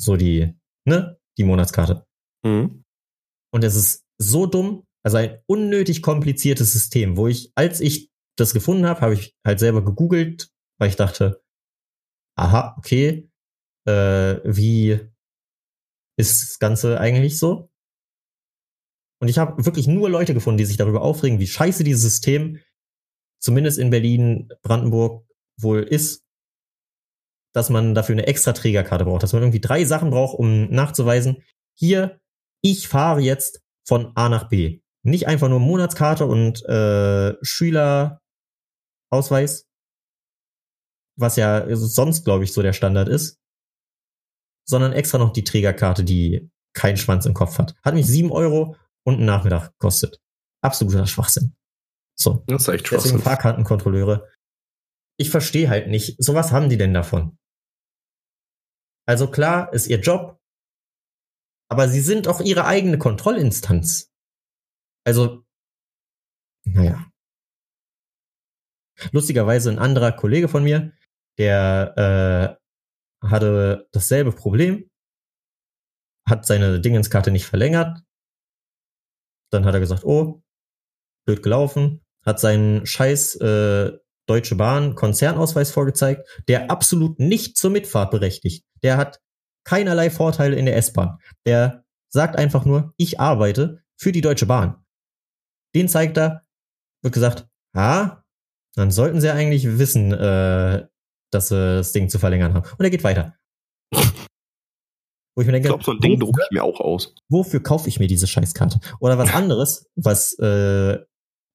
so 0.00 0.16
die, 0.16 0.54
ne, 0.86 1.18
die 1.36 1.44
Monatskarte. 1.44 2.06
Mhm. 2.44 2.84
Und 3.52 3.64
es 3.64 3.76
ist 3.76 4.06
so 4.18 4.46
dumm, 4.46 4.86
also 5.04 5.18
ein 5.18 5.40
unnötig 5.46 6.02
kompliziertes 6.02 6.72
System, 6.72 7.16
wo 7.16 7.26
ich, 7.26 7.52
als 7.54 7.80
ich 7.80 8.10
das 8.38 8.54
gefunden 8.54 8.86
habe, 8.86 9.00
habe 9.00 9.14
ich 9.14 9.34
halt 9.46 9.58
selber 9.58 9.84
gegoogelt, 9.84 10.50
weil 10.78 10.88
ich 10.88 10.96
dachte, 10.96 11.42
aha, 12.36 12.74
okay, 12.78 13.30
äh, 13.86 14.40
wie 14.44 15.00
ist 16.18 16.42
das 16.42 16.58
Ganze 16.58 17.00
eigentlich 17.00 17.38
so? 17.38 17.70
Und 19.22 19.28
ich 19.28 19.38
habe 19.38 19.64
wirklich 19.66 19.86
nur 19.86 20.08
Leute 20.08 20.32
gefunden, 20.32 20.58
die 20.58 20.64
sich 20.64 20.78
darüber 20.78 21.02
aufregen, 21.02 21.38
wie 21.38 21.46
scheiße 21.46 21.84
dieses 21.84 22.02
System, 22.02 22.58
zumindest 23.38 23.78
in 23.78 23.90
Berlin, 23.90 24.48
Brandenburg, 24.62 25.26
wohl 25.58 25.82
ist, 25.82 26.24
dass 27.52 27.70
man 27.70 27.94
dafür 27.94 28.14
eine 28.14 28.26
extra 28.26 28.52
Trägerkarte 28.52 29.04
braucht, 29.04 29.22
dass 29.22 29.32
man 29.32 29.42
irgendwie 29.42 29.60
drei 29.60 29.84
Sachen 29.84 30.10
braucht, 30.10 30.38
um 30.38 30.70
nachzuweisen, 30.70 31.42
hier, 31.74 32.20
ich 32.62 32.88
fahre 32.88 33.20
jetzt 33.20 33.62
von 33.86 34.12
A 34.14 34.28
nach 34.28 34.48
B. 34.48 34.80
Nicht 35.02 35.26
einfach 35.26 35.48
nur 35.48 35.60
Monatskarte 35.60 36.26
und 36.26 36.62
äh, 36.66 37.34
Schülerausweis, 37.42 38.20
was 41.16 41.36
ja 41.36 41.64
sonst, 41.74 42.24
glaube 42.24 42.44
ich, 42.44 42.52
so 42.52 42.62
der 42.62 42.72
Standard 42.72 43.08
ist, 43.08 43.38
sondern 44.68 44.92
extra 44.92 45.18
noch 45.18 45.32
die 45.32 45.44
Trägerkarte, 45.44 46.04
die 46.04 46.50
keinen 46.74 46.96
Schwanz 46.96 47.26
im 47.26 47.34
Kopf 47.34 47.58
hat. 47.58 47.74
Hat 47.82 47.94
mich 47.94 48.06
sieben 48.06 48.30
Euro 48.30 48.76
und 49.04 49.14
einen 49.14 49.24
Nachmittag 49.24 49.72
gekostet. 49.72 50.20
Absoluter 50.62 51.06
Schwachsinn. 51.06 51.56
So. 52.14 52.44
Das 52.46 52.62
ist 52.62 52.68
echt 52.68 52.84
Deswegen 52.84 53.00
Schwachsinn. 53.00 53.22
Fahrkartenkontrolleure. 53.22 54.28
Ich 55.18 55.30
verstehe 55.30 55.68
halt 55.68 55.88
nicht, 55.88 56.22
so 56.22 56.34
was 56.34 56.52
haben 56.52 56.68
die 56.68 56.78
denn 56.78 56.94
davon? 56.94 57.38
Also 59.10 59.28
klar, 59.28 59.72
ist 59.72 59.88
ihr 59.88 59.98
Job, 59.98 60.40
aber 61.68 61.88
sie 61.88 62.00
sind 62.00 62.28
auch 62.28 62.40
ihre 62.40 62.64
eigene 62.64 62.96
Kontrollinstanz. 62.96 64.08
Also, 65.04 65.44
naja. 66.64 67.10
Lustigerweise 69.10 69.68
ein 69.68 69.80
anderer 69.80 70.12
Kollege 70.12 70.46
von 70.46 70.62
mir, 70.62 70.92
der 71.38 72.60
äh, 73.20 73.26
hatte 73.26 73.88
dasselbe 73.90 74.30
Problem, 74.30 74.88
hat 76.28 76.46
seine 76.46 76.80
Dingenskarte 76.80 77.32
nicht 77.32 77.46
verlängert. 77.46 78.04
Dann 79.50 79.64
hat 79.64 79.74
er 79.74 79.80
gesagt, 79.80 80.04
oh, 80.04 80.40
blöd 81.26 81.42
gelaufen, 81.42 82.00
hat 82.24 82.38
seinen 82.38 82.86
scheiß 82.86 83.40
äh, 83.40 83.98
Deutsche 84.30 84.54
Bahn 84.54 84.94
Konzernausweis 84.94 85.72
vorgezeigt, 85.72 86.26
der 86.48 86.70
absolut 86.70 87.18
nicht 87.18 87.56
zur 87.56 87.70
Mitfahrt 87.70 88.10
berechtigt. 88.12 88.64
Der 88.82 88.96
hat 88.96 89.20
keinerlei 89.64 90.08
Vorteile 90.08 90.56
in 90.56 90.66
der 90.66 90.76
S-Bahn. 90.76 91.18
Der 91.46 91.84
sagt 92.12 92.36
einfach 92.36 92.64
nur, 92.64 92.94
ich 92.96 93.18
arbeite 93.20 93.82
für 93.98 94.12
die 94.12 94.20
Deutsche 94.20 94.46
Bahn. 94.46 94.84
Den 95.74 95.88
zeigt 95.88 96.16
er, 96.16 96.44
wird 97.02 97.12
gesagt, 97.14 97.48
ah, 97.76 98.22
dann 98.76 98.90
sollten 98.90 99.20
sie 99.20 99.30
eigentlich 99.32 99.78
wissen, 99.78 100.12
äh, 100.12 100.86
dass 101.32 101.48
sie 101.48 101.76
das 101.78 101.92
Ding 101.92 102.08
zu 102.08 102.18
verlängern 102.18 102.54
haben. 102.54 102.68
Und 102.78 102.84
er 102.84 102.90
geht 102.90 103.04
weiter. 103.04 103.34
Wo 105.36 105.42
ich 105.42 105.46
mir 105.46 105.52
denke, 105.52 105.68
Ich 105.68 105.70
glaube, 105.70 105.84
so 105.84 105.92
ein 105.92 106.00
Ding 106.00 106.12
wofür- 106.12 106.26
drucke 106.26 106.42
ich 106.44 106.50
mir 106.50 106.64
auch 106.64 106.80
aus. 106.80 107.14
wofür 107.28 107.62
kaufe 107.62 107.88
ich 107.88 107.98
mir 108.00 108.06
diese 108.08 108.26
Scheißkarte? 108.26 108.80
Oder 109.00 109.18
was 109.18 109.32
anderes, 109.34 109.86
was 109.96 110.32
äh, 110.38 110.98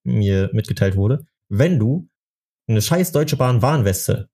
mir 0.05 0.49
mitgeteilt 0.53 0.95
wurde, 0.95 1.25
wenn 1.49 1.79
du 1.79 2.07
eine 2.67 2.81
scheiß 2.81 3.11
Deutsche 3.11 3.37
Bahn 3.37 3.61
Warnweste, 3.61 4.29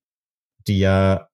die 0.67 0.79
ja 0.79 1.29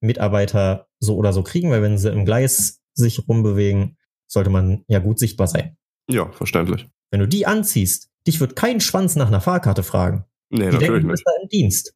Mitarbeiter 0.00 0.88
so 1.00 1.16
oder 1.16 1.32
so 1.32 1.42
kriegen, 1.42 1.70
weil 1.70 1.82
wenn 1.82 1.98
sie 1.98 2.10
im 2.10 2.24
Gleis 2.24 2.80
sich 2.94 3.28
rumbewegen, 3.28 3.96
sollte 4.30 4.50
man 4.50 4.84
ja 4.88 4.98
gut 4.98 5.18
sichtbar 5.18 5.46
sein. 5.46 5.76
Ja, 6.08 6.30
verständlich. 6.32 6.88
Wenn 7.10 7.20
du 7.20 7.28
die 7.28 7.46
anziehst, 7.46 8.10
dich 8.26 8.40
wird 8.40 8.56
kein 8.56 8.80
Schwanz 8.80 9.16
nach 9.16 9.28
einer 9.28 9.40
Fahrkarte 9.40 9.82
fragen. 9.82 10.24
Nee, 10.50 10.58
die 10.58 10.64
natürlich 10.64 10.80
denken, 10.80 11.00
du 11.00 11.06
nicht. 11.08 11.12
bist 11.12 11.24
da 11.26 11.42
im 11.42 11.48
Dienst. 11.48 11.94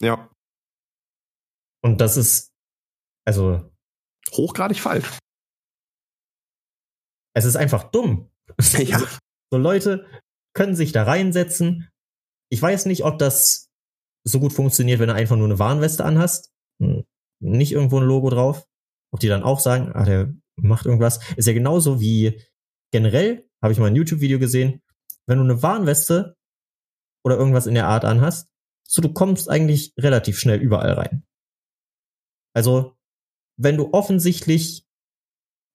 Ja. 0.00 0.30
Und 1.82 2.00
das 2.00 2.16
ist, 2.16 2.52
also, 3.24 3.70
Hochgradig 4.30 4.80
falsch. 4.80 5.18
es 7.34 7.44
ist 7.44 7.56
einfach 7.56 7.90
dumm. 7.90 8.30
Ja. 8.78 9.00
So 9.50 9.58
Leute 9.58 10.06
können 10.54 10.74
sich 10.76 10.92
da 10.92 11.04
reinsetzen. 11.04 11.88
Ich 12.52 12.60
weiß 12.60 12.84
nicht, 12.84 13.02
ob 13.04 13.18
das 13.18 13.70
so 14.24 14.38
gut 14.38 14.52
funktioniert, 14.52 15.00
wenn 15.00 15.08
du 15.08 15.14
einfach 15.14 15.36
nur 15.36 15.46
eine 15.46 15.58
Warnweste 15.58 16.04
anhast. 16.04 16.52
Hm, 16.82 17.04
Nicht 17.40 17.72
irgendwo 17.72 17.98
ein 17.98 18.06
Logo 18.06 18.28
drauf. 18.28 18.68
Ob 19.10 19.20
die 19.20 19.28
dann 19.28 19.42
auch 19.42 19.58
sagen, 19.58 19.90
ah, 19.94 20.04
der 20.04 20.34
macht 20.56 20.84
irgendwas. 20.84 21.18
Ist 21.36 21.46
ja 21.46 21.54
genauso 21.54 21.98
wie 22.00 22.42
generell, 22.92 23.48
habe 23.62 23.72
ich 23.72 23.78
mal 23.78 23.86
ein 23.86 23.96
YouTube-Video 23.96 24.38
gesehen, 24.38 24.82
wenn 25.26 25.38
du 25.38 25.44
eine 25.44 25.62
Warnweste 25.62 26.36
oder 27.24 27.38
irgendwas 27.38 27.66
in 27.66 27.74
der 27.74 27.88
Art 27.88 28.04
anhast, 28.04 28.50
so 28.86 29.00
du 29.00 29.10
kommst 29.14 29.48
eigentlich 29.48 29.94
relativ 29.98 30.38
schnell 30.38 30.60
überall 30.60 30.92
rein. 30.92 31.24
Also, 32.54 32.98
wenn 33.58 33.78
du 33.78 33.94
offensichtlich 33.94 34.86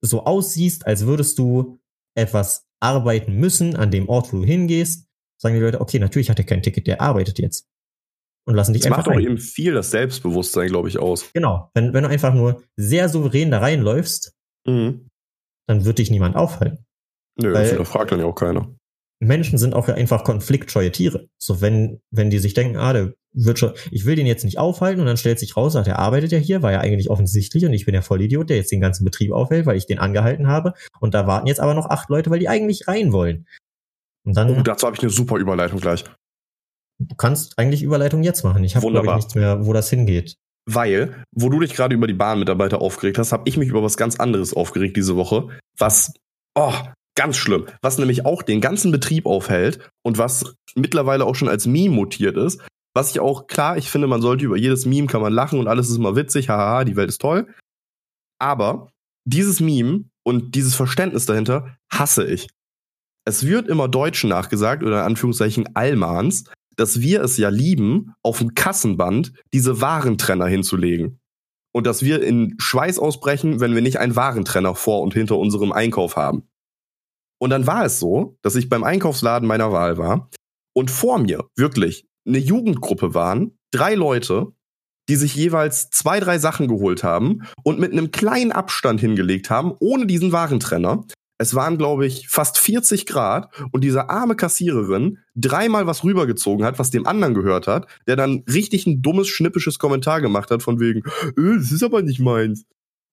so 0.01 0.25
aussiehst, 0.25 0.85
als 0.85 1.07
würdest 1.07 1.39
du 1.39 1.79
etwas 2.15 2.67
arbeiten 2.79 3.33
müssen 3.33 3.75
an 3.75 3.89
dem 3.89 4.09
Ort, 4.09 4.31
wo 4.31 4.37
du 4.37 4.43
hingehst, 4.43 5.06
sagen 5.37 5.55
die 5.55 5.61
Leute, 5.61 5.81
okay, 5.81 5.99
natürlich 5.99 6.29
hat 6.29 6.39
er 6.39 6.45
kein 6.45 6.61
Ticket, 6.63 6.87
der 6.87 7.01
arbeitet 7.01 7.39
jetzt. 7.39 7.67
Und 8.45 8.55
lassen 8.55 8.73
dich 8.73 8.83
Das 8.83 8.91
einfach 8.91 9.05
macht 9.05 9.09
auch 9.09 9.15
rein. 9.19 9.25
eben 9.25 9.37
viel 9.37 9.73
das 9.73 9.91
Selbstbewusstsein, 9.91 10.69
glaube 10.69 10.87
ich, 10.87 10.99
aus. 10.99 11.31
Genau. 11.33 11.69
Wenn, 11.73 11.93
wenn 11.93 12.03
du 12.03 12.09
einfach 12.09 12.33
nur 12.33 12.63
sehr 12.77 13.09
souverän 13.09 13.51
da 13.51 13.59
reinläufst, 13.59 14.33
Mhm. 14.65 15.09
dann 15.67 15.83
wird 15.85 15.97
dich 15.99 16.11
niemand 16.11 16.35
aufhalten. 16.35 16.85
Nö, 17.41 17.53
Weil- 17.53 17.75
das 17.75 17.87
fragt 17.89 18.11
dann 18.11 18.19
ja 18.19 18.25
auch 18.25 18.35
keiner. 18.35 18.73
Menschen 19.19 19.57
sind 19.57 19.73
auch 19.73 19.87
einfach 19.87 20.23
konfliktscheue 20.23 20.91
Tiere. 20.91 21.27
So, 21.39 21.59
wenn, 21.59 21.99
wenn 22.11 22.29
die 22.29 22.37
sich 22.39 22.53
denken, 22.53 22.77
ah, 22.77 22.93
der 22.93 23.13
wird 23.33 23.57
schon, 23.59 23.73
ich 23.91 24.05
will 24.05 24.15
den 24.15 24.27
jetzt 24.27 24.45
nicht 24.45 24.59
aufhalten 24.59 24.99
und 25.01 25.07
dann 25.07 25.17
stellt 25.17 25.39
sich 25.39 25.57
raus, 25.57 25.75
ach, 25.75 25.83
der 25.83 25.97
arbeitet 25.99 26.31
ja 26.31 26.37
hier, 26.37 26.61
war 26.61 26.71
ja 26.71 26.79
eigentlich 26.81 27.09
offensichtlich 27.09 27.65
und 27.65 27.73
ich 27.73 27.85
bin 27.85 27.93
der 27.93 28.03
Vollidiot, 28.03 28.49
der 28.49 28.57
jetzt 28.57 28.71
den 28.71 28.79
ganzen 28.79 29.05
Betrieb 29.05 29.31
aufhält, 29.31 29.65
weil 29.65 29.75
ich 29.77 29.87
den 29.87 29.97
angehalten 29.99 30.47
habe. 30.47 30.73
Und 30.99 31.13
da 31.15 31.25
warten 31.27 31.47
jetzt 31.47 31.59
aber 31.59 31.73
noch 31.73 31.87
acht 31.87 32.09
Leute, 32.09 32.29
weil 32.29 32.39
die 32.39 32.47
eigentlich 32.47 32.87
rein 32.87 33.11
wollen. 33.11 33.47
Und 34.27 34.35
dann, 34.35 34.49
Oh, 34.59 34.61
dazu 34.61 34.85
habe 34.85 34.95
ich 34.95 35.01
eine 35.01 35.09
super 35.09 35.37
Überleitung 35.37 35.79
gleich. 35.79 36.03
du 36.99 37.15
kannst 37.15 37.57
eigentlich 37.57 37.81
Überleitung 37.81 38.23
jetzt 38.23 38.43
machen. 38.43 38.63
Ich 38.63 38.75
habe, 38.75 38.85
glaube 38.87 39.07
ich, 39.07 39.15
nichts 39.15 39.35
mehr, 39.35 39.65
wo 39.65 39.71
das 39.73 39.89
hingeht. 39.89 40.35
Weil, 40.69 41.23
wo 41.31 41.47
du 41.49 41.61
dich 41.61 41.73
gerade 41.73 41.95
über 41.95 42.07
die 42.07 42.13
Bahnmitarbeiter 42.13 42.81
aufgeregt 42.81 43.17
hast, 43.19 43.31
habe 43.31 43.43
ich 43.47 43.55
mich 43.55 43.69
über 43.69 43.81
was 43.83 43.95
ganz 43.95 44.17
anderes 44.19 44.53
aufgeregt 44.53 44.97
diese 44.97 45.15
Woche, 45.15 45.47
was, 45.77 46.13
oh, 46.55 46.73
ganz 47.15 47.37
schlimm, 47.37 47.67
was 47.81 47.97
nämlich 47.97 48.25
auch 48.25 48.41
den 48.43 48.59
ganzen 48.59 48.91
Betrieb 48.91 49.25
aufhält 49.27 49.89
und 50.03 50.17
was 50.17 50.55
mittlerweile 50.75 51.23
auch 51.25 51.35
schon 51.35 51.47
als 51.47 51.65
Meme 51.67 51.95
mutiert 51.95 52.35
ist. 52.35 52.61
Was 52.93 53.11
ich 53.11 53.21
auch, 53.21 53.47
klar, 53.47 53.77
ich 53.77 53.89
finde, 53.89 54.07
man 54.07 54.21
sollte 54.21 54.43
über 54.43 54.57
jedes 54.57 54.85
Meme 54.85 55.07
kann 55.07 55.21
man 55.21 55.31
lachen 55.31 55.59
und 55.59 55.67
alles 55.69 55.89
ist 55.89 55.97
immer 55.97 56.15
witzig, 56.17 56.49
haha, 56.49 56.83
die 56.83 56.95
Welt 56.97 57.09
ist 57.09 57.21
toll. 57.21 57.47
Aber 58.39 58.89
dieses 59.25 59.59
Meme 59.61 60.05
und 60.25 60.53
dieses 60.55 60.75
Verständnis 60.75 61.25
dahinter 61.25 61.77
hasse 61.93 62.25
ich. 62.25 62.49
Es 63.27 63.45
wird 63.45 63.67
immer 63.67 63.89
Deutschen 63.89 64.29
nachgesagt, 64.29 64.83
oder 64.83 64.99
in 64.99 65.05
Anführungszeichen 65.07 65.75
Allmans, 65.75 66.45
dass 66.77 67.01
wir 67.01 67.21
es 67.21 67.35
ja 67.35 67.49
lieben, 67.49 68.13
auf 68.23 68.37
dem 68.37 68.55
Kassenband 68.55 69.33
diese 69.51 69.81
Warentrenner 69.81 70.47
hinzulegen. 70.47 71.19
Und 71.73 71.85
dass 71.85 72.03
wir 72.03 72.23
in 72.23 72.55
Schweiß 72.57 72.99
ausbrechen, 72.99 73.59
wenn 73.59 73.75
wir 73.75 73.81
nicht 73.81 73.99
einen 73.99 74.15
Warentrenner 74.15 74.75
vor 74.75 75.01
und 75.01 75.13
hinter 75.13 75.37
unserem 75.37 75.73
Einkauf 75.73 76.15
haben. 76.15 76.47
Und 77.37 77.49
dann 77.49 77.67
war 77.67 77.83
es 77.83 77.99
so, 77.99 78.37
dass 78.43 78.55
ich 78.55 78.69
beim 78.69 78.85
Einkaufsladen 78.85 79.45
meiner 79.45 79.73
Wahl 79.73 79.97
war 79.97 80.29
und 80.73 80.89
vor 80.89 81.19
mir 81.19 81.49
wirklich 81.57 82.07
eine 82.25 82.37
Jugendgruppe 82.37 83.13
waren, 83.13 83.57
drei 83.71 83.93
Leute, 83.95 84.53
die 85.09 85.17
sich 85.17 85.35
jeweils 85.35 85.89
zwei, 85.89 86.21
drei 86.21 86.39
Sachen 86.39 86.69
geholt 86.69 87.03
haben 87.03 87.41
und 87.63 87.77
mit 87.77 87.91
einem 87.91 88.11
kleinen 88.11 88.53
Abstand 88.53 89.01
hingelegt 89.01 89.49
haben, 89.49 89.73
ohne 89.81 90.07
diesen 90.07 90.31
Warentrenner. 90.31 91.03
Es 91.39 91.53
waren, 91.53 91.77
glaube 91.77 92.07
ich, 92.07 92.27
fast 92.29 92.57
40 92.57 93.05
Grad 93.05 93.49
und 93.71 93.83
diese 93.83 94.09
arme 94.09 94.35
Kassiererin 94.35 95.19
dreimal 95.35 95.85
was 95.85 96.03
rübergezogen 96.03 96.65
hat, 96.65 96.79
was 96.79 96.89
dem 96.89 97.05
anderen 97.05 97.35
gehört 97.35 97.67
hat, 97.67 97.87
der 98.07 98.15
dann 98.15 98.43
richtig 98.51 98.87
ein 98.87 99.01
dummes, 99.01 99.27
schnippisches 99.27 99.77
Kommentar 99.77 100.21
gemacht 100.21 100.49
hat, 100.49 100.63
von 100.63 100.79
wegen, 100.79 101.03
äh, 101.37 101.57
das 101.57 101.71
ist 101.71 101.83
aber 101.83 102.01
nicht 102.01 102.19
meins. 102.19 102.65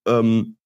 Ähm, 0.06 0.56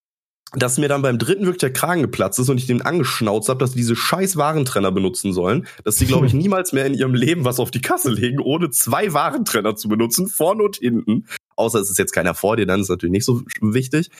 dass 0.52 0.78
mir 0.78 0.88
dann 0.88 1.02
beim 1.02 1.18
dritten 1.18 1.42
wirklich 1.42 1.58
der 1.58 1.72
Kragen 1.72 2.00
geplatzt 2.00 2.38
ist 2.38 2.48
und 2.48 2.56
ich 2.56 2.66
den 2.66 2.80
angeschnauzt 2.80 3.50
habe, 3.50 3.58
dass 3.58 3.72
sie 3.72 3.78
diese 3.78 3.96
scheiß 3.96 4.36
Warentrenner 4.36 4.90
benutzen 4.90 5.34
sollen, 5.34 5.66
dass 5.84 5.96
sie, 5.96 6.06
glaube 6.06 6.26
ich, 6.26 6.32
niemals 6.34 6.72
mehr 6.72 6.86
in 6.86 6.94
ihrem 6.94 7.14
Leben 7.14 7.44
was 7.44 7.60
auf 7.60 7.70
die 7.70 7.82
Kasse 7.82 8.10
legen, 8.10 8.40
ohne 8.40 8.70
zwei 8.70 9.12
Warentrenner 9.12 9.76
zu 9.76 9.88
benutzen, 9.88 10.26
vorne 10.26 10.62
und 10.62 10.76
hinten. 10.76 11.26
Außer 11.56 11.80
es 11.80 11.90
ist 11.90 11.98
jetzt 11.98 12.12
keiner 12.12 12.34
vor 12.34 12.56
dir, 12.56 12.66
dann 12.66 12.80
ist 12.80 12.86
es 12.86 12.90
natürlich 12.90 13.12
nicht 13.12 13.24
so 13.26 13.42
wichtig. 13.60 14.10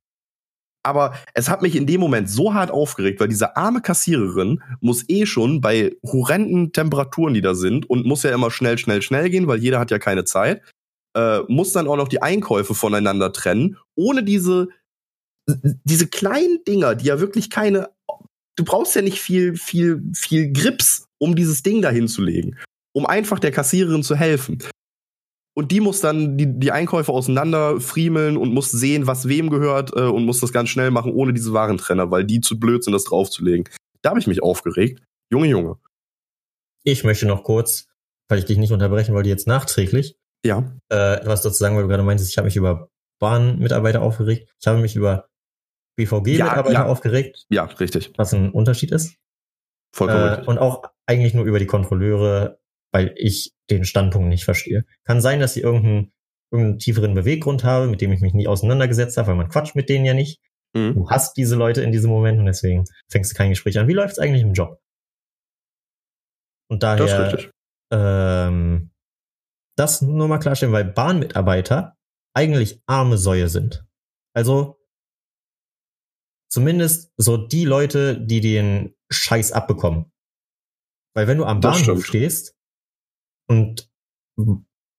Aber 0.82 1.14
es 1.34 1.48
hat 1.48 1.62
mich 1.62 1.76
in 1.76 1.86
dem 1.86 2.00
Moment 2.00 2.30
so 2.30 2.54
hart 2.54 2.70
aufgeregt, 2.70 3.20
weil 3.20 3.28
diese 3.28 3.56
arme 3.56 3.82
Kassiererin 3.82 4.62
muss 4.80 5.04
eh 5.08 5.26
schon 5.26 5.60
bei 5.60 5.96
horrenden 6.02 6.72
Temperaturen, 6.72 7.34
die 7.34 7.40
da 7.40 7.54
sind, 7.54 7.88
und 7.90 8.06
muss 8.06 8.22
ja 8.22 8.32
immer 8.32 8.50
schnell, 8.50 8.78
schnell, 8.78 9.02
schnell 9.02 9.28
gehen, 9.30 9.46
weil 9.46 9.58
jeder 9.58 9.80
hat 9.80 9.90
ja 9.90 9.98
keine 9.98 10.24
Zeit, 10.24 10.62
äh, 11.16 11.40
muss 11.48 11.72
dann 11.72 11.88
auch 11.88 11.96
noch 11.96 12.08
die 12.08 12.22
Einkäufe 12.22 12.74
voneinander 12.74 13.32
trennen, 13.32 13.76
ohne 13.96 14.22
diese, 14.22 14.68
diese 15.84 16.06
kleinen 16.06 16.62
Dinger, 16.66 16.94
die 16.94 17.06
ja 17.06 17.20
wirklich 17.20 17.50
keine, 17.50 17.90
du 18.56 18.64
brauchst 18.64 18.94
ja 18.94 19.02
nicht 19.02 19.20
viel, 19.20 19.56
viel, 19.56 20.02
viel 20.14 20.52
Grips, 20.52 21.06
um 21.18 21.34
dieses 21.34 21.62
Ding 21.62 21.82
da 21.82 21.90
hinzulegen, 21.90 22.58
um 22.92 23.06
einfach 23.06 23.38
der 23.38 23.50
Kassiererin 23.50 24.02
zu 24.02 24.16
helfen. 24.16 24.58
Und 25.58 25.72
die 25.72 25.80
muss 25.80 26.00
dann 26.00 26.36
die, 26.38 26.46
die 26.46 26.70
Einkäufe 26.70 27.10
auseinander 27.10 27.80
friemeln 27.80 28.36
und 28.36 28.54
muss 28.54 28.70
sehen, 28.70 29.08
was 29.08 29.26
wem 29.26 29.50
gehört 29.50 29.90
äh, 29.96 30.02
und 30.02 30.24
muss 30.24 30.38
das 30.38 30.52
ganz 30.52 30.68
schnell 30.68 30.92
machen, 30.92 31.10
ohne 31.12 31.32
diese 31.34 31.52
Warentrenner, 31.52 32.12
weil 32.12 32.24
die 32.24 32.40
zu 32.40 32.60
blöd 32.60 32.84
sind, 32.84 32.92
das 32.92 33.02
draufzulegen. 33.02 33.64
Da 34.02 34.10
habe 34.10 34.20
ich 34.20 34.28
mich 34.28 34.40
aufgeregt. 34.40 35.02
Junge, 35.32 35.48
Junge. 35.48 35.76
Ich 36.84 37.02
möchte 37.02 37.26
noch 37.26 37.42
kurz, 37.42 37.88
weil 38.28 38.38
ich 38.38 38.44
dich 38.44 38.56
nicht 38.56 38.72
unterbrechen 38.72 39.14
wollte, 39.16 39.28
jetzt 39.30 39.48
nachträglich, 39.48 40.16
Ja. 40.44 40.76
äh, 40.92 41.14
etwas 41.16 41.42
dazu 41.42 41.56
sagen, 41.58 41.74
weil 41.74 41.82
du 41.82 41.88
gerade 41.88 42.04
meintest, 42.04 42.30
ich 42.30 42.38
habe 42.38 42.46
mich 42.46 42.54
über 42.56 42.88
Bahnmitarbeiter 43.20 44.00
aufgeregt. 44.00 44.54
Ich 44.60 44.66
habe 44.68 44.78
mich 44.78 44.94
über 44.94 45.28
BVG-Mitarbeiter 45.96 46.72
Ja, 46.72 46.80
ja. 46.84 46.86
aufgeregt, 46.86 47.46
Ja, 47.50 47.64
richtig. 47.64 48.12
was 48.16 48.32
ein 48.32 48.52
Unterschied 48.52 48.92
ist. 48.92 49.16
Vollkommen 49.92 50.20
Äh, 50.20 50.28
richtig. 50.28 50.48
und 50.48 50.58
auch 50.58 50.84
eigentlich 51.06 51.34
nur 51.34 51.44
über 51.46 51.58
die 51.58 51.66
Kontrolleure, 51.66 52.57
weil 52.92 53.14
ich 53.16 53.52
den 53.70 53.84
Standpunkt 53.84 54.28
nicht 54.28 54.44
verstehe. 54.44 54.84
Kann 55.04 55.20
sein, 55.20 55.40
dass 55.40 55.54
sie 55.54 55.60
irgendeinen, 55.60 56.12
irgendeinen 56.50 56.78
tieferen 56.78 57.14
Beweggrund 57.14 57.64
habe, 57.64 57.86
mit 57.86 58.00
dem 58.00 58.12
ich 58.12 58.20
mich 58.20 58.32
nie 58.34 58.48
auseinandergesetzt 58.48 59.16
habe, 59.16 59.28
weil 59.28 59.34
man 59.36 59.48
quatscht 59.48 59.74
mit 59.76 59.88
denen 59.88 60.04
ja 60.04 60.14
nicht. 60.14 60.40
Mhm. 60.74 60.94
Du 60.94 61.10
hast 61.10 61.36
diese 61.36 61.56
Leute 61.56 61.82
in 61.82 61.92
diesem 61.92 62.10
Moment 62.10 62.38
und 62.38 62.46
deswegen 62.46 62.84
fängst 63.10 63.32
du 63.32 63.36
kein 63.36 63.50
Gespräch 63.50 63.78
an. 63.78 63.88
Wie 63.88 63.94
läuft's 63.94 64.18
eigentlich 64.18 64.42
im 64.42 64.54
Job? 64.54 64.80
Und 66.70 66.82
Das 66.82 66.98
daher 66.98 67.32
richtig. 67.32 67.50
ähm, 67.92 68.90
das 69.76 70.02
nur 70.02 70.28
mal 70.28 70.38
klarstellen, 70.38 70.72
weil 70.72 70.84
Bahnmitarbeiter 70.84 71.96
eigentlich 72.34 72.80
arme 72.86 73.16
Säue 73.16 73.48
sind. 73.48 73.86
Also 74.34 74.78
zumindest 76.50 77.12
so 77.16 77.36
die 77.36 77.64
Leute, 77.64 78.20
die 78.20 78.40
den 78.40 78.94
Scheiß 79.10 79.52
abbekommen. 79.52 80.12
Weil 81.14 81.26
wenn 81.26 81.38
du 81.38 81.44
am 81.44 81.60
Das 81.60 81.78
Bahnhof 81.78 82.04
stimmt. 82.04 82.06
stehst 82.06 82.54
und 83.48 83.88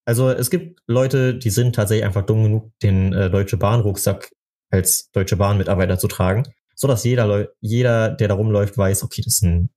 also 0.04 0.30
es 0.30 0.50
gibt 0.50 0.80
Leute, 0.86 1.34
die 1.36 1.50
sind 1.50 1.74
tatsächlich 1.74 2.04
einfach 2.04 2.26
dumm 2.26 2.42
genug, 2.42 2.72
den 2.82 3.12
äh, 3.12 3.30
Deutsche 3.30 3.56
Bahn 3.56 3.80
Rucksack 3.80 4.30
als 4.70 5.10
Deutsche 5.12 5.36
Bahn 5.36 5.58
Mitarbeiter 5.58 5.98
zu 5.98 6.08
tragen, 6.08 6.44
so 6.74 6.88
dass 6.88 7.04
jeder 7.04 7.26
Leu 7.26 7.46
jeder, 7.60 8.10
der 8.10 8.28
da 8.28 8.34
rumläuft, 8.34 8.76
weiß, 8.76 9.02
okay, 9.04 9.22
das 9.22 9.34
ist 9.34 9.42
ein 9.42 9.70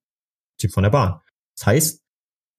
Typ 0.59 0.71
von 0.71 0.83
der 0.83 0.89
Bahn. 0.91 1.19
Das 1.55 1.65
heißt, 1.67 2.03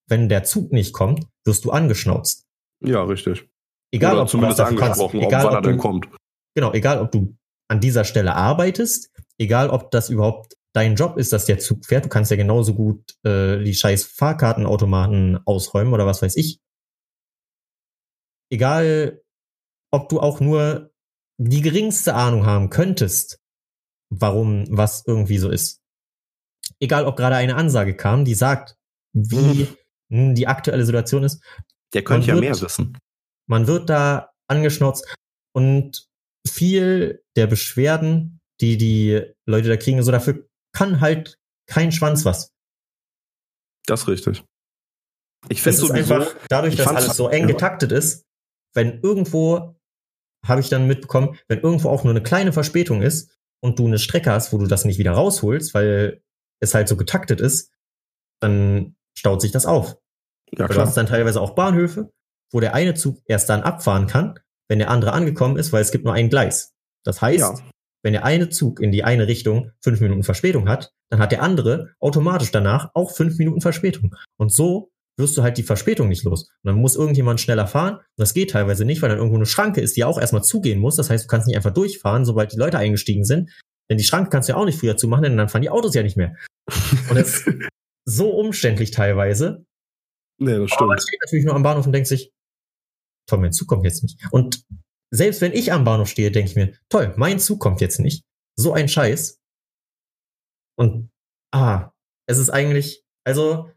wenn 0.08 0.28
der 0.28 0.44
Zug 0.44 0.72
nicht 0.72 0.92
kommt, 0.92 1.26
wirst 1.44 1.64
du 1.64 1.70
angeschnauzt. 1.70 2.46
Ja, 2.80 3.02
richtig. 3.04 3.48
Egal, 3.92 4.12
Oder 4.14 4.22
ob 4.22 4.26
du 4.28 4.30
zumindest 4.32 4.58
dafür 4.58 4.78
kannst. 4.78 5.00
angesprochen, 5.00 5.20
ob 5.20 5.26
Egal, 5.28 5.44
wann 5.44 5.52
er 5.52 5.58
ob 5.58 5.64
denn 5.64 5.76
du, 5.76 5.82
kommt. 5.82 6.08
genau, 6.54 6.72
egal, 6.72 7.00
ob 7.00 7.10
du 7.12 7.36
an 7.68 7.80
dieser 7.80 8.04
Stelle 8.04 8.34
arbeitest, 8.34 9.10
egal, 9.38 9.70
ob 9.70 9.90
das 9.90 10.10
überhaupt 10.10 10.53
dein 10.75 10.97
Job 10.97 11.16
ist, 11.16 11.33
dass 11.33 11.47
der 11.47 11.59
Zug 11.59 11.87
fährt. 11.87 12.05
Du 12.05 12.09
kannst 12.09 12.31
ja 12.31 12.37
genauso 12.37 12.75
gut 12.75 13.14
äh, 13.25 13.62
die 13.62 13.75
scheiß 13.75 14.05
Fahrkartenautomaten 14.05 15.39
ausräumen 15.47 15.95
oder 15.95 16.05
was 16.07 16.20
weiß 16.20 16.37
ich. 16.37 16.61
Egal, 18.51 19.22
ob 19.91 20.09
du 20.09 20.20
auch 20.20 20.41
nur 20.41 20.93
die 21.39 21.62
geringste 21.62 22.14
Ahnung 22.14 22.45
haben 22.47 22.70
könntest, 22.70 23.41
warum 24.11 24.66
was 24.70 25.05
irgendwie 25.07 25.39
so 25.39 25.51
ist. 25.51 25.81
Egal, 26.81 27.07
ob 27.07 27.16
gerade 27.16 27.37
eine 27.37 27.57
Ansage 27.57 27.97
kam, 27.97 28.25
die 28.25 28.35
sagt, 28.35 28.77
wie 29.12 29.68
nun 30.09 30.35
die 30.35 30.47
aktuelle 30.47 30.85
Situation 30.85 31.25
ist, 31.25 31.43
Der 31.93 32.03
könnte 32.05 32.29
ja 32.29 32.37
mehr 32.37 32.61
wissen. 32.61 32.99
man 33.47 33.66
wird 33.66 33.89
da 33.91 34.31
angeschnauzt 34.49 35.07
und 35.55 36.09
viel 36.47 37.22
der 37.37 37.47
Beschwerden, 37.47 38.41
die 38.61 38.77
die 38.77 39.22
Leute 39.47 39.68
da 39.68 39.77
kriegen, 39.77 40.03
so 40.03 40.12
dafür 40.12 40.49
kann 40.75 41.01
halt 41.01 41.39
kein 41.66 41.93
Schwanz 41.93 42.25
was. 42.25 42.53
Das 43.87 44.03
ist 44.03 44.09
richtig. 44.09 44.45
Ich 45.49 45.59
Es 45.59 45.64
finde 45.64 45.79
sowieso, 45.79 46.14
einfach 46.14 46.35
dadurch, 46.49 46.77
dass 46.77 46.87
alles 46.87 47.16
so 47.16 47.29
eng 47.29 47.47
getaktet 47.47 47.93
ist, 47.93 48.27
wenn 48.75 49.01
irgendwo, 49.01 49.77
habe 50.45 50.61
ich 50.61 50.68
dann 50.68 50.87
mitbekommen, 50.87 51.39
wenn 51.49 51.61
irgendwo 51.61 51.89
auch 51.89 52.05
nur 52.05 52.12
eine 52.12 52.22
kleine 52.22 52.53
Verspätung 52.53 53.03
ist 53.03 53.31
und 53.61 53.79
du 53.79 53.87
eine 53.87 53.99
Strecke 53.99 54.31
hast, 54.31 54.53
wo 54.53 54.59
du 54.59 54.66
das 54.66 54.85
nicht 54.85 54.99
wieder 54.99 55.12
rausholst, 55.12 55.75
weil 55.75 56.22
es 56.61 56.75
halt 56.75 56.89
so 56.89 56.97
getaktet 56.97 57.41
ist, 57.41 57.72
dann 58.41 58.97
staut 59.16 59.41
sich 59.41 59.53
das 59.53 59.66
auf. 59.66 59.97
ja 60.51 60.66
Du 60.66 60.75
hast 60.75 60.93
klar. 60.93 60.95
dann 60.95 61.07
teilweise 61.07 61.41
auch 61.41 61.55
Bahnhöfe, 61.55 62.12
wo 62.53 62.61
der 62.61 62.75
eine 62.75 62.95
Zug 62.95 63.22
erst 63.27 63.49
dann 63.49 63.62
abfahren 63.62 64.07
kann, 64.07 64.39
wenn 64.68 64.79
der 64.79 64.91
andere 64.91 65.12
angekommen 65.12 65.57
ist, 65.57 65.72
weil 65.72 65.83
es 65.83 65.93
gibt 65.93 66.05
nur 66.05 66.14
ein 66.14 66.31
Gleis. 66.31 66.75
Das 67.05 67.20
heißt, 67.20 67.41
Ja. 67.41 67.55
Wenn 68.05 68.12
der 68.12 68.24
eine 68.24 68.50
Zug 68.50 68.80
in 68.80 68.92
die 68.92 69.02
eine 69.02 69.26
Richtung 69.26 69.72
fünf 69.82 70.00
Minuten 70.00 70.22
Verspätung 70.22 70.68
hat, 70.68 70.92
dann 71.11 71.20
hat 71.20 71.32
der 71.32 71.42
andere 71.42 71.94
automatisch 71.98 72.52
danach 72.52 72.90
auch 72.94 73.11
fünf 73.11 73.38
Minuten 73.38 73.62
Verspätung. 73.62 74.14
Und 74.36 74.52
so 74.52 74.92
wirst 75.16 75.36
du 75.36 75.42
halt 75.42 75.57
die 75.57 75.62
Verspätung 75.62 76.09
nicht 76.09 76.24
los. 76.24 76.42
Und 76.42 76.68
dann 76.68 76.76
muss 76.76 76.96
irgendjemand 76.96 77.40
schneller 77.40 77.66
fahren. 77.66 77.94
Und 77.94 78.05
das 78.18 78.34
geht 78.34 78.50
teilweise 78.50 78.84
nicht, 78.84 79.00
weil 79.00 79.09
dann 79.09 79.18
irgendwo 79.18 79.36
eine 79.36 79.46
Schranke 79.46 79.80
ist, 79.80 79.96
die 79.96 80.05
auch 80.05 80.20
erstmal 80.20 80.42
zugehen 80.42 80.80
muss. 80.80 80.96
Das 80.96 81.09
heißt, 81.09 81.24
du 81.24 81.28
kannst 81.28 81.46
nicht 81.46 81.57
einfach 81.57 81.72
durchfahren, 81.72 82.24
sobald 82.24 82.52
die 82.52 82.59
Leute 82.59 82.78
eingestiegen 82.78 83.24
sind. 83.24 83.50
Denn 83.88 83.96
die 83.96 84.05
Schranke 84.05 84.30
kannst 84.30 84.48
du 84.48 84.52
ja 84.52 84.59
auch 84.59 84.64
nicht 84.64 84.78
früher 84.78 84.96
zumachen, 84.96 85.22
denn 85.22 85.36
dann 85.36 85.48
fahren 85.48 85.62
die 85.62 85.70
Autos 85.70 85.94
ja 85.94 86.02
nicht 86.02 86.16
mehr. 86.16 86.34
Und 87.09 87.16
das 87.16 87.46
ist 87.46 87.48
so 88.05 88.30
umständlich 88.30 88.90
teilweise. 88.90 89.64
Nee, 90.38 90.59
das 90.59 90.72
Aber 90.72 90.86
man 90.88 90.98
stimmt. 90.98 91.09
steht 91.09 91.20
natürlich 91.22 91.44
nur 91.46 91.55
am 91.55 91.62
Bahnhof 91.62 91.86
und 91.86 91.92
denkt 91.92 92.09
sich, 92.09 92.32
toll, 93.26 93.38
mein 93.38 93.52
Zug 93.52 93.68
kommt 93.68 93.84
jetzt 93.84 94.02
nicht. 94.02 94.20
Und 94.30 94.64
selbst 95.14 95.40
wenn 95.40 95.52
ich 95.52 95.72
am 95.72 95.84
Bahnhof 95.84 96.08
stehe, 96.08 96.32
denke 96.32 96.50
ich 96.50 96.56
mir, 96.56 96.72
toll, 96.88 97.14
mein 97.16 97.38
Zug 97.38 97.60
kommt 97.60 97.80
jetzt 97.80 98.00
nicht. 98.00 98.24
So 98.56 98.72
ein 98.72 98.88
Scheiß. 98.88 99.40
Und 100.76 101.10
ah, 101.52 101.92
es 102.26 102.38
ist 102.38 102.50
eigentlich, 102.50 103.04
also 103.24 103.70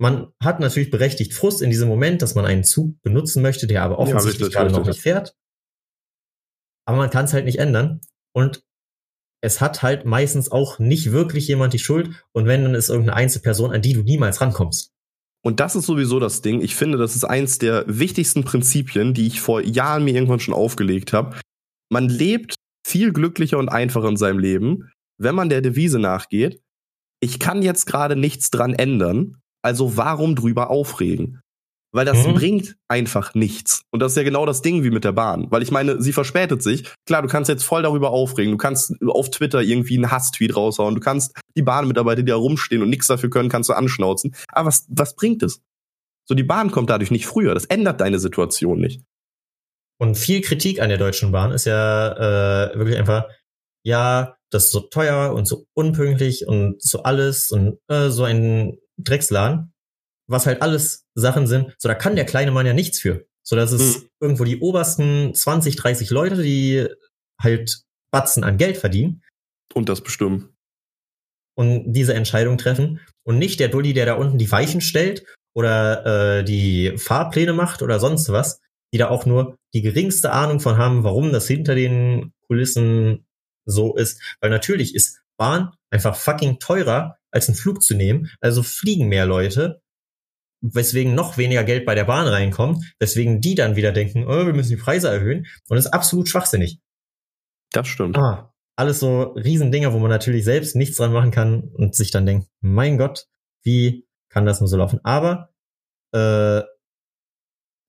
man 0.00 0.32
hat 0.42 0.60
natürlich 0.60 0.90
berechtigt 0.90 1.34
Frust 1.34 1.60
in 1.60 1.70
diesem 1.70 1.88
Moment, 1.88 2.22
dass 2.22 2.36
man 2.36 2.46
einen 2.46 2.62
Zug 2.62 3.02
benutzen 3.02 3.42
möchte, 3.42 3.66
der 3.66 3.82
aber 3.82 3.98
offensichtlich 3.98 4.42
richtig, 4.42 4.54
gerade 4.54 4.70
noch 4.70 4.86
nicht 4.86 5.00
fährt. 5.00 5.36
Aber 6.86 6.98
man 6.98 7.10
kann 7.10 7.24
es 7.24 7.32
halt 7.32 7.46
nicht 7.46 7.58
ändern. 7.58 8.00
Und 8.32 8.64
es 9.42 9.60
hat 9.60 9.82
halt 9.82 10.04
meistens 10.04 10.52
auch 10.52 10.78
nicht 10.78 11.10
wirklich 11.10 11.48
jemand 11.48 11.72
die 11.72 11.78
Schuld. 11.80 12.24
Und 12.32 12.46
wenn, 12.46 12.62
dann 12.62 12.76
ist 12.76 12.90
irgendeine 12.90 13.16
Einzelperson, 13.16 13.72
an 13.72 13.82
die 13.82 13.94
du 13.94 14.02
niemals 14.02 14.40
rankommst. 14.40 14.94
Und 15.42 15.60
das 15.60 15.74
ist 15.74 15.86
sowieso 15.86 16.20
das 16.20 16.42
Ding. 16.42 16.60
Ich 16.60 16.74
finde, 16.74 16.98
das 16.98 17.16
ist 17.16 17.24
eins 17.24 17.58
der 17.58 17.84
wichtigsten 17.86 18.44
Prinzipien, 18.44 19.14
die 19.14 19.26
ich 19.26 19.40
vor 19.40 19.62
Jahren 19.62 20.04
mir 20.04 20.14
irgendwann 20.14 20.40
schon 20.40 20.54
aufgelegt 20.54 21.12
habe. 21.12 21.40
Man 21.90 22.08
lebt 22.08 22.56
viel 22.86 23.12
glücklicher 23.12 23.58
und 23.58 23.68
einfacher 23.68 24.08
in 24.08 24.16
seinem 24.16 24.38
Leben, 24.38 24.90
wenn 25.18 25.34
man 25.34 25.48
der 25.48 25.62
Devise 25.62 25.98
nachgeht. 25.98 26.60
Ich 27.20 27.38
kann 27.38 27.62
jetzt 27.62 27.86
gerade 27.86 28.16
nichts 28.16 28.50
dran 28.50 28.74
ändern, 28.74 29.36
also 29.62 29.96
warum 29.96 30.36
drüber 30.36 30.70
aufregen? 30.70 31.40
Weil 31.92 32.04
das 32.04 32.24
Mhm. 32.24 32.34
bringt 32.34 32.76
einfach 32.88 33.34
nichts. 33.34 33.82
Und 33.90 34.00
das 34.00 34.12
ist 34.12 34.16
ja 34.16 34.22
genau 34.22 34.46
das 34.46 34.62
Ding 34.62 34.84
wie 34.84 34.90
mit 34.90 35.02
der 35.02 35.12
Bahn. 35.12 35.50
Weil 35.50 35.62
ich 35.62 35.72
meine, 35.72 36.00
sie 36.00 36.12
verspätet 36.12 36.62
sich. 36.62 36.88
Klar, 37.06 37.22
du 37.22 37.28
kannst 37.28 37.48
jetzt 37.48 37.64
voll 37.64 37.82
darüber 37.82 38.10
aufregen. 38.10 38.52
Du 38.52 38.58
kannst 38.58 38.94
auf 39.04 39.30
Twitter 39.30 39.60
irgendwie 39.60 39.96
einen 39.96 40.10
Hass-Tweet 40.10 40.54
raushauen. 40.56 40.94
Du 40.94 41.00
kannst 41.00 41.32
die 41.56 41.62
Bahnmitarbeiter, 41.62 42.22
die 42.22 42.30
da 42.30 42.36
rumstehen 42.36 42.82
und 42.82 42.90
nichts 42.90 43.08
dafür 43.08 43.28
können, 43.30 43.48
kannst 43.48 43.68
du 43.68 43.72
anschnauzen. 43.74 44.34
Aber 44.52 44.68
was, 44.68 44.86
was 44.88 45.16
bringt 45.16 45.42
es? 45.42 45.60
So, 46.28 46.34
die 46.36 46.44
Bahn 46.44 46.70
kommt 46.70 46.90
dadurch 46.90 47.10
nicht 47.10 47.26
früher. 47.26 47.54
Das 47.54 47.64
ändert 47.64 48.00
deine 48.00 48.20
Situation 48.20 48.78
nicht. 48.78 49.02
Und 49.98 50.14
viel 50.16 50.40
Kritik 50.42 50.80
an 50.80 50.88
der 50.90 50.98
Deutschen 50.98 51.32
Bahn 51.32 51.50
ist 51.50 51.66
ja 51.66 52.12
äh, 52.70 52.78
wirklich 52.78 52.96
einfach, 52.98 53.24
ja, 53.84 54.36
das 54.50 54.66
ist 54.66 54.72
so 54.72 54.80
teuer 54.80 55.34
und 55.34 55.46
so 55.46 55.66
unpünktlich 55.74 56.46
und 56.46 56.80
so 56.80 57.02
alles 57.02 57.50
und 57.50 57.78
äh, 57.88 58.10
so 58.10 58.24
ein 58.24 58.78
Drecksladen, 58.96 59.69
was 60.30 60.46
halt 60.46 60.62
alles 60.62 61.04
Sachen 61.14 61.46
sind, 61.46 61.74
so 61.78 61.88
da 61.88 61.94
kann 61.94 62.16
der 62.16 62.24
kleine 62.24 62.50
Mann 62.52 62.66
ja 62.66 62.72
nichts 62.72 63.00
für. 63.00 63.26
So 63.42 63.56
dass 63.56 63.72
es 63.72 63.96
Hm. 63.96 64.08
irgendwo 64.20 64.44
die 64.44 64.60
obersten 64.60 65.34
20, 65.34 65.76
30 65.76 66.10
Leute, 66.10 66.42
die 66.42 66.86
halt 67.40 67.82
Batzen 68.12 68.44
an 68.44 68.58
Geld 68.58 68.76
verdienen 68.76 69.22
Und 69.74 69.88
das 69.88 70.02
bestimmen. 70.02 70.54
und 71.56 71.92
diese 71.92 72.14
Entscheidung 72.14 72.58
treffen 72.58 73.00
und 73.24 73.38
nicht 73.38 73.60
der 73.60 73.68
Dulli, 73.68 73.92
der 73.92 74.06
da 74.06 74.14
unten 74.14 74.38
die 74.38 74.50
Weichen 74.50 74.80
stellt 74.80 75.24
oder 75.54 76.38
äh, 76.38 76.44
die 76.44 76.96
Fahrpläne 76.96 77.52
macht 77.52 77.82
oder 77.82 77.98
sonst 78.00 78.30
was, 78.30 78.60
die 78.92 78.98
da 78.98 79.08
auch 79.08 79.26
nur 79.26 79.56
die 79.74 79.82
geringste 79.82 80.32
Ahnung 80.32 80.60
von 80.60 80.76
haben, 80.78 81.04
warum 81.04 81.32
das 81.32 81.46
hinter 81.46 81.74
den 81.74 82.32
Kulissen 82.46 83.26
so 83.66 83.96
ist. 83.96 84.20
Weil 84.40 84.50
natürlich 84.50 84.94
ist 84.94 85.20
Bahn 85.36 85.72
einfach 85.90 86.16
fucking 86.16 86.58
teurer, 86.58 87.16
als 87.32 87.48
einen 87.48 87.56
Flug 87.56 87.82
zu 87.82 87.94
nehmen. 87.94 88.30
Also 88.40 88.62
fliegen 88.62 89.08
mehr 89.08 89.26
Leute, 89.26 89.80
weswegen 90.60 91.14
noch 91.14 91.38
weniger 91.38 91.64
Geld 91.64 91.86
bei 91.86 91.94
der 91.94 92.04
Bahn 92.04 92.26
reinkommt, 92.26 92.94
weswegen 92.98 93.40
die 93.40 93.54
dann 93.54 93.76
wieder 93.76 93.92
denken, 93.92 94.24
oh, 94.26 94.46
wir 94.46 94.52
müssen 94.52 94.70
die 94.70 94.82
Preise 94.82 95.08
erhöhen. 95.08 95.46
Und 95.68 95.76
das 95.76 95.86
ist 95.86 95.92
absolut 95.92 96.28
schwachsinnig. 96.28 96.80
Das 97.72 97.88
stimmt. 97.88 98.18
Ah, 98.18 98.52
alles 98.76 99.00
so 99.00 99.22
Riesendinger, 99.32 99.92
wo 99.92 99.98
man 99.98 100.10
natürlich 100.10 100.44
selbst 100.44 100.76
nichts 100.76 100.96
dran 100.96 101.12
machen 101.12 101.30
kann 101.30 101.62
und 101.62 101.94
sich 101.94 102.10
dann 102.10 102.26
denkt, 102.26 102.48
mein 102.60 102.98
Gott, 102.98 103.26
wie 103.62 104.06
kann 104.30 104.46
das 104.46 104.60
nur 104.60 104.68
so 104.68 104.76
laufen? 104.76 105.00
Aber 105.04 105.50
äh, 106.12 106.62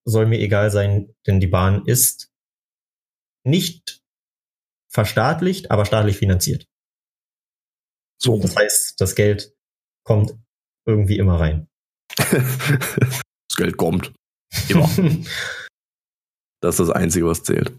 soll 0.05 0.25
mir 0.25 0.39
egal 0.39 0.71
sein, 0.71 1.15
denn 1.27 1.39
die 1.39 1.47
Bahn 1.47 1.85
ist 1.85 2.31
nicht 3.43 4.01
verstaatlicht, 4.89 5.71
aber 5.71 5.85
staatlich 5.85 6.17
finanziert. 6.17 6.67
So. 8.21 8.39
Das 8.39 8.55
heißt, 8.55 8.99
das 8.99 9.15
Geld 9.15 9.55
kommt 10.03 10.33
irgendwie 10.85 11.17
immer 11.17 11.39
rein. 11.39 11.70
das 12.17 13.57
Geld 13.57 13.77
kommt. 13.77 14.13
Immer. 14.69 14.89
Das 16.63 16.79
ist 16.79 16.89
das 16.89 16.95
Einzige, 16.95 17.25
was 17.25 17.41
zählt. 17.41 17.73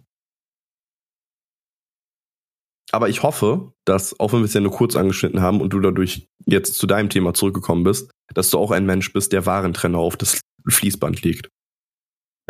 Aber 2.90 3.08
ich 3.08 3.22
hoffe, 3.22 3.72
dass, 3.86 4.18
auch 4.18 4.32
wenn 4.32 4.40
wir 4.40 4.44
es 4.46 4.54
ja 4.54 4.60
nur 4.60 4.72
kurz 4.72 4.96
angeschnitten 4.96 5.40
haben 5.40 5.60
und 5.60 5.70
du 5.72 5.78
dadurch 5.78 6.28
jetzt 6.46 6.74
zu 6.74 6.86
deinem 6.86 7.08
Thema 7.08 7.32
zurückgekommen 7.32 7.84
bist, 7.84 8.10
dass 8.34 8.50
du 8.50 8.58
auch 8.58 8.70
ein 8.70 8.84
Mensch 8.84 9.12
bist, 9.12 9.32
der 9.32 9.46
Warentrenner 9.46 9.98
auf 9.98 10.16
das 10.16 10.40
Fließband 10.68 11.22
legt. 11.22 11.48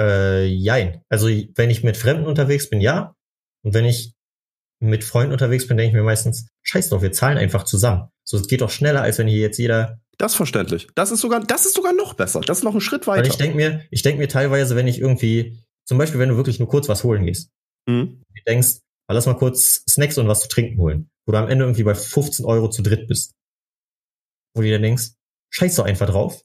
Äh, 0.00 0.46
jein. 0.46 1.02
Also 1.08 1.28
wenn 1.28 1.70
ich 1.70 1.84
mit 1.84 1.96
Fremden 1.96 2.26
unterwegs 2.26 2.70
bin, 2.70 2.80
ja. 2.80 3.14
Und 3.62 3.74
wenn 3.74 3.84
ich 3.84 4.14
mit 4.80 5.04
Freunden 5.04 5.32
unterwegs 5.32 5.68
bin, 5.68 5.76
denke 5.76 5.90
ich 5.90 5.94
mir 5.94 6.02
meistens, 6.02 6.48
scheiß 6.62 6.88
drauf, 6.88 7.02
wir 7.02 7.12
zahlen 7.12 7.38
einfach 7.38 7.62
zusammen. 7.62 8.08
So, 8.24 8.36
es 8.36 8.48
geht 8.48 8.62
doch 8.62 8.70
schneller, 8.70 9.02
als 9.02 9.18
wenn 9.18 9.28
hier 9.28 9.38
jetzt 9.38 9.58
jeder. 9.58 10.00
Das 10.22 10.32
ist 10.34 10.36
verständlich. 10.36 10.86
Das 10.94 11.10
ist 11.10 11.20
sogar, 11.20 11.40
das 11.40 11.66
ist 11.66 11.74
sogar 11.74 11.92
noch 11.92 12.14
besser. 12.14 12.42
Das 12.42 12.58
ist 12.58 12.62
noch 12.64 12.76
ein 12.76 12.80
Schritt 12.80 13.08
weiter. 13.08 13.24
Weil 13.24 13.28
ich 13.28 13.38
denke 13.38 13.56
mir, 13.56 13.84
ich 13.90 14.02
denke 14.02 14.20
mir 14.20 14.28
teilweise, 14.28 14.76
wenn 14.76 14.86
ich 14.86 15.00
irgendwie, 15.00 15.58
zum 15.84 15.98
Beispiel, 15.98 16.20
wenn 16.20 16.28
du 16.28 16.36
wirklich 16.36 16.60
nur 16.60 16.68
kurz 16.68 16.88
was 16.88 17.02
holen 17.02 17.26
gehst, 17.26 17.50
Mhm. 17.88 18.22
du 18.32 18.42
denkst, 18.46 18.76
ah, 19.08 19.14
lass 19.14 19.26
mal 19.26 19.34
kurz 19.34 19.82
Snacks 19.90 20.18
und 20.18 20.28
was 20.28 20.42
zu 20.42 20.48
trinken 20.48 20.78
holen, 20.78 21.10
wo 21.26 21.32
du 21.32 21.38
am 21.38 21.48
Ende 21.48 21.64
irgendwie 21.64 21.82
bei 21.82 21.96
15 21.96 22.44
Euro 22.44 22.70
zu 22.70 22.82
dritt 22.82 23.08
bist. 23.08 23.34
Wo 24.54 24.60
du 24.62 24.68
dir 24.68 24.78
denkst, 24.78 25.14
scheiß 25.50 25.74
doch 25.74 25.86
einfach 25.86 26.08
drauf. 26.08 26.44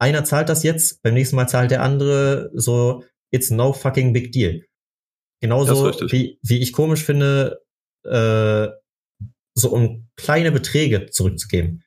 Einer 0.00 0.24
zahlt 0.24 0.48
das 0.48 0.62
jetzt, 0.62 1.02
beim 1.02 1.12
nächsten 1.12 1.36
Mal 1.36 1.48
zahlt 1.48 1.70
der 1.70 1.82
andere 1.82 2.50
so, 2.54 3.04
it's 3.30 3.50
no 3.50 3.74
fucking 3.74 4.14
big 4.14 4.32
deal. 4.32 4.64
Genauso 5.42 5.92
wie, 6.10 6.38
wie 6.42 6.60
ich 6.62 6.72
komisch 6.72 7.04
finde, 7.04 7.60
äh, 8.06 8.68
so 9.54 9.68
um 9.70 10.08
kleine 10.16 10.50
Beträge 10.50 11.10
zurückzugeben. 11.10 11.84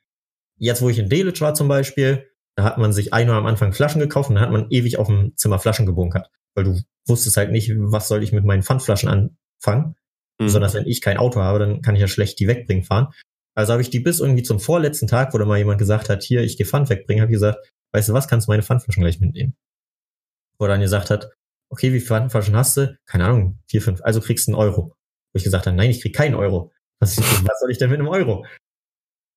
Jetzt, 0.58 0.82
wo 0.82 0.90
ich 0.90 1.00
in 1.00 1.10
Delitzsch 1.10 1.42
war 1.42 1.54
zum 1.54 1.68
Beispiel, 1.68 2.28
da 2.56 2.64
hat 2.64 2.78
man 2.78 2.94
sich 2.94 3.14
einmal 3.14 3.38
am 3.38 3.46
Anfang 3.46 3.74
Flaschen 3.74 4.00
gekauft 4.00 4.30
und 4.30 4.36
dann 4.36 4.44
hat 4.44 4.52
man 4.52 4.68
ewig 4.70 4.98
auf 4.98 5.08
dem 5.08 5.36
Zimmer 5.36 5.60
Flaschen 5.60 5.86
gebunkert. 5.86 6.30
Weil 6.54 6.64
du 6.64 6.82
wusstest 7.06 7.38
halt 7.38 7.52
nicht, 7.52 7.72
was 7.76 8.08
soll 8.08 8.24
ich 8.24 8.32
mit 8.32 8.46
meinen 8.46 8.64
Pfandflaschen 8.64 9.10
anfangen. 9.10 9.96
Mhm. 10.40 10.46
Besonders 10.46 10.74
wenn 10.74 10.88
ich 10.88 11.02
kein 11.02 11.18
Auto 11.18 11.42
habe, 11.42 11.60
dann 11.60 11.82
kann 11.82 11.96
ich 11.96 12.02
ja 12.02 12.08
schlecht 12.08 12.40
die 12.40 12.48
wegbringen 12.48 12.84
fahren. 12.84 13.14
Also 13.56 13.74
habe 13.74 13.82
ich 13.82 13.90
die 13.90 14.00
bis 14.00 14.20
irgendwie 14.20 14.44
zum 14.44 14.60
vorletzten 14.60 15.08
Tag, 15.08 15.34
wo 15.34 15.38
dann 15.38 15.48
mal 15.48 15.58
jemand 15.58 15.80
gesagt 15.80 16.10
hat, 16.10 16.24
hier, 16.24 16.44
ich 16.44 16.58
gehe 16.58 16.66
Pfand 16.66 16.90
wegbringen, 16.90 17.22
habe 17.22 17.32
ich 17.32 17.36
gesagt, 17.36 17.72
weißt 17.94 18.10
du 18.10 18.14
was, 18.14 18.28
kannst 18.28 18.48
du 18.48 18.52
meine 18.52 18.64
Pfandflaschen 18.64 19.02
gleich 19.02 19.20
mitnehmen. 19.20 19.56
Wo 20.58 20.66
er 20.66 20.70
dann 20.70 20.82
gesagt 20.82 21.10
hat, 21.10 21.32
okay, 21.70 21.94
wie 21.94 22.00
viele 22.00 22.20
Pfandflaschen 22.20 22.56
hast 22.56 22.78
du? 22.78 22.98
Keine 23.06 23.26
Ahnung, 23.26 23.60
vier, 23.68 23.82
fünf, 23.82 24.02
also 24.04 24.20
kriegst 24.20 24.48
du 24.48 24.52
einen 24.52 24.60
Euro. 24.60 24.96
Wo 25.34 25.38
ich 25.38 25.44
gesagt 25.44 25.68
habe, 25.68 25.76
nein, 25.76 25.90
ich 25.90 26.02
krieg 26.02 26.16
keinen 26.16 26.36
Euro. 26.36 26.72
Was, 27.00 27.18
was 27.18 27.60
soll 27.60 27.72
ich 27.72 27.78
denn 27.78 27.90
mit 27.90 28.00
einem 28.00 28.10
Euro? 28.10 28.46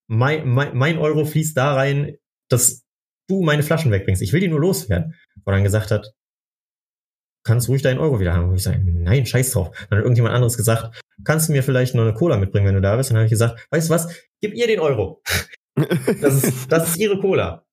Mein, 0.09 0.49
mein, 0.49 0.77
mein 0.77 0.99
Euro 0.99 1.25
fließt 1.25 1.57
da 1.57 1.75
rein, 1.75 2.17
dass 2.49 2.85
du 3.29 3.43
meine 3.43 3.63
Flaschen 3.63 3.91
wegbringst. 3.91 4.23
Ich 4.23 4.33
will 4.33 4.41
die 4.41 4.49
nur 4.49 4.61
loswerden. 4.61 5.15
Er 5.45 5.53
dann 5.53 5.65
gesagt 5.65 5.91
hat, 5.91 6.15
kannst 7.45 7.69
ruhig 7.69 7.83
deinen 7.83 7.99
Euro 7.99 8.21
wieder 8.21 8.35
haben. 8.35 8.51
Wo 8.51 8.55
ich 8.55 8.63
sage, 8.63 8.81
nein, 8.85 9.27
scheiß 9.27 9.53
drauf. 9.53 9.71
Dann 9.89 9.99
hat 9.99 10.05
irgendjemand 10.05 10.35
anderes 10.35 10.57
gesagt, 10.57 11.03
kannst 11.25 11.49
du 11.49 11.53
mir 11.53 11.63
vielleicht 11.63 11.95
noch 11.95 12.03
eine 12.03 12.15
Cola 12.15 12.37
mitbringen, 12.37 12.67
wenn 12.67 12.75
du 12.75 12.81
da 12.81 12.97
bist? 12.97 13.11
Und 13.11 13.15
dann 13.15 13.21
habe 13.21 13.27
ich 13.27 13.33
gesagt, 13.33 13.67
weißt 13.71 13.89
du 13.89 13.95
was, 13.95 14.29
gib 14.41 14.55
ihr 14.55 14.67
den 14.67 14.81
Euro. 14.81 15.23
Das 16.21 16.43
ist, 16.43 16.73
das 16.73 16.89
ist 16.89 16.97
ihre 16.97 17.21
Cola. 17.21 17.65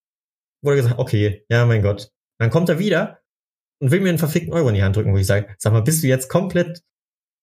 Wurde 0.61 0.77
gesagt, 0.77 0.99
okay, 0.99 1.43
ja, 1.49 1.65
mein 1.65 1.81
Gott. 1.81 2.11
Dann 2.37 2.51
kommt 2.51 2.69
er 2.69 2.77
wieder 2.77 3.19
und 3.81 3.89
will 3.89 3.99
mir 3.99 4.09
einen 4.09 4.19
verfickten 4.19 4.53
Euro 4.53 4.69
in 4.69 4.75
die 4.75 4.83
Hand 4.83 4.95
drücken, 4.95 5.11
wo 5.11 5.17
ich 5.17 5.25
sage, 5.25 5.47
sag 5.57 5.73
mal, 5.73 5.81
bist 5.81 6.03
du 6.03 6.07
jetzt 6.07 6.29
komplett 6.29 6.83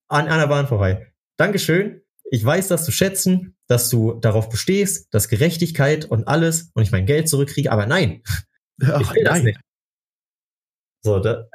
an 0.08 0.28
einer 0.28 0.46
Bahn 0.46 0.68
vorbei? 0.68 1.12
Dankeschön. 1.36 2.02
Ich 2.30 2.44
weiß 2.44 2.68
das 2.68 2.84
zu 2.84 2.92
schätzen, 2.92 3.56
dass 3.72 3.88
du 3.88 4.12
darauf 4.20 4.50
bestehst, 4.50 5.08
dass 5.14 5.28
Gerechtigkeit 5.28 6.04
und 6.04 6.28
alles 6.28 6.70
und 6.74 6.82
ich 6.82 6.92
mein 6.92 7.06
Geld 7.06 7.26
zurückkriege, 7.26 7.72
aber 7.72 7.86
nein, 7.86 8.22
Ach, 8.82 9.00
ich 9.00 9.14
will 9.14 9.24
das 9.24 9.34
nein. 9.36 9.44
nicht. 9.46 9.60
So, 11.02 11.18
da, 11.18 11.48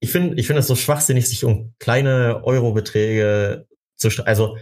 ich 0.00 0.10
finde, 0.10 0.34
ich 0.34 0.48
finde 0.48 0.60
es 0.60 0.66
so 0.66 0.74
schwachsinnig, 0.74 1.28
sich 1.28 1.44
um 1.44 1.72
kleine 1.78 2.42
Eurobeträge 2.42 3.68
zu, 3.96 4.08
stre- 4.08 4.24
also 4.24 4.58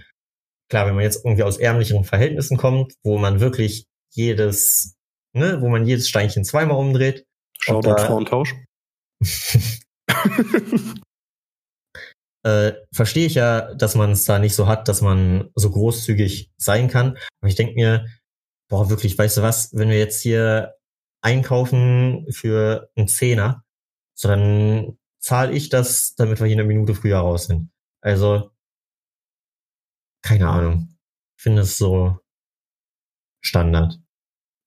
klar, 0.68 0.86
wenn 0.86 0.95
man 0.95 1.03
jetzt 1.05 1.24
irgendwie 1.24 1.43
aus 1.45 1.57
ärmlicheren 1.57 2.05
Verhältnissen 2.05 2.59
kommt, 2.59 2.93
wo 3.03 3.16
man 3.16 3.40
wirklich 3.40 3.86
jedes, 4.11 4.95
ne, 5.32 5.62
wo 5.62 5.70
man 5.70 5.86
jedes 5.86 6.11
Steinchen 6.11 6.45
zweimal 6.45 6.76
umdreht, 6.76 7.24
Shoutout 7.59 8.03
Frauentausch. 8.03 8.55
äh, 12.45 12.72
verstehe 12.93 13.26
ich 13.26 13.34
ja, 13.34 13.74
dass 13.74 13.95
man 13.95 14.12
es 14.12 14.24
da 14.24 14.38
nicht 14.38 14.55
so 14.55 14.66
hat, 14.66 14.88
dass 14.88 15.01
man 15.01 15.51
so 15.55 15.70
großzügig 15.70 16.53
sein 16.57 16.88
kann. 16.88 17.16
Aber 17.40 17.49
ich 17.49 17.55
denke 17.55 17.74
mir, 17.74 18.07
boah, 18.68 18.90
wirklich, 18.90 19.16
weißt 19.16 19.38
du 19.38 19.43
was, 19.43 19.72
wenn 19.74 19.88
wir 19.88 19.99
jetzt 19.99 20.20
hier 20.22 20.74
einkaufen 21.20 22.26
für 22.30 22.90
einen 22.97 23.09
Zehner, 23.09 23.64
so 24.14 24.28
dann 24.28 24.99
zahle 25.20 25.53
ich 25.53 25.68
das, 25.68 26.14
damit 26.16 26.40
wir 26.40 26.47
hier 26.47 26.57
eine 26.57 26.64
Minute 26.64 26.95
früher 26.95 27.18
raus 27.18 27.47
sind. 27.47 27.70
Also, 28.01 28.51
keine 30.22 30.49
Ahnung. 30.49 30.97
Ich 31.36 31.43
finde 31.45 31.62
es 31.62 31.78
so 31.78 32.18
Standard. 33.40 34.01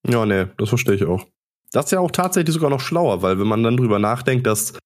Ja, 0.06 0.24
nee, 0.24 0.46
das 0.58 0.68
verstehe 0.68 0.94
ich 0.94 1.04
auch. 1.04 1.26
Das 1.72 1.86
ist 1.86 1.90
ja 1.90 2.00
auch 2.00 2.10
tatsächlich 2.10 2.54
sogar 2.54 2.70
noch 2.70 2.80
schlauer, 2.80 3.22
weil 3.22 3.38
wenn 3.38 3.46
man 3.46 3.62
dann 3.62 3.76
drüber 3.76 3.98
nachdenkt, 3.98 4.46
dass 4.46 4.78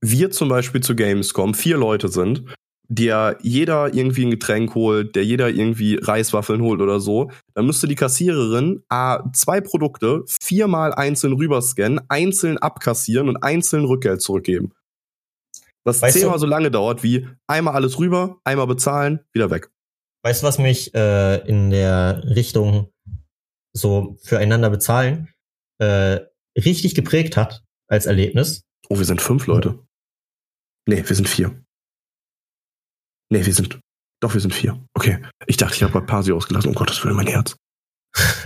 wir 0.00 0.30
zum 0.30 0.48
Beispiel 0.48 0.80
zu 0.82 0.94
Gamescom 0.96 1.54
vier 1.54 1.76
Leute 1.76 2.08
sind, 2.08 2.44
der 2.88 3.38
jeder 3.40 3.94
irgendwie 3.94 4.24
ein 4.26 4.30
Getränk 4.32 4.74
holt, 4.74 5.14
der 5.14 5.24
jeder 5.24 5.48
irgendwie 5.48 5.96
Reiswaffeln 6.02 6.60
holt 6.62 6.80
oder 6.80 6.98
so, 6.98 7.30
dann 7.54 7.66
müsste 7.66 7.86
die 7.86 7.94
Kassiererin 7.94 8.82
A, 8.88 9.30
zwei 9.32 9.60
Produkte 9.60 10.24
viermal 10.42 10.92
einzeln 10.92 11.34
rüberscannen, 11.34 12.00
einzeln 12.08 12.58
abkassieren 12.58 13.28
und 13.28 13.36
einzeln 13.44 13.84
Rückgeld 13.84 14.22
zurückgeben. 14.22 14.72
Was 15.84 16.02
Weißt 16.02 16.16
du- 16.16 16.20
zehnmal 16.20 16.38
so 16.38 16.46
lange 16.46 16.70
dauert 16.70 17.02
wie 17.02 17.28
einmal 17.46 17.74
alles 17.74 17.98
rüber, 17.98 18.40
einmal 18.44 18.66
bezahlen, 18.66 19.20
wieder 19.32 19.50
weg. 19.50 19.70
Weißt 20.24 20.42
du, 20.42 20.46
was 20.46 20.58
mich 20.58 20.92
äh, 20.94 21.36
in 21.48 21.70
der 21.70 22.22
Richtung 22.24 22.90
so 23.72 24.16
füreinander 24.24 24.68
bezahlen 24.68 25.28
äh, 25.78 26.20
richtig 26.58 26.94
geprägt 26.94 27.36
hat 27.36 27.62
als 27.88 28.06
Erlebnis? 28.06 28.64
Oh, 28.88 28.98
wir 28.98 29.04
sind 29.04 29.22
fünf 29.22 29.46
Leute. 29.46 29.78
Nee, 30.90 31.08
wir 31.08 31.14
sind 31.14 31.28
vier. 31.28 31.54
Nee, 33.32 33.46
wir 33.46 33.54
sind. 33.54 33.78
Doch, 34.20 34.34
wir 34.34 34.40
sind 34.40 34.52
vier. 34.52 34.84
Okay. 34.92 35.22
Ich 35.46 35.56
dachte, 35.56 35.76
ich 35.76 35.84
habe 35.84 35.92
bei 35.92 36.00
Pasi 36.00 36.32
ausgelassen. 36.32 36.70
Um 36.70 36.74
Gottes 36.74 37.04
Willen, 37.04 37.14
mein 37.14 37.28
Herz. 37.28 37.54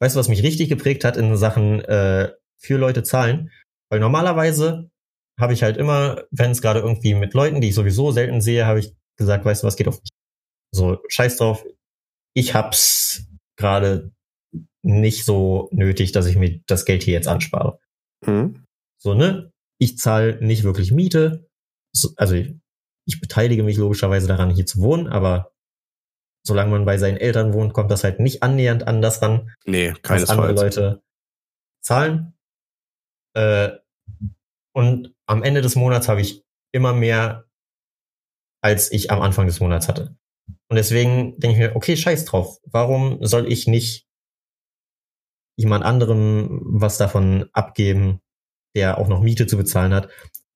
weißt 0.00 0.16
du, 0.16 0.18
was 0.18 0.28
mich 0.28 0.42
richtig 0.42 0.68
geprägt 0.68 1.04
hat 1.04 1.16
in 1.16 1.36
Sachen 1.36 1.80
äh, 1.82 2.32
für 2.60 2.76
Leute 2.76 3.04
zahlen? 3.04 3.52
Weil 3.88 4.00
normalerweise 4.00 4.90
habe 5.38 5.52
ich 5.52 5.62
halt 5.62 5.76
immer, 5.76 6.24
wenn 6.32 6.50
es 6.50 6.60
gerade 6.60 6.80
irgendwie 6.80 7.14
mit 7.14 7.34
Leuten, 7.34 7.60
die 7.60 7.68
ich 7.68 7.76
sowieso 7.76 8.10
selten 8.10 8.40
sehe, 8.40 8.66
habe 8.66 8.80
ich 8.80 8.92
gesagt, 9.16 9.44
weißt 9.44 9.62
du 9.62 9.68
was, 9.68 9.76
geht 9.76 9.86
auf 9.86 10.00
mich. 10.00 10.10
So, 10.74 11.00
scheiß 11.08 11.36
drauf, 11.36 11.64
ich 12.34 12.54
hab's 12.54 13.28
gerade 13.56 14.10
nicht 14.82 15.24
so 15.24 15.68
nötig, 15.70 16.10
dass 16.10 16.26
ich 16.26 16.34
mir 16.34 16.60
das 16.66 16.84
Geld 16.84 17.04
hier 17.04 17.14
jetzt 17.14 17.28
anspare. 17.28 17.78
Hm? 18.24 18.64
So, 19.00 19.14
ne? 19.14 19.52
Ich 19.78 19.98
zahle 19.98 20.44
nicht 20.44 20.64
wirklich 20.64 20.92
Miete. 20.92 21.48
So, 21.92 22.10
also 22.16 22.34
ich, 22.34 22.54
ich 23.06 23.20
beteilige 23.20 23.62
mich 23.62 23.76
logischerweise 23.76 24.26
daran, 24.26 24.50
hier 24.50 24.66
zu 24.66 24.80
wohnen, 24.80 25.06
aber 25.06 25.52
solange 26.46 26.70
man 26.70 26.84
bei 26.84 26.98
seinen 26.98 27.16
Eltern 27.16 27.52
wohnt, 27.52 27.72
kommt 27.72 27.90
das 27.90 28.04
halt 28.04 28.20
nicht 28.20 28.42
annähernd 28.42 28.86
an 28.86 29.02
das 29.02 29.20
ran, 29.20 29.50
Nee, 29.64 29.94
was 30.02 30.30
andere. 30.30 30.52
Leute 30.52 31.02
zahlen. 31.82 32.34
Äh, 33.34 33.70
und 34.72 35.14
am 35.26 35.42
Ende 35.42 35.60
des 35.60 35.74
Monats 35.74 36.08
habe 36.08 36.20
ich 36.20 36.44
immer 36.72 36.92
mehr, 36.92 37.46
als 38.62 38.92
ich 38.92 39.10
am 39.10 39.22
Anfang 39.22 39.46
des 39.46 39.60
Monats 39.60 39.88
hatte. 39.88 40.16
Und 40.68 40.76
deswegen 40.76 41.38
denke 41.38 41.54
ich 41.54 41.58
mir, 41.58 41.76
okay, 41.76 41.96
scheiß 41.96 42.24
drauf. 42.24 42.58
Warum 42.64 43.24
soll 43.24 43.50
ich 43.50 43.66
nicht 43.66 44.06
jemand 45.56 45.84
anderem 45.84 46.60
was 46.64 46.98
davon 46.98 47.48
abgeben, 47.52 48.20
der 48.76 48.98
auch 48.98 49.08
noch 49.08 49.20
Miete 49.20 49.46
zu 49.48 49.56
bezahlen 49.56 49.92
hat, 49.92 50.10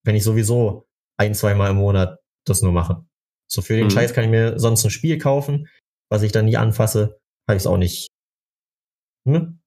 wenn 0.04 0.14
ich 0.14 0.22
sowieso 0.22 0.86
ein, 1.18 1.34
zweimal 1.34 1.70
im 1.70 1.78
Monat 1.78 2.20
das 2.46 2.62
nur 2.62 2.72
mache? 2.72 3.04
So 3.50 3.62
für 3.62 3.74
den 3.74 3.86
Mhm. 3.86 3.90
Scheiß 3.90 4.14
kann 4.14 4.24
ich 4.24 4.30
mir 4.30 4.58
sonst 4.60 4.84
ein 4.84 4.90
Spiel 4.90 5.18
kaufen, 5.18 5.68
was 6.08 6.22
ich 6.22 6.30
dann 6.30 6.44
nie 6.44 6.56
anfasse, 6.56 7.20
habe 7.48 7.56
ich 7.56 7.62
es 7.62 7.66
auch 7.66 7.76
nicht. 7.78 8.06
Ne? 9.26 9.58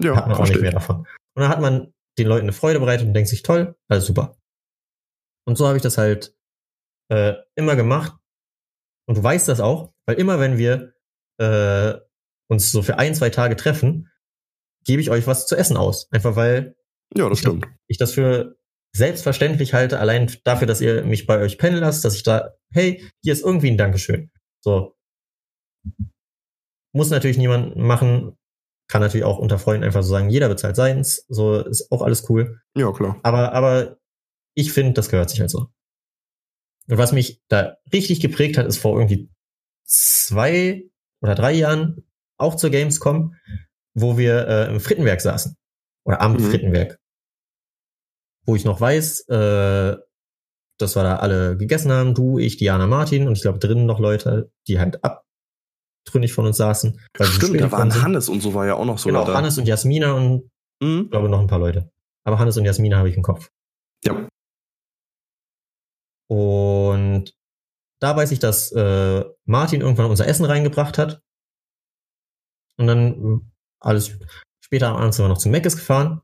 Ja, 0.00 0.16
hat 0.16 0.28
man 0.28 0.36
auch 0.36 0.48
nicht 0.48 0.60
mehr 0.60 0.72
davon. 0.72 1.00
Und 1.00 1.42
dann 1.42 1.48
hat 1.48 1.60
man 1.60 1.92
den 2.18 2.26
Leuten 2.26 2.44
eine 2.44 2.52
Freude 2.52 2.80
bereitet 2.80 3.06
und 3.06 3.14
denkt 3.14 3.28
sich, 3.28 3.42
toll, 3.42 3.76
alles 3.88 4.06
super. 4.06 4.36
Und 5.46 5.56
so 5.56 5.66
habe 5.66 5.76
ich 5.76 5.82
das 5.82 5.98
halt 5.98 6.34
äh, 7.10 7.34
immer 7.54 7.76
gemacht. 7.76 8.18
Und 9.06 9.18
du 9.18 9.22
weißt 9.22 9.48
das 9.48 9.60
auch, 9.60 9.92
weil 10.06 10.18
immer 10.18 10.40
wenn 10.40 10.58
wir 10.58 10.94
äh, 11.38 11.98
uns 12.48 12.72
so 12.72 12.82
für 12.82 12.98
ein, 12.98 13.14
zwei 13.14 13.30
Tage 13.30 13.56
treffen, 13.56 14.10
gebe 14.84 15.00
ich 15.00 15.10
euch 15.10 15.26
was 15.26 15.46
zu 15.46 15.56
essen 15.56 15.76
aus. 15.76 16.10
Einfach 16.10 16.36
weil 16.36 16.75
Ja, 17.14 17.28
das 17.28 17.38
Ich 17.38 17.44
stimmt. 17.44 17.66
ich 17.86 17.98
das 17.98 18.12
für 18.12 18.56
selbstverständlich 18.94 19.74
halte, 19.74 20.00
allein 20.00 20.32
dafür, 20.44 20.66
dass 20.66 20.80
ihr 20.80 21.04
mich 21.04 21.26
bei 21.26 21.38
euch 21.38 21.58
pennen 21.58 21.78
lasst, 21.78 22.04
dass 22.04 22.16
ich 22.16 22.22
da, 22.22 22.54
hey, 22.72 23.04
hier 23.22 23.32
ist 23.32 23.44
irgendwie 23.44 23.70
ein 23.70 23.76
Dankeschön. 23.76 24.30
So. 24.60 24.96
Muss 26.92 27.10
natürlich 27.10 27.36
niemand 27.36 27.76
machen, 27.76 28.36
kann 28.88 29.02
natürlich 29.02 29.24
auch 29.24 29.38
unter 29.38 29.58
Freunden 29.58 29.84
einfach 29.84 30.02
so 30.02 30.10
sagen, 30.10 30.30
jeder 30.30 30.48
bezahlt 30.48 30.76
seins, 30.76 31.26
so 31.28 31.60
ist 31.60 31.92
auch 31.92 32.00
alles 32.00 32.28
cool. 32.30 32.60
Ja, 32.74 32.90
klar. 32.92 33.20
Aber, 33.22 33.52
aber 33.52 33.98
ich 34.54 34.72
finde, 34.72 34.94
das 34.94 35.10
gehört 35.10 35.28
sich 35.28 35.40
halt 35.40 35.50
so. 35.50 35.68
Und 36.88 36.98
was 36.98 37.12
mich 37.12 37.42
da 37.48 37.76
richtig 37.92 38.20
geprägt 38.20 38.56
hat, 38.56 38.66
ist 38.66 38.78
vor 38.78 38.98
irgendwie 38.98 39.28
zwei 39.84 40.84
oder 41.20 41.34
drei 41.34 41.52
Jahren 41.52 42.06
auch 42.38 42.54
zur 42.54 42.70
Gamescom, 42.70 43.34
wo 43.94 44.16
wir 44.16 44.46
äh, 44.46 44.70
im 44.70 44.80
Frittenwerk 44.80 45.20
saßen. 45.20 45.56
Oder 46.06 46.20
am 46.20 46.34
Mhm. 46.34 46.40
Frittenwerk. 46.40 46.98
Wo 48.46 48.54
ich 48.56 48.64
noch 48.64 48.80
weiß, 48.80 49.28
äh, 49.28 49.96
dass 50.78 50.94
wir 50.96 51.02
da 51.02 51.16
alle 51.16 51.56
gegessen 51.56 51.90
haben, 51.90 52.14
du, 52.14 52.38
ich, 52.38 52.56
Diana, 52.58 52.86
Martin 52.86 53.26
und 53.26 53.34
ich 53.36 53.42
glaube 53.42 53.58
drinnen 53.58 53.86
noch 53.86 53.98
Leute, 53.98 54.50
die 54.68 54.78
halt 54.78 55.00
abtrünnig 55.02 56.32
von 56.32 56.46
uns 56.46 56.56
saßen. 56.58 57.00
Stimmt, 57.20 57.60
da 57.60 57.72
waren. 57.72 58.02
Hannes 58.02 58.28
und 58.28 58.40
so 58.40 58.54
war 58.54 58.66
ja 58.66 58.74
auch 58.74 58.84
noch 58.84 58.98
sogar 58.98 59.22
Genau, 59.22 59.32
da. 59.32 59.38
Hannes 59.38 59.58
und 59.58 59.66
Jasmina 59.66 60.12
und 60.12 60.50
Mhm. 60.82 61.02
ich 61.04 61.10
glaube 61.10 61.28
noch 61.28 61.40
ein 61.40 61.46
paar 61.46 61.58
Leute. 61.58 61.90
Aber 62.24 62.38
Hannes 62.38 62.56
und 62.56 62.64
Jasmina 62.66 62.98
habe 62.98 63.08
ich 63.08 63.16
im 63.16 63.22
Kopf. 63.22 63.50
Ja. 64.04 64.28
Und 66.28 67.32
da 68.00 68.16
weiß 68.16 68.30
ich, 68.32 68.38
dass 68.38 68.70
äh, 68.72 69.24
Martin 69.44 69.80
irgendwann 69.80 70.10
unser 70.10 70.26
Essen 70.26 70.44
reingebracht 70.44 70.98
hat. 70.98 71.22
Und 72.78 72.86
dann 72.88 73.14
äh, 73.14 73.40
alles 73.80 74.18
später 74.66 74.88
am 74.88 74.96
Abend 74.96 75.14
sind 75.14 75.24
wir 75.24 75.28
noch 75.28 75.38
zu 75.38 75.48
Meckes 75.48 75.76
gefahren 75.76 76.22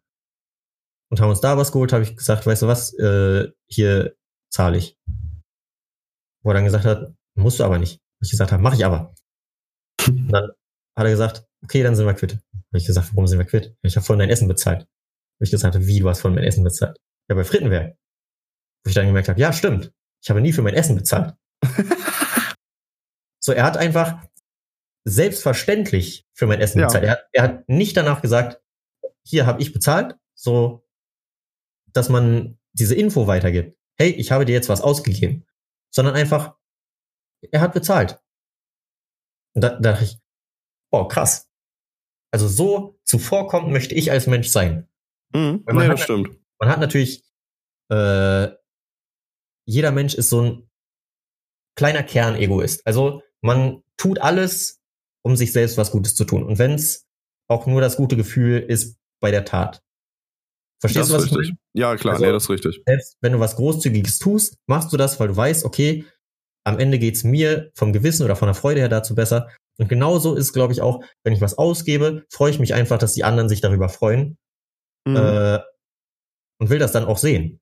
und 1.10 1.20
haben 1.20 1.30
uns 1.30 1.40
da 1.40 1.56
was 1.56 1.70
geholt, 1.70 1.92
habe 1.92 2.02
ich 2.02 2.16
gesagt, 2.16 2.44
weißt 2.44 2.62
du 2.62 2.66
was, 2.66 2.92
äh, 2.98 3.52
hier 3.68 4.16
zahle 4.50 4.78
ich. 4.78 4.98
Wo 6.42 6.50
er 6.50 6.54
dann 6.54 6.64
gesagt 6.64 6.84
hat, 6.84 7.14
musst 7.34 7.60
du 7.60 7.64
aber 7.64 7.78
nicht. 7.78 8.00
Wo 8.18 8.24
ich 8.24 8.30
gesagt 8.30 8.50
habe, 8.50 8.62
mache 8.62 8.74
ich 8.74 8.84
aber. 8.84 9.14
Und 10.08 10.28
dann 10.32 10.50
hat 10.96 11.06
er 11.06 11.10
gesagt, 11.10 11.46
okay, 11.62 11.84
dann 11.84 11.94
sind 11.94 12.06
wir 12.06 12.14
quitt. 12.14 12.32
Habe 12.32 12.78
ich 12.78 12.86
gesagt, 12.86 13.10
warum 13.12 13.28
sind 13.28 13.38
wir 13.38 13.46
quitt? 13.46 13.76
Ich 13.82 13.94
habe 13.94 14.04
vorhin 14.04 14.18
dein 14.18 14.30
Essen 14.30 14.48
bezahlt. 14.48 14.88
Wo 15.38 15.44
ich 15.44 15.50
gesagt 15.52 15.76
habe, 15.76 15.86
wie, 15.86 16.00
du 16.00 16.08
hast 16.08 16.20
vorhin 16.20 16.34
mein 16.34 16.44
Essen 16.44 16.64
bezahlt? 16.64 16.98
Ja, 17.28 17.36
bei 17.36 17.44
Frittenwerk. 17.44 17.96
Wo 18.84 18.88
ich 18.88 18.94
dann 18.94 19.06
gemerkt 19.06 19.28
habe, 19.28 19.40
ja, 19.40 19.52
stimmt. 19.52 19.92
Ich 20.20 20.30
habe 20.30 20.40
nie 20.40 20.52
für 20.52 20.62
mein 20.62 20.74
Essen 20.74 20.96
bezahlt. 20.96 21.34
So, 23.44 23.50
er 23.52 23.64
hat 23.64 23.76
einfach 23.76 24.24
selbstverständlich 25.04 26.26
für 26.32 26.46
mein 26.46 26.60
Essen 26.60 26.80
Ja. 26.80 26.86
bezahlt. 26.86 27.04
Er, 27.04 27.10
hat- 27.12 27.28
er 27.32 27.42
hat 27.42 27.68
nicht 27.68 27.96
danach 27.96 28.22
gesagt, 28.22 28.60
hier 29.24 29.46
habe 29.46 29.60
ich 29.62 29.72
bezahlt, 29.72 30.16
so, 30.34 30.86
dass 31.92 32.08
man 32.08 32.58
diese 32.72 32.94
Info 32.94 33.26
weitergibt. 33.26 33.76
Hey, 33.98 34.10
ich 34.10 34.32
habe 34.32 34.44
dir 34.44 34.52
jetzt 34.52 34.68
was 34.68 34.80
ausgegeben. 34.80 35.46
Sondern 35.94 36.14
einfach, 36.14 36.56
er 37.50 37.60
hat 37.60 37.74
bezahlt. 37.74 38.18
Und 39.54 39.62
da, 39.62 39.70
da 39.78 39.92
dachte 39.92 40.04
ich, 40.04 40.18
oh, 40.90 41.06
krass. 41.06 41.48
Also 42.32 42.48
so 42.48 42.98
zuvorkommt 43.04 43.68
möchte 43.70 43.94
ich 43.94 44.10
als 44.10 44.26
Mensch 44.26 44.48
sein. 44.48 44.88
Mhm. 45.34 45.62
Man 45.66 45.76
Nee, 45.76 45.82
hat 45.84 45.92
das 45.92 46.00
stimmt. 46.02 46.38
Man 46.58 46.70
hat 46.70 46.80
natürlich, 46.80 47.22
äh, 47.90 48.48
jeder 49.66 49.90
Mensch 49.92 50.14
ist 50.14 50.30
so 50.30 50.40
ein 50.40 50.70
kleiner 51.76 52.02
Kernegoist. 52.02 52.86
Also 52.86 53.22
man 53.42 53.82
tut 53.98 54.18
alles, 54.20 54.81
um 55.24 55.36
sich 55.36 55.52
selbst 55.52 55.76
was 55.78 55.90
Gutes 55.90 56.14
zu 56.14 56.24
tun. 56.24 56.42
Und 56.44 56.58
wenn 56.58 56.72
es 56.72 57.06
auch 57.50 57.66
nur 57.66 57.80
das 57.80 57.96
gute 57.96 58.16
Gefühl 58.16 58.58
ist 58.60 58.96
bei 59.20 59.30
der 59.30 59.44
Tat. 59.44 59.82
Verstehst 60.80 61.02
Das 61.04 61.08
du, 61.10 61.14
was 61.14 61.22
ist 61.24 61.30
ich 61.32 61.38
richtig. 61.38 61.56
meine? 61.74 61.80
Ja, 61.80 61.96
klar, 61.96 62.14
Also- 62.14 62.24
nee, 62.26 62.32
das 62.32 62.42
ist 62.44 62.50
richtig. 62.50 62.82
Selbst 62.86 63.16
wenn 63.20 63.32
du 63.32 63.40
was 63.40 63.56
Großzügiges 63.56 64.18
tust, 64.18 64.56
machst 64.66 64.92
du 64.92 64.96
das, 64.96 65.20
weil 65.20 65.28
du 65.28 65.36
weißt, 65.36 65.64
okay, 65.64 66.04
am 66.64 66.78
Ende 66.78 66.98
geht's 66.98 67.24
mir 67.24 67.70
vom 67.74 67.92
Gewissen 67.92 68.24
oder 68.24 68.36
von 68.36 68.46
der 68.46 68.54
Freude 68.54 68.80
her 68.80 68.88
dazu 68.88 69.14
besser. 69.14 69.48
Und 69.78 69.88
genauso 69.88 70.34
ist, 70.34 70.52
glaube 70.52 70.72
ich, 70.72 70.80
auch, 70.80 71.02
wenn 71.24 71.32
ich 71.32 71.40
was 71.40 71.56
ausgebe, 71.58 72.24
freue 72.30 72.50
ich 72.50 72.58
mich 72.58 72.74
einfach, 72.74 72.98
dass 72.98 73.14
die 73.14 73.24
anderen 73.24 73.48
sich 73.48 73.60
darüber 73.60 73.88
freuen 73.88 74.38
Mhm. 75.06 75.16
äh, 75.16 75.58
und 76.60 76.70
will 76.70 76.78
das 76.78 76.92
dann 76.92 77.04
auch 77.04 77.18
sehen. 77.18 77.60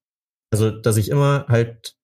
Also, 0.52 0.70
dass 0.70 0.96
ich 0.96 1.08
immer 1.08 1.46
halt 1.48 1.94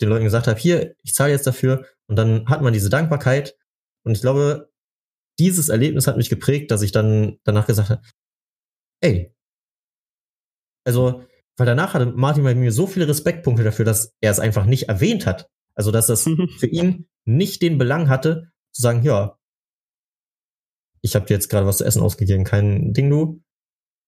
den 0.00 0.08
Leuten 0.08 0.24
gesagt 0.24 0.46
habe, 0.48 0.58
hier, 0.58 0.94
ich 1.02 1.14
zahle 1.14 1.32
jetzt 1.32 1.46
dafür 1.46 1.86
und 2.08 2.16
dann 2.16 2.48
hat 2.48 2.60
man 2.62 2.72
diese 2.72 2.90
Dankbarkeit 2.90 3.56
und 4.04 4.12
ich 4.12 4.20
glaube, 4.20 4.70
dieses 5.38 5.68
Erlebnis 5.68 6.06
hat 6.06 6.16
mich 6.16 6.28
geprägt, 6.28 6.70
dass 6.70 6.82
ich 6.82 6.92
dann 6.92 7.38
danach 7.44 7.66
gesagt 7.66 7.90
habe, 7.90 8.02
ey, 9.00 9.34
also, 10.84 11.24
weil 11.56 11.66
danach 11.66 11.94
hatte 11.94 12.06
Martin 12.06 12.44
bei 12.44 12.54
mir 12.54 12.72
so 12.72 12.86
viele 12.86 13.08
Respektpunkte 13.08 13.64
dafür, 13.64 13.84
dass 13.84 14.14
er 14.20 14.30
es 14.30 14.40
einfach 14.40 14.64
nicht 14.64 14.88
erwähnt 14.88 15.26
hat. 15.26 15.48
Also, 15.74 15.90
dass 15.90 16.06
das 16.06 16.24
für 16.58 16.66
ihn 16.66 17.08
nicht 17.24 17.62
den 17.62 17.78
Belang 17.78 18.08
hatte, 18.08 18.50
zu 18.72 18.82
sagen, 18.82 19.02
ja, 19.02 19.38
ich 21.02 21.14
habe 21.14 21.26
dir 21.26 21.34
jetzt 21.34 21.48
gerade 21.48 21.66
was 21.66 21.78
zu 21.78 21.84
essen 21.84 22.02
ausgegeben, 22.02 22.44
kein 22.44 22.92
Ding, 22.92 23.10
du. 23.10 23.42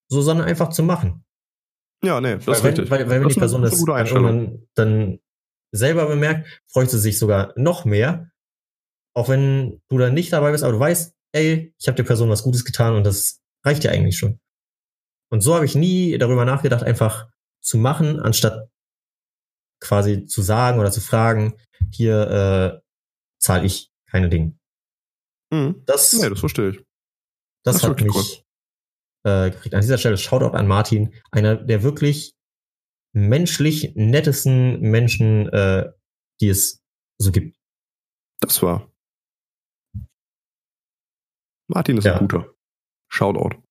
So, 0.09 0.23
sondern 0.23 0.47
einfach 0.47 0.69
zu 0.69 0.83
machen. 0.83 1.25
ja, 2.03 2.21
nee, 2.21 2.37
das 2.37 2.47
weil, 2.47 2.55
ist 2.55 2.63
wenn, 2.63 2.69
richtig. 2.71 2.91
weil, 2.91 3.09
weil 3.09 3.21
wenn 3.23 3.29
die 3.29 3.35
Person 3.35 3.63
das 3.63 3.83
das 3.85 4.11
dann 4.11 4.69
dann 4.75 5.19
selber 5.73 6.07
bemerkt, 6.07 6.63
freut 6.71 6.91
sie 6.91 7.01
sich 7.01 7.19
sogar 7.19 7.53
noch 7.57 7.85
mehr. 7.85 8.31
Auch 9.15 9.29
wenn 9.29 9.81
du 9.89 9.99
dann 9.99 10.15
nicht 10.15 10.33
dabei 10.33 10.51
bist, 10.51 10.65
aber 10.65 10.73
du 10.73 10.81
weißt, 10.81 11.15
ey, 11.33 11.75
ich 11.79 11.87
habe 11.87 11.97
der 11.97 12.05
Person 12.05 12.31
was 12.31 12.43
Gutes 12.43 12.65
getan 12.65 12.95
und 12.95 13.05
das 13.05 13.41
reicht 13.65 13.85
ja 13.85 13.91
eigentlich 13.91 14.19
schon. 14.19 14.41
Und 15.31 15.41
so 15.41 15.55
habe 15.55 15.65
ich 15.65 15.75
nie 15.75 16.17
darüber 16.19 16.45
nachgedacht, 16.45 16.83
einfach 16.83 17.29
zu 17.61 17.79
machen, 17.79 18.21
anstatt 18.21 18.71
quasi 19.81 20.27
zu 20.27 20.43
sagen 20.43 20.79
oder 20.81 20.91
zu 20.91 21.01
fragen, 21.01 21.59
hier 21.91 22.81
äh, 22.81 22.81
zahle 23.41 23.67
ich 23.67 23.91
keine 24.11 24.29
Dinge. 24.29 24.57
Mhm. 25.51 25.83
Das, 25.87 26.13
Nee, 26.13 26.31
das 26.31 26.41
verstehe 26.41 26.71
ich. 26.71 26.77
das, 27.65 27.81
das 27.81 27.83
hat 27.85 28.01
mich 28.01 28.45
äh, 29.25 29.51
gekriegt. 29.51 29.75
An 29.75 29.81
dieser 29.81 29.99
Stelle 29.99 30.17
Shoutout 30.17 30.57
an 30.57 30.67
Martin, 30.67 31.15
einer 31.31 31.57
der 31.57 31.83
wirklich 31.83 32.35
menschlich 33.13 33.93
nettesten 33.95 34.81
Menschen, 34.81 35.49
äh, 35.49 35.93
die 36.41 36.49
es 36.49 36.83
so 37.19 37.33
gibt. 37.33 37.57
Das 38.41 38.63
war. 38.63 38.91
Martin 41.69 41.97
ist 41.99 42.05
Ja. 42.05 42.15
ein 42.15 42.21
guter. 42.29 42.55
Shoutout. 43.11 43.63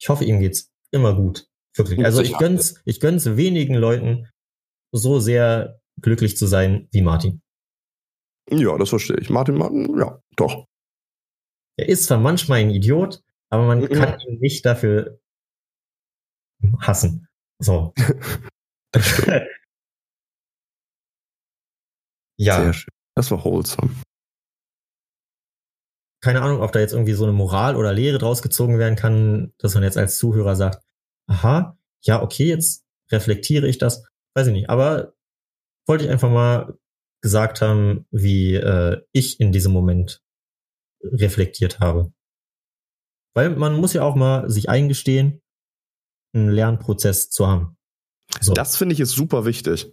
Ich 0.00 0.08
hoffe, 0.08 0.24
ihm 0.24 0.40
geht's 0.40 0.70
immer 0.90 1.14
gut. 1.14 1.46
Wirklich. 1.76 2.04
Also 2.04 2.20
ich 2.22 2.36
gönn's, 2.36 2.80
ich 2.84 3.00
gönn's 3.00 3.36
wenigen 3.36 3.74
Leuten, 3.74 4.28
so 4.92 5.20
sehr 5.20 5.80
glücklich 6.00 6.36
zu 6.36 6.46
sein 6.46 6.88
wie 6.90 7.02
Martin. 7.02 7.40
Ja, 8.50 8.76
das 8.76 8.88
verstehe 8.90 9.16
ich. 9.18 9.30
Martin, 9.30 9.54
Martin, 9.56 9.98
ja, 9.98 10.20
doch. 10.36 10.66
Er 11.78 11.88
ist 11.88 12.04
zwar 12.06 12.18
manchmal 12.18 12.60
ein 12.60 12.70
Idiot, 12.70 13.22
aber 13.50 13.66
man 13.66 13.80
Mhm. 13.80 13.88
kann 13.88 14.20
ihn 14.20 14.38
nicht 14.40 14.66
dafür 14.66 15.20
hassen. 16.80 17.28
So. 17.60 17.94
Ja. 22.38 22.56
Sehr 22.62 22.72
schön. 22.72 22.90
Das 23.14 23.30
war 23.30 23.44
wholesome. 23.44 23.94
Keine 26.22 26.40
Ahnung, 26.40 26.62
ob 26.62 26.72
da 26.72 26.78
jetzt 26.78 26.92
irgendwie 26.92 27.14
so 27.14 27.24
eine 27.24 27.32
Moral 27.32 27.76
oder 27.76 27.92
Lehre 27.92 28.18
draus 28.18 28.42
gezogen 28.42 28.78
werden 28.78 28.96
kann, 28.96 29.52
dass 29.58 29.74
man 29.74 29.82
jetzt 29.82 29.98
als 29.98 30.18
Zuhörer 30.18 30.54
sagt, 30.54 30.82
aha, 31.26 31.76
ja, 32.04 32.22
okay, 32.22 32.46
jetzt 32.46 32.84
reflektiere 33.10 33.66
ich 33.66 33.78
das. 33.78 34.04
Weiß 34.34 34.46
ich 34.46 34.52
nicht. 34.52 34.70
Aber 34.70 35.14
wollte 35.86 36.04
ich 36.04 36.10
einfach 36.10 36.30
mal 36.30 36.78
gesagt 37.22 37.60
haben, 37.60 38.06
wie 38.10 38.54
äh, 38.54 39.02
ich 39.12 39.40
in 39.40 39.52
diesem 39.52 39.72
Moment 39.72 40.22
reflektiert 41.02 41.80
habe. 41.80 42.12
Weil 43.34 43.50
man 43.50 43.76
muss 43.76 43.92
ja 43.92 44.02
auch 44.02 44.14
mal 44.14 44.48
sich 44.48 44.68
eingestehen, 44.68 45.42
einen 46.34 46.50
Lernprozess 46.50 47.30
zu 47.30 47.48
haben. 47.48 47.76
So. 48.40 48.54
Das 48.54 48.76
finde 48.76 48.94
ich 48.94 49.00
ist 49.00 49.10
super 49.10 49.44
wichtig. 49.44 49.92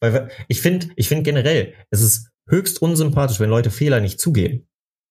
Weil 0.00 0.30
ich 0.48 0.60
finde, 0.60 0.88
ich 0.96 1.08
finde 1.08 1.22
generell, 1.22 1.74
es 1.90 2.02
ist 2.02 2.30
höchst 2.48 2.82
unsympathisch, 2.82 3.40
wenn 3.40 3.50
Leute 3.50 3.70
Fehler 3.70 4.00
nicht 4.00 4.20
zugeben. 4.20 4.68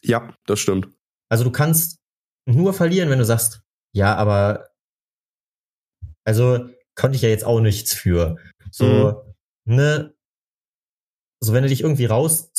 Ja, 0.08 0.36
das 0.46 0.60
stimmt. 0.60 0.90
Also 1.30 1.44
du 1.44 1.52
kannst 1.52 2.00
nur 2.48 2.74
verlieren, 2.74 3.10
wenn 3.10 3.20
du 3.20 3.26
sagst, 3.26 3.62
ja, 3.94 4.16
aber 4.16 4.70
also 6.26 6.70
konnte 6.96 7.16
ich 7.16 7.22
ja 7.22 7.30
jetzt 7.30 7.46
auch 7.46 7.60
nichts 7.60 7.94
für. 7.94 8.38
So, 8.72 9.34
ne, 9.66 10.16
so 11.42 11.54
wenn 11.54 11.64
du 11.64 11.70
dich 11.70 11.82
irgendwie 11.82 12.06
raus, 12.06 12.52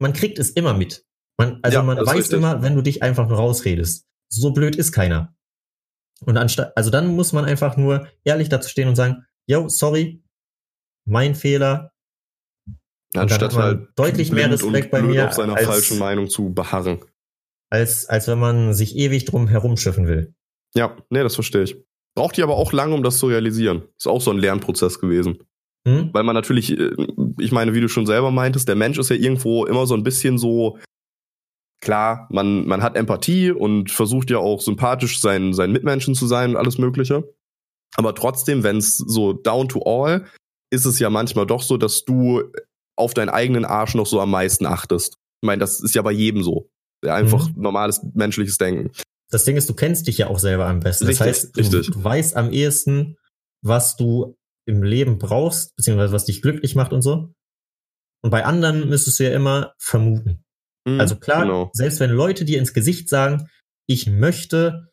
man 0.00 0.12
kriegt 0.12 0.38
es 0.38 0.50
immer 0.50 0.74
mit. 0.74 1.04
Man, 1.38 1.60
also 1.62 1.78
Ja, 1.78 1.82
man 1.82 1.98
weiß 1.98 2.30
immer, 2.30 2.62
wenn 2.62 2.74
du 2.74 2.82
dich 2.82 3.02
einfach 3.02 3.28
nur 3.28 3.38
rausredest. 3.38 4.06
So 4.30 4.52
blöd 4.52 4.76
ist 4.76 4.92
keiner. 4.92 5.34
Und 6.24 6.36
anstatt, 6.36 6.76
also 6.76 6.90
dann 6.90 7.08
muss 7.16 7.32
man 7.32 7.44
einfach 7.46 7.76
nur 7.76 8.08
ehrlich 8.24 8.48
dazu 8.48 8.68
stehen 8.68 8.88
und 8.88 8.96
sagen, 8.96 9.24
yo, 9.46 9.68
sorry, 9.68 10.22
mein 11.06 11.34
Fehler. 11.34 11.92
Anstatt 13.14 13.54
halt 13.56 13.88
deutlich 13.96 14.30
mehr 14.30 14.50
Respekt 14.50 14.90
bei 14.90 15.02
mir 15.02 15.26
auf 15.28 15.34
seiner 15.34 15.56
als- 15.56 15.66
falschen 15.66 15.98
Meinung 15.98 16.28
zu 16.28 16.52
beharren. 16.52 17.00
als, 17.70 18.06
als 18.06 18.26
wenn 18.28 18.38
man 18.38 18.74
sich 18.74 18.96
ewig 18.96 19.24
drum 19.24 19.48
herumschiffen 19.48 20.06
will. 20.06 20.34
Ja, 20.74 20.96
nee, 21.10 21.22
das 21.22 21.34
verstehe 21.34 21.62
ich. 21.62 21.76
Braucht 22.16 22.36
die 22.36 22.42
aber 22.42 22.56
auch 22.56 22.72
lange, 22.72 22.94
um 22.94 23.02
das 23.02 23.18
zu 23.18 23.26
realisieren. 23.26 23.82
Ist 23.96 24.06
auch 24.08 24.20
so 24.20 24.30
ein 24.30 24.38
Lernprozess 24.38 24.98
gewesen. 25.00 25.38
Hm? 25.86 26.10
Weil 26.12 26.24
man 26.24 26.34
natürlich, 26.34 26.78
äh, 26.78 26.90
ich 27.38 27.52
meine, 27.52 27.72
wie 27.74 27.80
du 27.80 27.88
schon 27.88 28.06
selber 28.06 28.30
meintest, 28.30 28.68
der 28.68 28.76
Mensch 28.76 28.98
ist 28.98 29.10
ja 29.10 29.16
irgendwo 29.16 29.64
immer 29.64 29.86
so 29.86 29.94
ein 29.94 30.02
bisschen 30.02 30.36
so, 30.38 30.78
klar, 31.80 32.28
man, 32.30 32.66
man 32.66 32.82
hat 32.82 32.96
Empathie 32.96 33.50
und 33.50 33.90
versucht 33.90 34.30
ja 34.30 34.38
auch 34.38 34.60
sympathisch 34.60 35.20
seinen, 35.20 35.54
seinen 35.54 35.72
Mitmenschen 35.72 36.14
zu 36.14 36.26
sein 36.26 36.50
und 36.50 36.56
alles 36.56 36.78
Mögliche. 36.78 37.32
Aber 37.96 38.14
trotzdem, 38.14 38.62
wenn 38.62 38.76
es 38.76 38.96
so 38.98 39.32
down 39.32 39.68
to 39.68 39.82
all, 39.82 40.26
ist 40.70 40.84
es 40.84 40.98
ja 40.98 41.10
manchmal 41.10 41.46
doch 41.46 41.62
so, 41.62 41.76
dass 41.76 42.04
du 42.04 42.42
auf 43.00 43.14
deinen 43.14 43.28
eigenen 43.28 43.64
Arsch 43.64 43.94
noch 43.94 44.06
so 44.06 44.20
am 44.20 44.30
meisten 44.30 44.66
achtest. 44.66 45.14
Ich 45.42 45.46
meine, 45.46 45.60
das 45.60 45.80
ist 45.80 45.94
ja 45.94 46.02
bei 46.02 46.12
jedem 46.12 46.42
so. 46.42 46.70
Einfach 47.04 47.48
mhm. 47.48 47.62
normales 47.62 48.00
menschliches 48.14 48.58
Denken. 48.58 48.90
Das 49.30 49.44
Ding 49.44 49.56
ist, 49.56 49.68
du 49.68 49.74
kennst 49.74 50.06
dich 50.06 50.18
ja 50.18 50.26
auch 50.26 50.38
selber 50.38 50.66
am 50.66 50.80
besten. 50.80 51.06
Richtig, 51.06 51.26
das 51.26 51.26
heißt, 51.56 51.72
du, 51.72 51.82
du 51.82 52.04
weißt 52.04 52.36
am 52.36 52.52
ehesten, 52.52 53.16
was 53.62 53.96
du 53.96 54.36
im 54.66 54.82
Leben 54.82 55.18
brauchst, 55.18 55.74
beziehungsweise 55.76 56.12
was 56.12 56.24
dich 56.24 56.42
glücklich 56.42 56.74
macht 56.74 56.92
und 56.92 57.02
so. 57.02 57.32
Und 58.22 58.30
bei 58.30 58.44
anderen 58.44 58.88
müsstest 58.88 59.18
du 59.18 59.24
ja 59.24 59.34
immer 59.34 59.74
vermuten. 59.78 60.44
Mhm, 60.86 61.00
Also 61.00 61.16
klar, 61.16 61.42
genau. 61.42 61.70
selbst 61.72 62.00
wenn 62.00 62.10
Leute 62.10 62.44
dir 62.44 62.58
ins 62.58 62.74
Gesicht 62.74 63.08
sagen, 63.08 63.48
ich 63.86 64.06
möchte, 64.06 64.88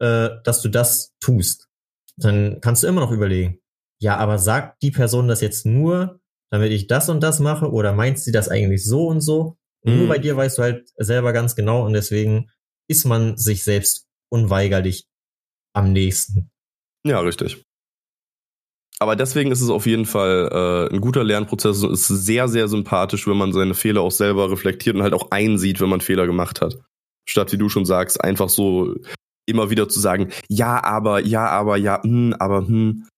äh, 0.00 0.30
dass 0.44 0.62
du 0.62 0.68
das 0.68 1.14
tust, 1.20 1.68
dann 2.16 2.60
kannst 2.60 2.82
du 2.82 2.86
immer 2.86 3.00
noch 3.00 3.12
überlegen, 3.12 3.60
ja, 4.00 4.16
aber 4.16 4.38
sagt 4.38 4.82
die 4.82 4.90
Person 4.90 5.28
das 5.28 5.40
jetzt 5.40 5.66
nur, 5.66 6.19
damit 6.50 6.72
ich 6.72 6.86
das 6.86 7.08
und 7.08 7.22
das 7.22 7.40
mache, 7.40 7.70
oder 7.70 7.92
meint 7.92 8.18
sie 8.18 8.32
das 8.32 8.48
eigentlich 8.48 8.84
so 8.84 9.06
und 9.06 9.20
so? 9.20 9.56
Und 9.82 9.92
Mhm. 9.92 9.98
nur 10.00 10.08
bei 10.08 10.18
dir 10.18 10.36
weißt 10.36 10.58
du 10.58 10.62
halt 10.62 10.88
selber 10.96 11.32
ganz 11.32 11.56
genau 11.56 11.84
und 11.86 11.92
deswegen 11.92 12.50
ist 12.88 13.04
man 13.06 13.36
sich 13.36 13.64
selbst 13.64 14.06
unweigerlich 14.30 15.06
am 15.74 15.92
nächsten. 15.92 16.50
Ja, 17.06 17.20
richtig. 17.20 17.62
Aber 18.98 19.16
deswegen 19.16 19.50
ist 19.50 19.62
es 19.62 19.70
auf 19.70 19.86
jeden 19.86 20.04
Fall 20.04 20.50
äh, 20.90 20.94
ein 20.94 21.00
guter 21.00 21.24
Lernprozess 21.24 21.82
und 21.82 21.92
ist 21.94 22.06
sehr, 22.08 22.48
sehr 22.48 22.68
sympathisch, 22.68 23.26
wenn 23.26 23.38
man 23.38 23.52
seine 23.54 23.72
Fehler 23.74 24.02
auch 24.02 24.10
selber 24.10 24.50
reflektiert 24.50 24.96
und 24.96 25.02
halt 25.02 25.14
auch 25.14 25.30
einsieht, 25.30 25.80
wenn 25.80 25.88
man 25.88 26.02
Fehler 26.02 26.26
gemacht 26.26 26.60
hat. 26.60 26.76
Statt, 27.26 27.50
wie 27.52 27.56
du 27.58 27.70
schon 27.70 27.86
sagst, 27.86 28.22
einfach 28.22 28.50
so 28.50 28.94
immer 29.46 29.70
wieder 29.70 29.88
zu 29.88 30.00
sagen, 30.00 30.30
ja, 30.48 30.84
aber, 30.84 31.20
ja, 31.20 31.48
aber, 31.48 31.78
ja, 31.78 32.02
hm, 32.02 32.34
aber, 32.38 32.66
hm, 32.66 33.08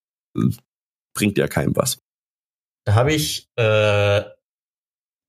bringt 1.14 1.36
ja 1.36 1.48
keinem 1.48 1.74
was. 1.74 1.98
Da 2.84 2.94
habe 2.94 3.12
ich 3.12 3.48
äh, 3.56 4.22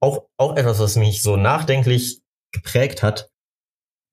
auch, 0.01 0.27
auch 0.37 0.55
etwas, 0.57 0.79
was 0.79 0.95
mich 0.95 1.21
so 1.21 1.37
nachdenklich 1.37 2.21
geprägt 2.51 3.03
hat, 3.03 3.29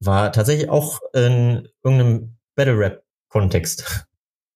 war 0.03 0.32
tatsächlich 0.32 0.68
auch 0.68 1.01
in 1.12 1.68
irgendeinem 1.82 2.38
Battle 2.55 2.78
Rap 2.78 3.05
Kontext. 3.28 4.07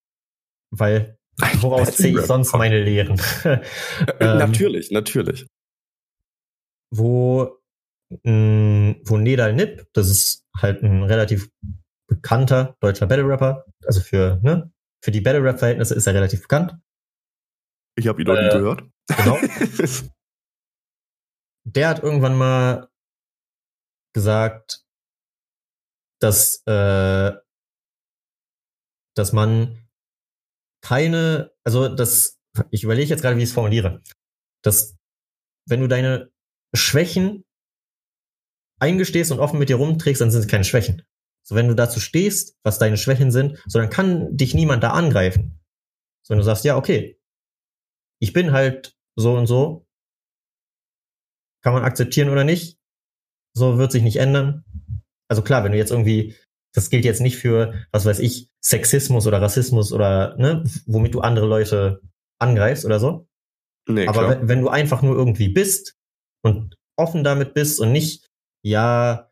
Weil 0.70 1.18
woraus 1.61 1.97
ziehe 1.97 2.18
ich 2.18 2.26
sonst 2.26 2.53
meine 2.55 2.82
Lehren? 2.82 3.20
Äh, 3.45 3.59
Ähm, 4.20 4.39
natürlich, 4.39 4.91
natürlich. 4.91 5.47
wo, 6.91 7.59
mh, 8.22 8.97
wo 9.05 9.16
Nedal 9.16 9.53
Nip, 9.55 9.87
das 9.93 10.09
ist 10.09 10.45
halt 10.57 10.82
ein 10.82 11.03
relativ 11.03 11.51
bekannter 12.09 12.76
deutscher 12.80 13.07
Battle 13.07 13.26
Rapper, 13.26 13.64
also 13.85 14.01
für, 14.01 14.39
ne, 14.43 14.72
für 15.03 15.11
die 15.11 15.20
Battle 15.20 15.43
Rap 15.43 15.59
Verhältnisse 15.59 15.95
ist 15.95 16.07
er 16.07 16.14
relativ 16.14 16.43
bekannt. 16.43 16.76
Ich 17.97 18.09
habe 18.09 18.23
ihn 18.23 18.27
noch 18.27 18.35
nie 18.35 18.41
äh, 18.41 18.51
gehört. 18.51 18.85
Genau. 19.17 19.39
der 21.65 21.89
hat 21.89 22.03
irgendwann 22.03 22.37
mal 22.37 22.89
gesagt, 24.15 24.85
dass, 26.21 26.63
äh, 26.67 27.33
dass 29.15 29.33
man 29.33 29.89
keine, 30.83 31.53
also 31.65 31.89
das, 31.89 32.39
ich 32.71 32.85
überlege 32.85 33.09
jetzt 33.09 33.23
gerade, 33.23 33.37
wie 33.37 33.43
ich 33.43 33.49
es 33.49 33.55
formuliere, 33.55 34.03
dass 34.63 34.97
wenn 35.67 35.81
du 35.81 35.89
deine 35.89 36.31
Schwächen 36.75 37.45
eingestehst 38.81 39.33
und 39.33 39.41
offen 39.41 39.59
mit 39.59 39.69
dir 39.69 39.77
rumträgst, 39.77 40.21
dann 40.21 40.31
sind 40.31 40.43
es 40.43 40.49
keine 40.49 40.65
Schwächen. 40.65 41.03
So, 41.47 41.55
wenn 41.55 41.69
du 41.69 41.75
dazu 41.75 42.01
stehst, 42.01 42.59
was 42.63 42.79
deine 42.79 42.97
Schwächen 42.97 43.31
sind, 43.31 43.63
so 43.67 43.79
dann 43.79 43.91
kann 43.91 44.37
dich 44.37 44.55
niemand 44.55 44.83
da 44.83 44.91
angreifen. 44.91 45.61
So, 46.23 46.33
wenn 46.33 46.39
du 46.39 46.45
sagst, 46.45 46.65
ja, 46.65 46.77
okay, 46.77 47.19
ich 48.25 48.33
bin 48.33 48.53
halt 48.53 48.97
so 49.16 49.37
und 49.37 49.47
so, 49.47 49.87
kann 51.62 51.75
man 51.75 51.85
akzeptieren 51.85 52.31
oder 52.31 52.43
nicht, 52.43 52.79
so 53.55 53.77
wird 53.79 53.93
sich 53.93 54.03
nicht 54.03 54.16
ändern. 54.16 54.64
Also 55.29 55.43
klar, 55.43 55.62
wenn 55.62 55.72
du 55.72 55.79
jetzt 55.79 55.91
irgendwie, 55.91 56.35
das 56.75 56.89
gilt 56.89 57.05
jetzt 57.05 57.20
nicht 57.20 57.37
für, 57.37 57.87
was 57.93 58.07
weiß 58.07 58.18
ich, 58.20 58.49
Sexismus 58.62 59.27
oder 59.27 59.43
Rassismus 59.43 59.93
oder, 59.93 60.37
ne, 60.39 60.64
womit 60.87 61.14
du 61.14 61.20
andere 61.20 61.47
Leute 61.47 62.01
angreifst 62.41 62.87
oder 62.87 62.99
so. 62.99 63.29
nee, 63.87 64.07
Aber 64.09 64.20
klar. 64.20 64.31
wenn, 64.31 64.49
wenn 64.49 64.61
du 64.62 64.68
einfach 64.68 65.03
nur 65.03 65.16
irgendwie 65.16 65.49
bist 65.49 65.97
und 66.43 66.77
offen 66.97 67.25
damit 67.25 67.53
bist 67.53 67.79
und 67.79 67.93
nicht, 67.93 68.27
ja, 68.64 69.31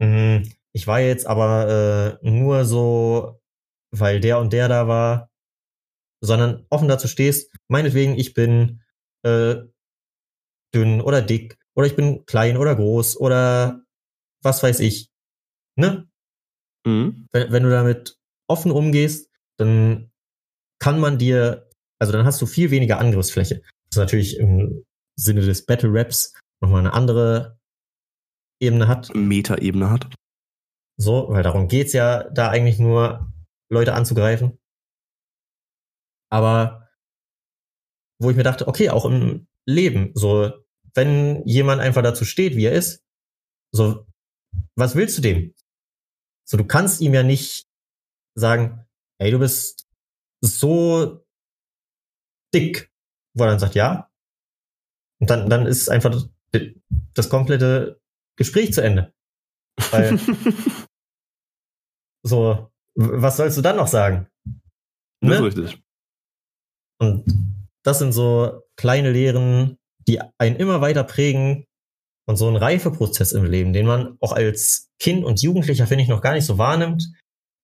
mh, 0.00 0.42
ich 0.74 0.86
war 0.86 1.00
jetzt 1.00 1.26
aber 1.26 2.18
äh, 2.22 2.30
nur 2.30 2.64
so, 2.64 3.40
weil 3.92 4.20
der 4.20 4.38
und 4.38 4.52
der 4.52 4.68
da 4.68 4.86
war, 4.86 5.28
sondern 6.22 6.64
offen 6.70 6.88
dazu 6.88 7.08
stehst, 7.08 7.52
meinetwegen, 7.68 8.16
ich 8.16 8.32
bin 8.32 8.82
äh, 9.22 9.56
dünn 10.74 11.00
oder 11.00 11.20
dick 11.20 11.58
oder 11.74 11.86
ich 11.86 11.96
bin 11.96 12.24
klein 12.24 12.56
oder 12.56 12.74
groß 12.76 13.18
oder 13.18 13.84
was 14.42 14.62
weiß 14.62 14.80
ich. 14.80 15.10
Ne? 15.76 16.08
Mhm. 16.84 17.28
wenn, 17.32 17.52
wenn 17.52 17.62
du 17.62 17.70
damit 17.70 18.18
offen 18.48 18.72
umgehst, 18.72 19.30
dann 19.56 20.10
kann 20.80 20.98
man 20.98 21.18
dir, 21.18 21.70
also 22.00 22.12
dann 22.12 22.26
hast 22.26 22.42
du 22.42 22.46
viel 22.46 22.70
weniger 22.70 22.98
Angriffsfläche. 22.98 23.60
Das 23.60 23.90
ist 23.92 23.98
natürlich 23.98 24.38
im 24.38 24.84
Sinne 25.16 25.42
des 25.42 25.64
Battle 25.64 25.90
Raps 25.92 26.34
nochmal 26.60 26.80
eine 26.80 26.92
andere 26.92 27.58
Ebene 28.60 28.88
hat. 28.88 29.14
Metaebene 29.14 29.90
hat. 29.90 30.12
So, 30.96 31.28
weil 31.30 31.42
darum 31.42 31.68
geht's 31.68 31.92
ja, 31.92 32.28
da 32.30 32.48
eigentlich 32.50 32.78
nur 32.78 33.32
Leute 33.70 33.94
anzugreifen. 33.94 34.58
Aber 36.32 36.88
wo 38.18 38.30
ich 38.30 38.36
mir 38.36 38.42
dachte, 38.42 38.66
okay, 38.66 38.88
auch 38.88 39.04
im 39.04 39.46
Leben, 39.66 40.12
so, 40.14 40.50
wenn 40.94 41.46
jemand 41.46 41.82
einfach 41.82 42.02
dazu 42.02 42.24
steht, 42.24 42.56
wie 42.56 42.64
er 42.64 42.72
ist, 42.72 43.04
so, 43.74 44.06
was 44.76 44.94
willst 44.94 45.18
du 45.18 45.22
dem? 45.22 45.54
So, 46.48 46.56
du 46.56 46.64
kannst 46.64 47.00
ihm 47.00 47.14
ja 47.14 47.22
nicht 47.22 47.68
sagen, 48.34 48.86
ey, 49.18 49.30
du 49.30 49.38
bist 49.38 49.86
so 50.42 51.24
dick, 52.54 52.90
wo 53.36 53.44
er 53.44 53.50
dann 53.50 53.58
sagt, 53.58 53.74
ja. 53.74 54.10
Und 55.20 55.30
dann, 55.30 55.50
dann 55.50 55.66
ist 55.66 55.90
einfach 55.90 56.10
das, 56.10 56.28
das 57.14 57.28
komplette 57.28 58.00
Gespräch 58.36 58.72
zu 58.72 58.82
Ende. 58.82 59.14
Weil, 59.90 60.18
so, 62.24 62.72
was 62.94 63.36
sollst 63.36 63.58
du 63.58 63.62
dann 63.62 63.76
noch 63.76 63.88
sagen? 63.88 64.28
Das 65.20 65.30
Ne? 65.30 65.36
ist 65.36 65.42
richtig. 65.58 65.82
Und 67.00 67.24
das 67.84 67.98
sind 67.98 68.12
so 68.12 68.62
kleine 68.76 69.10
Lehren, 69.10 69.78
die 70.08 70.20
einen 70.38 70.56
immer 70.56 70.80
weiter 70.80 71.04
prägen 71.04 71.64
und 72.28 72.36
so 72.36 72.48
ein 72.48 72.56
Reifeprozess 72.56 73.32
im 73.32 73.44
Leben, 73.44 73.72
den 73.72 73.86
man 73.86 74.16
auch 74.20 74.32
als 74.32 74.90
Kind 75.00 75.24
und 75.24 75.42
Jugendlicher, 75.42 75.86
finde 75.86 76.02
ich, 76.04 76.08
noch 76.08 76.20
gar 76.22 76.34
nicht 76.34 76.46
so 76.46 76.58
wahrnimmt, 76.58 77.12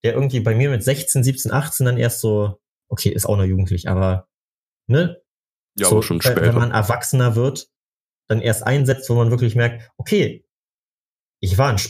der 0.04 0.14
irgendwie 0.14 0.40
bei 0.40 0.54
mir 0.54 0.70
mit 0.70 0.82
16, 0.82 1.22
17, 1.24 1.52
18 1.52 1.86
dann 1.86 1.98
erst 1.98 2.20
so, 2.20 2.60
okay, 2.90 3.10
ist 3.10 3.26
auch 3.26 3.36
noch 3.36 3.44
jugendlich, 3.44 3.88
aber 3.88 4.26
ne? 4.88 5.20
Ja, 5.78 5.86
so, 5.88 5.96
aber 5.96 6.02
schon 6.02 6.22
wenn- 6.24 6.36
Wenn 6.36 6.54
man 6.54 6.70
später. 6.70 6.74
erwachsener 6.74 7.36
wird, 7.36 7.68
dann 8.28 8.40
erst 8.40 8.64
einsetzt, 8.64 9.08
wo 9.10 9.14
man 9.14 9.30
wirklich 9.30 9.54
merkt, 9.54 9.90
okay, 9.96 10.44
ich 11.40 11.56
war 11.58 11.70
ein, 11.70 11.80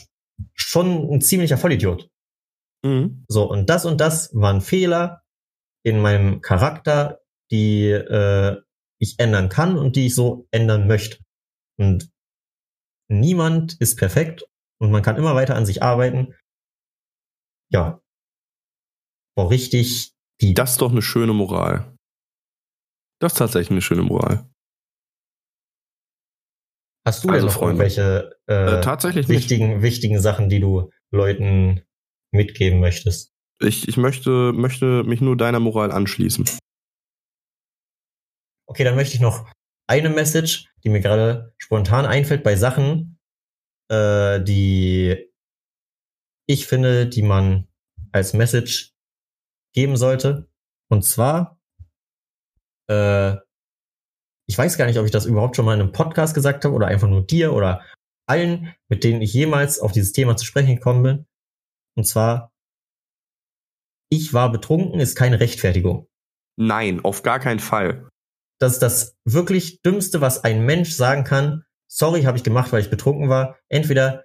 schon 0.55 1.11
ein 1.11 1.21
ziemlicher 1.23 1.57
Vollidiot. 1.59 2.11
Mhm. 2.85 3.25
So, 3.29 3.51
und 3.51 3.69
das 3.71 3.85
und 3.87 4.01
das 4.01 4.31
waren 4.35 4.61
Fehler 4.61 5.23
in 5.85 6.01
meinem 6.01 6.43
Charakter, 6.43 7.21
die 7.51 7.91
äh, 7.91 8.61
ich 9.01 9.19
ändern 9.19 9.49
kann 9.49 9.79
und 9.79 9.97
die 9.97 10.07
ich 10.07 10.15
so 10.15 10.49
ändern 10.51 10.87
möchte. 10.87 11.19
Und 11.79 12.11
niemand 13.09 13.81
ist 13.81 13.97
perfekt 13.97 14.45
und 14.81 14.91
man 14.91 15.03
kann 15.03 15.17
immer 15.17 15.35
weiter 15.35 15.55
an 15.55 15.67
sich 15.67 15.83
arbeiten. 15.83 16.35
Ja. 17.71 18.01
Boah, 19.37 19.51
richtig 19.51 20.15
die 20.41 20.55
Das 20.55 20.73
ist 20.73 20.81
doch 20.81 20.91
eine 20.91 21.03
schöne 21.03 21.33
Moral. 21.33 21.97
Das 23.21 23.33
ist 23.33 23.39
tatsächlich 23.39 23.71
eine 23.73 23.83
schöne 23.83 24.03
Moral. 24.03 24.49
Hast 27.07 27.25
du 27.25 27.29
denn 27.29 27.37
also, 27.37 27.47
noch 27.47 27.55
Freunde. 27.55 27.85
irgendwelche 27.85 28.37
äh, 28.49 28.77
Äh, 28.77 29.17
nicht. 29.17 29.29
wichtigen, 29.29 29.83
wichtigen 29.83 30.21
Sachen, 30.21 30.49
die 30.49 30.61
du 30.61 30.91
Leuten 31.11 31.83
mitgeben 32.33 32.81
möchtest? 32.81 33.33
Ich, 33.61 33.89
ich 33.89 33.97
möchte, 33.97 34.53
möchte 34.53 35.03
mich 35.05 35.21
nur 35.21 35.37
deiner 35.37 35.59
Moral 35.59 35.91
anschließen. 35.91 36.45
Okay, 38.69 38.85
dann 38.85 38.97
möchte 38.97 39.15
ich 39.15 39.21
noch 39.21 39.51
eine 39.89 40.11
Message, 40.11 40.71
die 40.85 40.91
mir 40.91 41.01
gerade 41.01 41.55
spontan 41.59 42.05
einfällt 42.05 42.43
bei 42.45 42.55
Sachen, 42.55 43.19
äh, 43.91 44.43
die 44.43 45.33
ich 46.47 46.67
finde, 46.67 47.07
die 47.07 47.23
man 47.23 47.69
als 48.13 48.35
Message 48.35 48.93
geben 49.75 49.97
sollte. 49.97 50.51
Und 50.91 51.05
zwar, 51.05 51.59
äh, 52.91 53.37
ich 54.47 54.57
weiß 54.57 54.77
gar 54.77 54.87
nicht, 54.87 54.99
ob 54.99 55.05
ich 55.05 55.11
das 55.11 55.27
überhaupt 55.27 55.57
schon 55.57 55.65
mal 55.65 55.75
in 55.75 55.81
einem 55.81 55.93
Podcast 55.93 56.35
gesagt 56.35 56.65
habe 56.65 56.75
oder 56.75 56.87
einfach 56.87 57.09
nur 57.09 57.27
dir 57.27 57.53
oder 57.53 57.85
allen, 58.27 58.75
mit 58.89 59.05
denen 59.05 59.23
ich 59.23 59.33
jemals 59.33 59.79
auf 59.79 59.93
dieses 59.93 60.13
Thema 60.13 60.37
zu 60.37 60.45
sprechen 60.45 60.75
gekommen 60.77 61.03
bin. 61.03 61.27
Und 61.97 62.05
zwar, 62.05 62.53
ich 64.11 64.33
war 64.33 64.53
betrunken 64.53 65.01
ist 65.01 65.17
keine 65.17 65.41
Rechtfertigung. 65.41 66.07
Nein, 66.57 67.05
auf 67.05 67.23
gar 67.23 67.41
keinen 67.41 67.61
Fall. 67.61 68.09
Das 68.61 68.75
ist 68.75 68.83
das 68.83 69.17
wirklich 69.25 69.83
Dümmste, 69.83 70.21
was 70.21 70.45
ein 70.45 70.65
Mensch 70.65 70.93
sagen 70.93 71.25
kann. 71.25 71.65
Sorry, 71.91 72.23
habe 72.23 72.37
ich 72.37 72.45
gemacht, 72.45 72.73
weil 72.73 72.83
ich 72.83 72.91
betrunken 72.91 73.29
war. 73.29 73.59
Entweder 73.69 74.25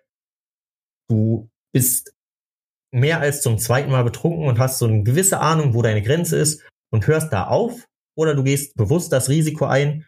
du 1.10 1.50
bist 1.72 2.14
mehr 2.92 3.20
als 3.20 3.42
zum 3.42 3.58
zweiten 3.58 3.92
Mal 3.92 4.04
betrunken 4.04 4.48
und 4.48 4.60
hast 4.60 4.80
so 4.80 4.86
eine 4.86 5.04
gewisse 5.04 5.40
Ahnung, 5.40 5.74
wo 5.74 5.82
deine 5.82 6.02
Grenze 6.02 6.38
ist 6.38 6.64
und 6.92 7.08
hörst 7.08 7.34
da 7.34 7.48
auf, 7.48 7.88
oder 8.16 8.36
du 8.36 8.44
gehst 8.44 8.76
bewusst 8.76 9.12
das 9.12 9.30
Risiko 9.30 9.66
ein, 9.66 10.06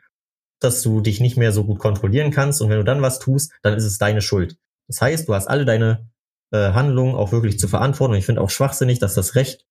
dass 0.62 0.82
du 0.82 1.02
dich 1.02 1.20
nicht 1.20 1.38
mehr 1.38 1.52
so 1.52 1.64
gut 1.64 1.80
kontrollieren 1.80 2.32
kannst 2.32 2.62
und 2.62 2.70
wenn 2.70 2.78
du 2.78 2.84
dann 2.84 3.02
was 3.02 3.20
tust, 3.20 3.52
dann 3.64 3.74
ist 3.74 3.86
es 3.86 3.98
deine 3.98 4.22
Schuld. 4.22 4.58
Das 4.88 5.02
heißt, 5.02 5.28
du 5.28 5.34
hast 5.34 5.48
alle 5.48 5.66
deine 5.66 6.10
äh, 6.52 6.72
Handlungen 6.74 7.16
auch 7.16 7.32
wirklich 7.32 7.60
zu 7.60 7.68
verantworten. 7.68 8.14
Und 8.14 8.20
ich 8.20 8.26
finde 8.26 8.42
auch 8.42 8.50
schwachsinnig, 8.50 9.00
dass 9.00 9.16
das 9.16 9.36
Recht 9.36 9.66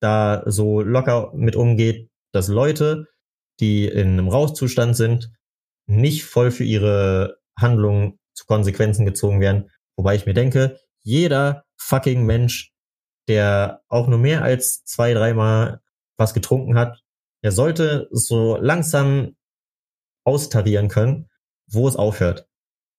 da 0.00 0.42
so 0.46 0.82
locker 0.82 1.32
mit 1.34 1.56
umgeht, 1.56 2.10
dass 2.32 2.48
Leute, 2.48 3.06
die 3.60 3.86
in 3.86 4.12
einem 4.12 4.28
Rauchzustand 4.28 4.96
sind, 4.96 5.32
nicht 5.86 6.24
voll 6.24 6.50
für 6.50 6.64
ihre 6.64 7.38
Handlungen 7.58 8.18
zu 8.34 8.44
Konsequenzen 8.46 9.04
gezogen 9.04 9.40
werden. 9.40 9.70
Wobei 9.96 10.14
ich 10.14 10.26
mir 10.26 10.34
denke, 10.34 10.78
jeder 11.02 11.64
fucking 11.76 12.24
Mensch, 12.24 12.72
der 13.26 13.82
auch 13.88 14.06
nur 14.06 14.18
mehr 14.18 14.42
als 14.42 14.84
zwei, 14.84 15.12
dreimal 15.12 15.80
was 16.16 16.34
getrunken 16.34 16.78
hat, 16.78 17.02
der 17.42 17.52
sollte 17.52 18.08
so 18.10 18.56
langsam 18.60 19.36
austarieren 20.24 20.88
können, 20.88 21.28
wo 21.66 21.88
es 21.88 21.96
aufhört. 21.96 22.46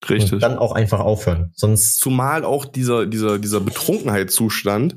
Richtig. 0.08 0.34
Und 0.34 0.44
dann 0.44 0.58
auch 0.58 0.72
einfach 0.72 1.02
aufhören. 1.02 1.52
Sonst. 1.56 2.00
Zumal 2.00 2.46
auch 2.46 2.66
dieser, 2.66 3.06
dieser, 3.06 3.38
dieser 3.38 3.60
Betrunkenheitszustand, 3.60 4.96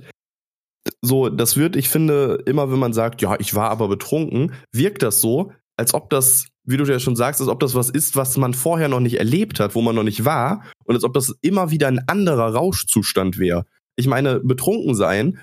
so, 1.01 1.29
das 1.29 1.57
wird, 1.57 1.77
ich 1.77 1.89
finde, 1.89 2.43
immer 2.47 2.71
wenn 2.71 2.79
man 2.79 2.93
sagt, 2.93 3.23
ja, 3.23 3.39
ich 3.39 3.55
war 3.55 3.71
aber 3.71 3.89
betrunken, 3.89 4.53
wirkt 4.73 5.03
das 5.03 5.21
so, 5.21 5.53
als 5.77 5.95
ob 5.95 6.11
das, 6.11 6.49
wie 6.65 6.77
du 6.77 6.85
ja 6.85 6.99
schon 6.99 7.17
sagst, 7.17 7.41
als 7.41 7.51
ob 7.51 7.61
das 7.61 7.75
was 7.75 7.91
ist, 7.91 8.17
was 8.17 8.37
man 8.37 8.55
vorher 8.55 8.89
noch 8.89 9.01
nicht 9.01 9.19
erlebt 9.19 9.61
hat, 9.61 9.75
wo 9.75 9.83
man 9.83 9.95
noch 9.95 10.03
nicht 10.03 10.25
war, 10.25 10.65
und 10.85 10.95
als 10.95 11.05
ob 11.05 11.15
das 11.15 11.35
immer 11.41 11.71
wieder 11.71 11.89
ein 11.89 12.07
anderer 12.09 12.55
Rauschzustand 12.55 13.39
wäre. 13.39 13.65
Ich 13.97 14.07
meine, 14.07 14.41
betrunken 14.41 14.95
sein, 14.95 15.39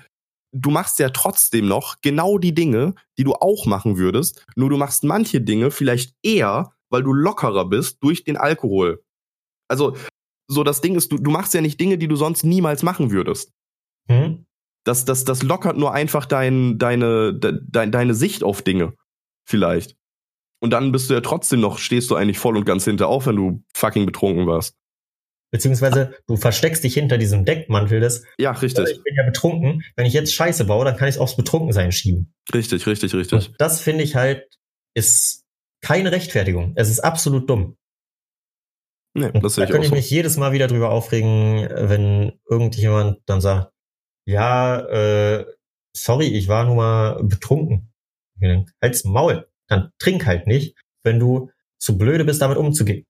du 0.52 0.70
machst 0.70 0.98
ja 0.98 1.10
trotzdem 1.10 1.68
noch 1.68 1.96
genau 2.02 2.38
die 2.38 2.54
Dinge, 2.54 2.94
die 3.18 3.24
du 3.24 3.34
auch 3.34 3.66
machen 3.66 3.96
würdest, 3.96 4.44
nur 4.56 4.70
du 4.70 4.76
machst 4.76 5.04
manche 5.04 5.40
Dinge 5.40 5.70
vielleicht 5.70 6.14
eher, 6.22 6.72
weil 6.90 7.02
du 7.02 7.12
lockerer 7.12 7.66
bist 7.66 7.98
durch 8.02 8.24
den 8.24 8.36
Alkohol. 8.36 9.02
Also, 9.68 9.96
so 10.48 10.64
das 10.64 10.80
Ding 10.80 10.96
ist, 10.96 11.12
du, 11.12 11.18
du 11.18 11.30
machst 11.30 11.54
ja 11.54 11.60
nicht 11.60 11.78
Dinge, 11.78 11.96
die 11.96 12.08
du 12.08 12.16
sonst 12.16 12.42
niemals 12.42 12.82
machen 12.82 13.12
würdest. 13.12 13.52
Hm? 14.08 14.44
Das, 14.84 15.04
das, 15.04 15.24
das 15.24 15.42
lockert 15.42 15.76
nur 15.76 15.92
einfach 15.92 16.26
dein, 16.26 16.78
deine, 16.78 17.34
de, 17.34 17.60
deine 17.68 18.14
Sicht 18.14 18.42
auf 18.42 18.62
Dinge. 18.62 18.94
Vielleicht. 19.46 19.96
Und 20.62 20.70
dann 20.70 20.92
bist 20.92 21.10
du 21.10 21.14
ja 21.14 21.20
trotzdem 21.20 21.60
noch, 21.60 21.78
stehst 21.78 22.10
du 22.10 22.16
eigentlich 22.16 22.38
voll 22.38 22.56
und 22.56 22.64
ganz 22.64 22.84
hinter 22.84 23.08
auf, 23.08 23.26
wenn 23.26 23.36
du 23.36 23.64
fucking 23.74 24.06
betrunken 24.06 24.46
warst. 24.46 24.76
Beziehungsweise 25.52 26.14
du 26.28 26.36
versteckst 26.36 26.84
dich 26.84 26.94
hinter 26.94 27.18
diesem 27.18 27.44
Deckmantel 27.44 27.98
des, 28.00 28.24
Ja, 28.38 28.52
richtig. 28.52 28.88
ich 28.88 29.02
bin 29.02 29.14
ja 29.16 29.24
betrunken, 29.24 29.82
wenn 29.96 30.06
ich 30.06 30.12
jetzt 30.12 30.32
Scheiße 30.32 30.64
baue, 30.64 30.84
dann 30.84 30.96
kann 30.96 31.08
ich 31.08 31.16
es 31.16 31.20
aufs 31.20 31.36
Betrunkensein 31.36 31.90
schieben. 31.90 32.32
Richtig, 32.54 32.86
richtig, 32.86 33.14
richtig. 33.14 33.48
Und 33.48 33.54
das 33.58 33.80
finde 33.80 34.04
ich 34.04 34.14
halt, 34.14 34.46
ist 34.94 35.44
keine 35.80 36.12
Rechtfertigung. 36.12 36.74
Es 36.76 36.88
ist 36.88 37.00
absolut 37.00 37.50
dumm. 37.50 37.76
Nee, 39.14 39.30
das 39.32 39.54
sehe 39.56 39.62
da 39.62 39.64
ich 39.64 39.70
auch 39.70 39.72
könnte 39.72 39.86
ich 39.86 39.90
so. 39.90 39.96
mich 39.96 40.10
jedes 40.10 40.36
Mal 40.36 40.52
wieder 40.52 40.68
drüber 40.68 40.90
aufregen, 40.90 41.68
wenn 41.68 42.38
irgendjemand 42.48 43.18
dann 43.26 43.40
sagt, 43.40 43.72
ja, 44.30 44.80
äh, 44.80 45.46
sorry, 45.94 46.26
ich 46.26 46.48
war 46.48 46.64
nur 46.64 46.76
mal 46.76 47.22
betrunken. 47.24 47.92
Halt's 48.82 49.04
Maul. 49.04 49.48
Dann 49.68 49.92
trink 49.98 50.26
halt 50.26 50.46
nicht, 50.46 50.76
wenn 51.02 51.18
du 51.18 51.50
zu 51.78 51.98
blöde 51.98 52.24
bist, 52.24 52.40
damit 52.40 52.58
umzugehen. 52.58 53.06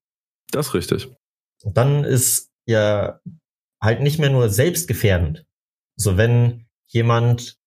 Das 0.50 0.68
ist 0.68 0.74
richtig. 0.74 1.08
Und 1.62 1.76
dann 1.76 2.04
ist 2.04 2.50
ja 2.66 3.20
halt 3.82 4.00
nicht 4.00 4.18
mehr 4.18 4.30
nur 4.30 4.48
selbstgefährdend. 4.48 5.46
So, 5.96 6.16
wenn 6.16 6.66
jemand 6.88 7.58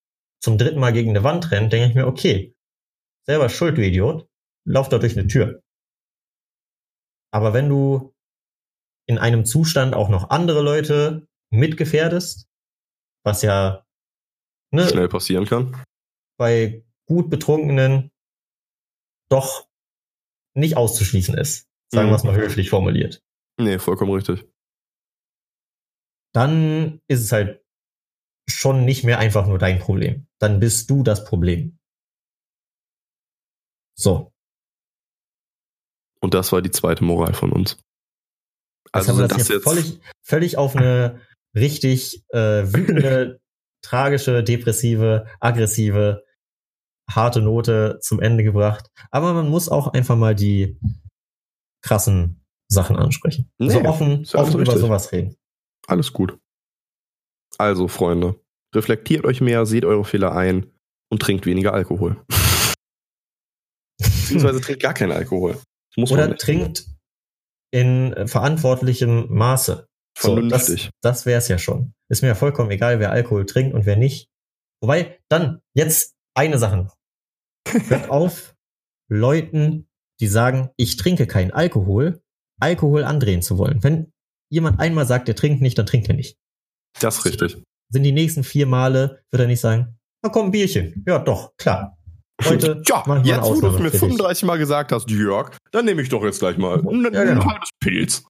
zum 0.41 0.57
dritten 0.57 0.79
Mal 0.79 0.93
gegen 0.93 1.11
eine 1.11 1.23
Wand 1.23 1.51
rennt, 1.51 1.71
denke 1.71 1.89
ich 1.89 1.95
mir, 1.95 2.07
okay, 2.07 2.55
selber 3.25 3.49
schuld, 3.49 3.77
du 3.77 3.85
Idiot, 3.85 4.27
lauf 4.65 4.89
da 4.89 4.97
durch 4.97 5.17
eine 5.17 5.27
Tür. 5.27 5.61
Aber 7.31 7.53
wenn 7.53 7.69
du 7.69 8.13
in 9.07 9.17
einem 9.17 9.45
Zustand 9.45 9.95
auch 9.95 10.09
noch 10.09 10.29
andere 10.29 10.61
Leute 10.61 11.27
mitgefährdest, 11.49 12.47
was 13.23 13.41
ja 13.41 13.85
ne, 14.71 14.87
Schnell 14.87 15.07
passieren 15.09 15.45
kann. 15.45 15.81
bei 16.37 16.83
gut 17.07 17.29
Betrunkenen 17.29 18.11
doch 19.29 19.67
nicht 20.55 20.77
auszuschließen 20.77 21.35
ist, 21.37 21.67
sagen 21.91 22.07
Mhm. 22.07 22.11
wir 22.11 22.15
es 22.17 22.23
mal 22.23 22.35
höflich 22.35 22.69
formuliert. 22.69 23.21
Nee, 23.59 23.79
vollkommen 23.79 24.11
richtig. 24.13 24.45
dann 26.35 26.99
ist 27.07 27.21
es 27.21 27.31
halt 27.31 27.63
schon 28.49 28.85
nicht 28.85 29.03
mehr 29.03 29.19
einfach 29.19 29.45
nur 29.47 29.59
dein 29.59 29.79
Problem. 29.79 30.27
Dann 30.39 30.59
bist 30.59 30.89
du 30.89 31.03
das 31.03 31.23
Problem. 31.25 31.77
So, 33.95 34.33
Und 36.19 36.33
das 36.33 36.51
war 36.51 36.61
die 36.61 36.71
zweite 36.71 37.03
Moral 37.03 37.33
von 37.33 37.51
uns. 37.51 37.77
jetzt 38.91 38.93
Also 38.93 39.21
das 39.21 39.37
das 39.37 39.47
hier 39.47 39.55
jetzt. 39.57 39.63
völlig, 39.63 39.99
völlig 40.23 40.57
auf 40.57 40.75
eine 40.75 41.21
richtig 41.55 42.23
äh, 42.29 42.63
wütende, 42.73 43.39
tragische, 43.83 44.43
depressive, 44.43 45.27
aggressive, 45.39 46.23
harte 47.09 47.41
Note 47.41 47.99
zum 48.01 48.21
Ende 48.21 48.43
gebracht. 48.43 48.89
Aber 49.11 49.33
man 49.33 49.49
muss 49.49 49.69
auch 49.69 49.87
einfach 49.87 50.15
mal 50.15 50.35
die 50.35 50.79
krassen 51.81 52.43
Sachen 52.69 52.95
ansprechen. 52.95 53.51
Nee, 53.57 53.73
also 53.73 53.85
offen, 53.85 54.23
ja 54.23 54.39
offen 54.39 54.61
über 54.61 54.77
sowas 54.77 55.11
reden. 55.11 55.35
Alles 55.87 56.13
gut. 56.13 56.37
Also, 57.57 57.87
Freunde, 57.87 58.39
reflektiert 58.73 59.25
euch 59.25 59.41
mehr, 59.41 59.65
seht 59.65 59.85
eure 59.85 60.05
Fehler 60.05 60.33
ein 60.33 60.71
und 61.09 61.21
trinkt 61.21 61.45
weniger 61.45 61.73
Alkohol. 61.73 62.23
Beziehungsweise 63.99 64.61
trinkt 64.61 64.81
gar 64.81 64.93
keinen 64.93 65.11
Alkohol. 65.11 65.59
Oder 65.95 66.35
trinkt 66.35 66.85
in 67.71 68.27
verantwortlichem 68.27 69.27
Maße. 69.29 69.87
So, 70.17 70.35
das 70.41 70.65
Vernünftig. 70.67 70.89
das 71.01 71.25
wäre 71.25 71.39
es 71.39 71.47
ja 71.47 71.57
schon. 71.57 71.93
Ist 72.09 72.21
mir 72.21 72.29
ja 72.29 72.35
vollkommen 72.35 72.69
egal, 72.71 72.99
wer 72.99 73.11
Alkohol 73.11 73.45
trinkt 73.45 73.73
und 73.73 73.85
wer 73.85 73.95
nicht. 73.97 74.29
Wobei, 74.81 75.19
dann, 75.29 75.61
jetzt 75.73 76.13
eine 76.35 76.59
Sache 76.59 76.77
noch. 76.77 76.95
Hört 77.87 78.09
auf, 78.09 78.55
Leuten, 79.09 79.87
die 80.19 80.27
sagen, 80.27 80.69
ich 80.77 80.97
trinke 80.97 81.27
keinen 81.27 81.51
Alkohol, 81.51 82.21
Alkohol 82.59 83.03
andrehen 83.03 83.41
zu 83.41 83.57
wollen. 83.57 83.83
Wenn 83.83 84.11
jemand 84.51 84.79
einmal 84.79 85.07
sagt, 85.07 85.27
er 85.27 85.35
trinkt 85.35 85.61
nicht, 85.61 85.77
dann 85.77 85.85
trinkt 85.85 86.07
er 86.09 86.15
nicht. 86.15 86.37
das 86.99 87.17
ist 87.19 87.25
richtig. 87.25 87.63
Sind 87.91 88.03
die 88.03 88.11
nächsten 88.11 88.43
vier 88.43 88.65
Male, 88.67 89.23
wird 89.31 89.41
er 89.41 89.47
nicht 89.47 89.59
sagen, 89.59 89.97
na 90.23 90.29
komm, 90.29 90.47
ein 90.47 90.51
Bierchen. 90.51 91.03
Ja, 91.05 91.19
doch, 91.19 91.55
klar. 91.57 91.97
Heute 92.43 92.81
ja, 92.87 93.21
jetzt 93.23 93.43
wo 93.43 93.59
du 93.61 93.67
es 93.67 93.73
mir 93.79 93.85
für 93.85 93.91
dich. 93.91 93.99
35 93.99 94.43
Mal 94.45 94.57
gesagt 94.57 94.91
hast, 94.91 95.09
Jörg, 95.09 95.57
dann 95.71 95.85
nehme 95.85 96.01
ich 96.01 96.09
doch 96.09 96.23
jetzt 96.23 96.39
gleich 96.39 96.57
mal 96.57 96.79
ein, 96.79 97.03
Ja, 97.13 97.23
genau. 97.23 97.41
ein 97.41 97.45
halbes 97.45 97.69
Pilz. 97.79 98.25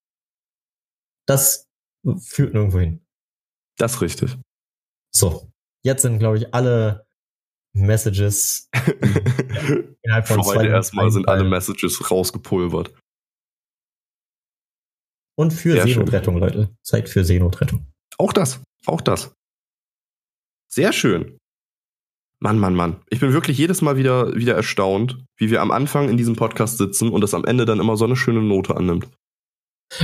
Das 1.27 1.67
führt 2.17 2.53
nirgendwo 2.53 2.79
hin. 2.79 3.05
Das 3.77 3.95
ist 3.95 4.01
richtig. 4.01 4.37
So, 5.11 5.51
jetzt 5.83 6.01
sind, 6.01 6.19
glaube 6.19 6.37
ich, 6.37 6.53
alle 6.53 7.05
Messages 7.73 8.69
innerhalb 10.03 10.27
von 10.27 10.43
Für 10.43 10.49
zwei 10.51 10.67
erstmal 10.67 11.11
sind 11.11 11.27
alle. 11.27 11.43
Messages 11.43 12.11
rausgepulvert. 12.11 12.93
Und 15.35 15.51
für 15.51 15.71
Sehr 15.73 15.81
schön. 15.83 15.93
Seenotrettung, 15.93 16.37
Leute. 16.37 16.75
Seid 16.83 17.09
für 17.09 17.23
Seenotrettung. 17.23 17.87
Auch 18.17 18.33
das. 18.33 18.61
Auch 18.85 19.01
das. 19.01 19.33
Sehr 20.67 20.93
schön. 20.93 21.39
Mann, 22.39 22.59
Mann, 22.59 22.75
Mann. 22.75 23.01
Ich 23.09 23.19
bin 23.19 23.31
wirklich 23.33 23.57
jedes 23.57 23.81
Mal 23.81 23.95
wieder, 23.95 24.35
wieder 24.35 24.53
erstaunt, 24.53 25.23
wie 25.37 25.49
wir 25.49 25.61
am 25.61 25.71
Anfang 25.71 26.09
in 26.09 26.17
diesem 26.17 26.35
Podcast 26.35 26.77
sitzen 26.77 27.09
und 27.09 27.21
das 27.21 27.33
am 27.33 27.45
Ende 27.45 27.65
dann 27.65 27.79
immer 27.79 27.95
so 27.95 28.05
eine 28.05 28.15
schöne 28.15 28.41
Note 28.41 28.75
annimmt. 28.75 29.07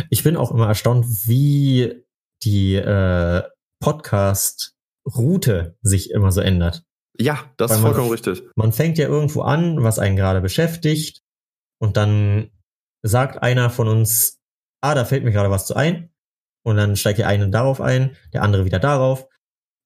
Ich 0.10 0.24
bin 0.24 0.36
auch 0.38 0.52
immer 0.52 0.68
erstaunt, 0.68 1.06
wie 1.28 2.04
die 2.44 2.76
äh, 2.76 3.44
Podcast-Route 3.82 5.78
sich 5.82 6.12
immer 6.12 6.32
so 6.32 6.42
ändert. 6.42 6.84
Ja, 7.20 7.52
das 7.58 7.72
Weil 7.72 7.78
ist 7.78 7.84
man- 7.84 7.92
vollkommen 7.94 8.12
richtig. 8.12 8.44
Man 8.56 8.72
fängt 8.72 8.98
ja 8.98 9.08
irgendwo 9.08 9.42
an, 9.42 9.84
was 9.84 10.00
einen 10.00 10.16
gerade 10.16 10.42
beschäftigt, 10.42 11.22
und 11.82 11.96
dann 11.98 12.52
sagt 13.04 13.42
einer 13.42 13.70
von 13.70 13.88
uns, 13.88 14.38
ah, 14.82 14.96
da 14.96 15.06
fällt 15.06 15.24
mir 15.24 15.32
gerade 15.32 15.50
was 15.50 15.66
zu 15.66 15.76
ein, 15.76 16.12
und 16.66 16.76
dann 16.76 16.96
steigt 16.98 17.20
der 17.20 17.28
eine 17.28 17.50
darauf 17.50 17.80
ein, 17.82 18.18
der 18.34 18.42
andere 18.44 18.66
wieder 18.66 18.80
darauf, 18.80 19.28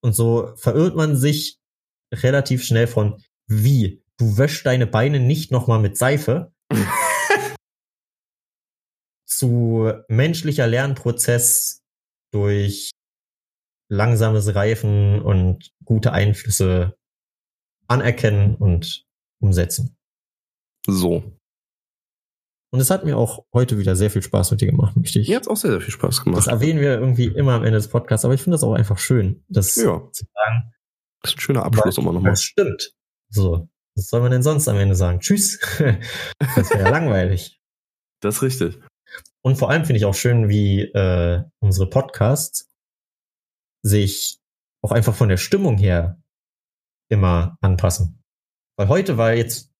und 0.04 0.14
so 0.16 0.54
verirrt 0.56 0.96
man 0.96 1.16
sich 1.16 1.60
relativ 2.14 2.64
schnell 2.64 2.88
von, 2.88 3.22
wie, 3.48 4.04
du 4.18 4.38
wäschst 4.38 4.66
deine 4.66 4.88
Beine 4.88 5.20
nicht 5.20 5.52
nochmal 5.52 5.80
mit 5.80 5.98
Seife, 5.98 6.52
zu 9.38 9.92
menschlicher 10.08 10.68
Lernprozess 10.68 11.82
durch 12.32 12.92
langsames 13.90 14.56
Reifen 14.56 15.22
und 15.22 15.72
gute 15.86 16.12
Einflüsse 16.14 16.96
anerkennen 17.88 18.56
und 18.56 19.06
umsetzen. 19.42 19.96
So. 20.88 21.38
Und 22.72 22.80
es 22.80 22.90
hat 22.90 23.06
mir 23.06 23.18
auch 23.18 23.46
heute 23.54 23.78
wieder 23.78 23.96
sehr 23.96 24.10
viel 24.10 24.24
Spaß 24.24 24.50
mit 24.52 24.62
dir 24.62 24.66
gemacht, 24.72 24.96
möchte 24.98 25.20
ich. 25.20 25.28
Mir 25.28 25.36
hat's 25.38 25.48
auch 25.48 25.58
sehr, 25.58 25.72
sehr 25.72 25.82
viel 25.82 25.94
Spaß 25.94 26.16
Das 26.18 26.24
gemacht. 26.24 26.48
erwähnen 26.48 26.80
wir 26.80 26.94
irgendwie 27.00 27.28
immer 27.28 27.54
am 27.54 27.64
Ende 27.64 27.78
des 27.78 27.88
Podcasts, 27.88 28.26
aber 28.26 28.34
ich 28.34 28.42
finde 28.42 28.56
das 28.56 28.64
auch 28.64 28.74
einfach 28.74 28.98
schön, 28.98 29.44
das 29.48 29.76
Ja, 29.76 30.10
zu 30.12 30.26
sagen. 30.34 30.74
das 31.22 31.32
ist 31.32 31.38
ein 31.38 31.42
schöner 31.42 31.64
Abschluss 31.66 31.98
immer 32.00 32.14
nochmal. 32.14 32.32
Das 32.32 32.44
stimmt. 32.44 32.94
So. 33.30 33.70
Was 33.96 34.08
soll 34.08 34.22
man 34.22 34.32
denn 34.32 34.42
sonst 34.42 34.68
am 34.68 34.78
Ende 34.78 34.96
sagen? 34.96 35.20
Tschüss. 35.20 35.60
das 36.56 36.72
wäre 36.72 36.80
ja 36.86 36.90
langweilig. 36.90 37.60
Das 38.22 38.38
ist 38.38 38.42
richtig. 38.42 38.80
Und 39.42 39.58
vor 39.58 39.70
allem 39.70 39.86
finde 39.86 39.98
ich 39.98 40.06
auch 40.06 40.16
schön, 40.16 40.50
wie 40.50 40.82
äh, 40.82 41.44
unsere 41.60 41.90
Podcasts 41.90 42.70
sich 43.84 44.40
auch 44.82 44.92
einfach 44.92 45.16
von 45.16 45.30
der 45.30 45.38
Stimmung 45.38 45.78
her 45.78 46.22
immer 47.10 47.58
anpassen. 47.62 48.24
Weil 48.78 48.88
heute 48.88 49.18
war 49.18 49.34
jetzt 49.34 49.72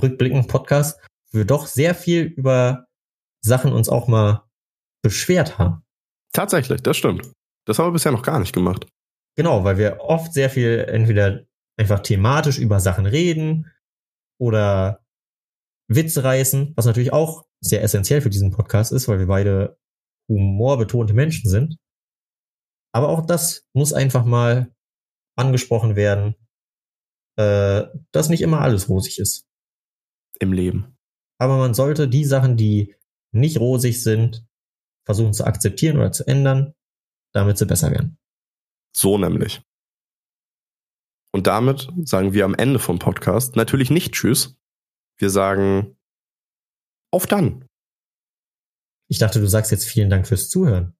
rückblickend 0.00 0.48
Podcast, 0.48 1.00
wo 1.30 1.38
wir 1.38 1.44
doch 1.44 1.66
sehr 1.66 1.94
viel 1.94 2.24
über 2.24 2.86
Sachen 3.40 3.72
uns 3.72 3.88
auch 3.88 4.08
mal 4.08 4.44
beschwert 5.02 5.58
haben. 5.58 5.82
Tatsächlich, 6.32 6.82
das 6.82 6.96
stimmt. 6.96 7.32
Das 7.66 7.78
haben 7.78 7.86
wir 7.88 7.92
bisher 7.92 8.12
noch 8.12 8.22
gar 8.22 8.38
nicht 8.38 8.54
gemacht. 8.54 8.86
Genau, 9.36 9.64
weil 9.64 9.78
wir 9.78 10.00
oft 10.00 10.32
sehr 10.32 10.50
viel 10.50 10.84
entweder 10.88 11.44
einfach 11.78 12.00
thematisch 12.00 12.58
über 12.58 12.80
Sachen 12.80 13.06
reden 13.06 13.70
oder 14.40 15.04
Witze 15.88 16.22
reißen, 16.22 16.74
was 16.76 16.86
natürlich 16.86 17.12
auch 17.12 17.46
sehr 17.60 17.82
essentiell 17.82 18.20
für 18.20 18.30
diesen 18.30 18.50
Podcast 18.50 18.92
ist, 18.92 19.08
weil 19.08 19.18
wir 19.18 19.26
beide 19.26 19.78
humorbetonte 20.28 21.14
Menschen 21.14 21.48
sind. 21.50 21.78
Aber 22.92 23.08
auch 23.08 23.26
das 23.26 23.66
muss 23.72 23.92
einfach 23.92 24.24
mal 24.24 24.74
angesprochen 25.36 25.96
werden, 25.96 26.34
äh, 27.36 27.86
dass 28.12 28.28
nicht 28.28 28.42
immer 28.42 28.60
alles 28.60 28.88
rosig 28.88 29.18
ist. 29.18 29.46
Im 30.40 30.52
Leben. 30.52 30.96
Aber 31.40 31.56
man 31.56 31.74
sollte 31.74 32.08
die 32.08 32.24
Sachen, 32.24 32.56
die 32.56 32.94
nicht 33.32 33.58
rosig 33.58 34.02
sind, 34.02 34.46
versuchen 35.06 35.32
zu 35.32 35.44
akzeptieren 35.44 35.96
oder 35.96 36.12
zu 36.12 36.26
ändern, 36.26 36.74
damit 37.32 37.58
sie 37.58 37.66
besser 37.66 37.90
werden. 37.90 38.18
So 38.94 39.16
nämlich. 39.16 39.62
Und 41.32 41.46
damit 41.46 41.88
sagen 42.04 42.32
wir 42.32 42.44
am 42.44 42.54
Ende 42.54 42.78
vom 42.78 42.98
Podcast 42.98 43.56
natürlich 43.56 43.90
nicht 43.90 44.12
Tschüss. 44.12 44.57
Wir 45.18 45.30
sagen 45.30 45.96
auf 47.12 47.26
dann. 47.26 47.66
Ich 49.10 49.18
dachte, 49.18 49.40
du 49.40 49.48
sagst 49.48 49.70
jetzt 49.70 49.86
vielen 49.86 50.10
Dank 50.10 50.26
fürs 50.26 50.48
Zuhören. 50.48 50.96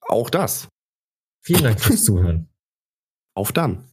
Auch 0.00 0.30
das. 0.30 0.68
Vielen 1.42 1.64
Dank 1.64 1.80
fürs 1.80 2.04
Zuhören. 2.04 2.48
Auf 3.36 3.52
dann. 3.52 3.90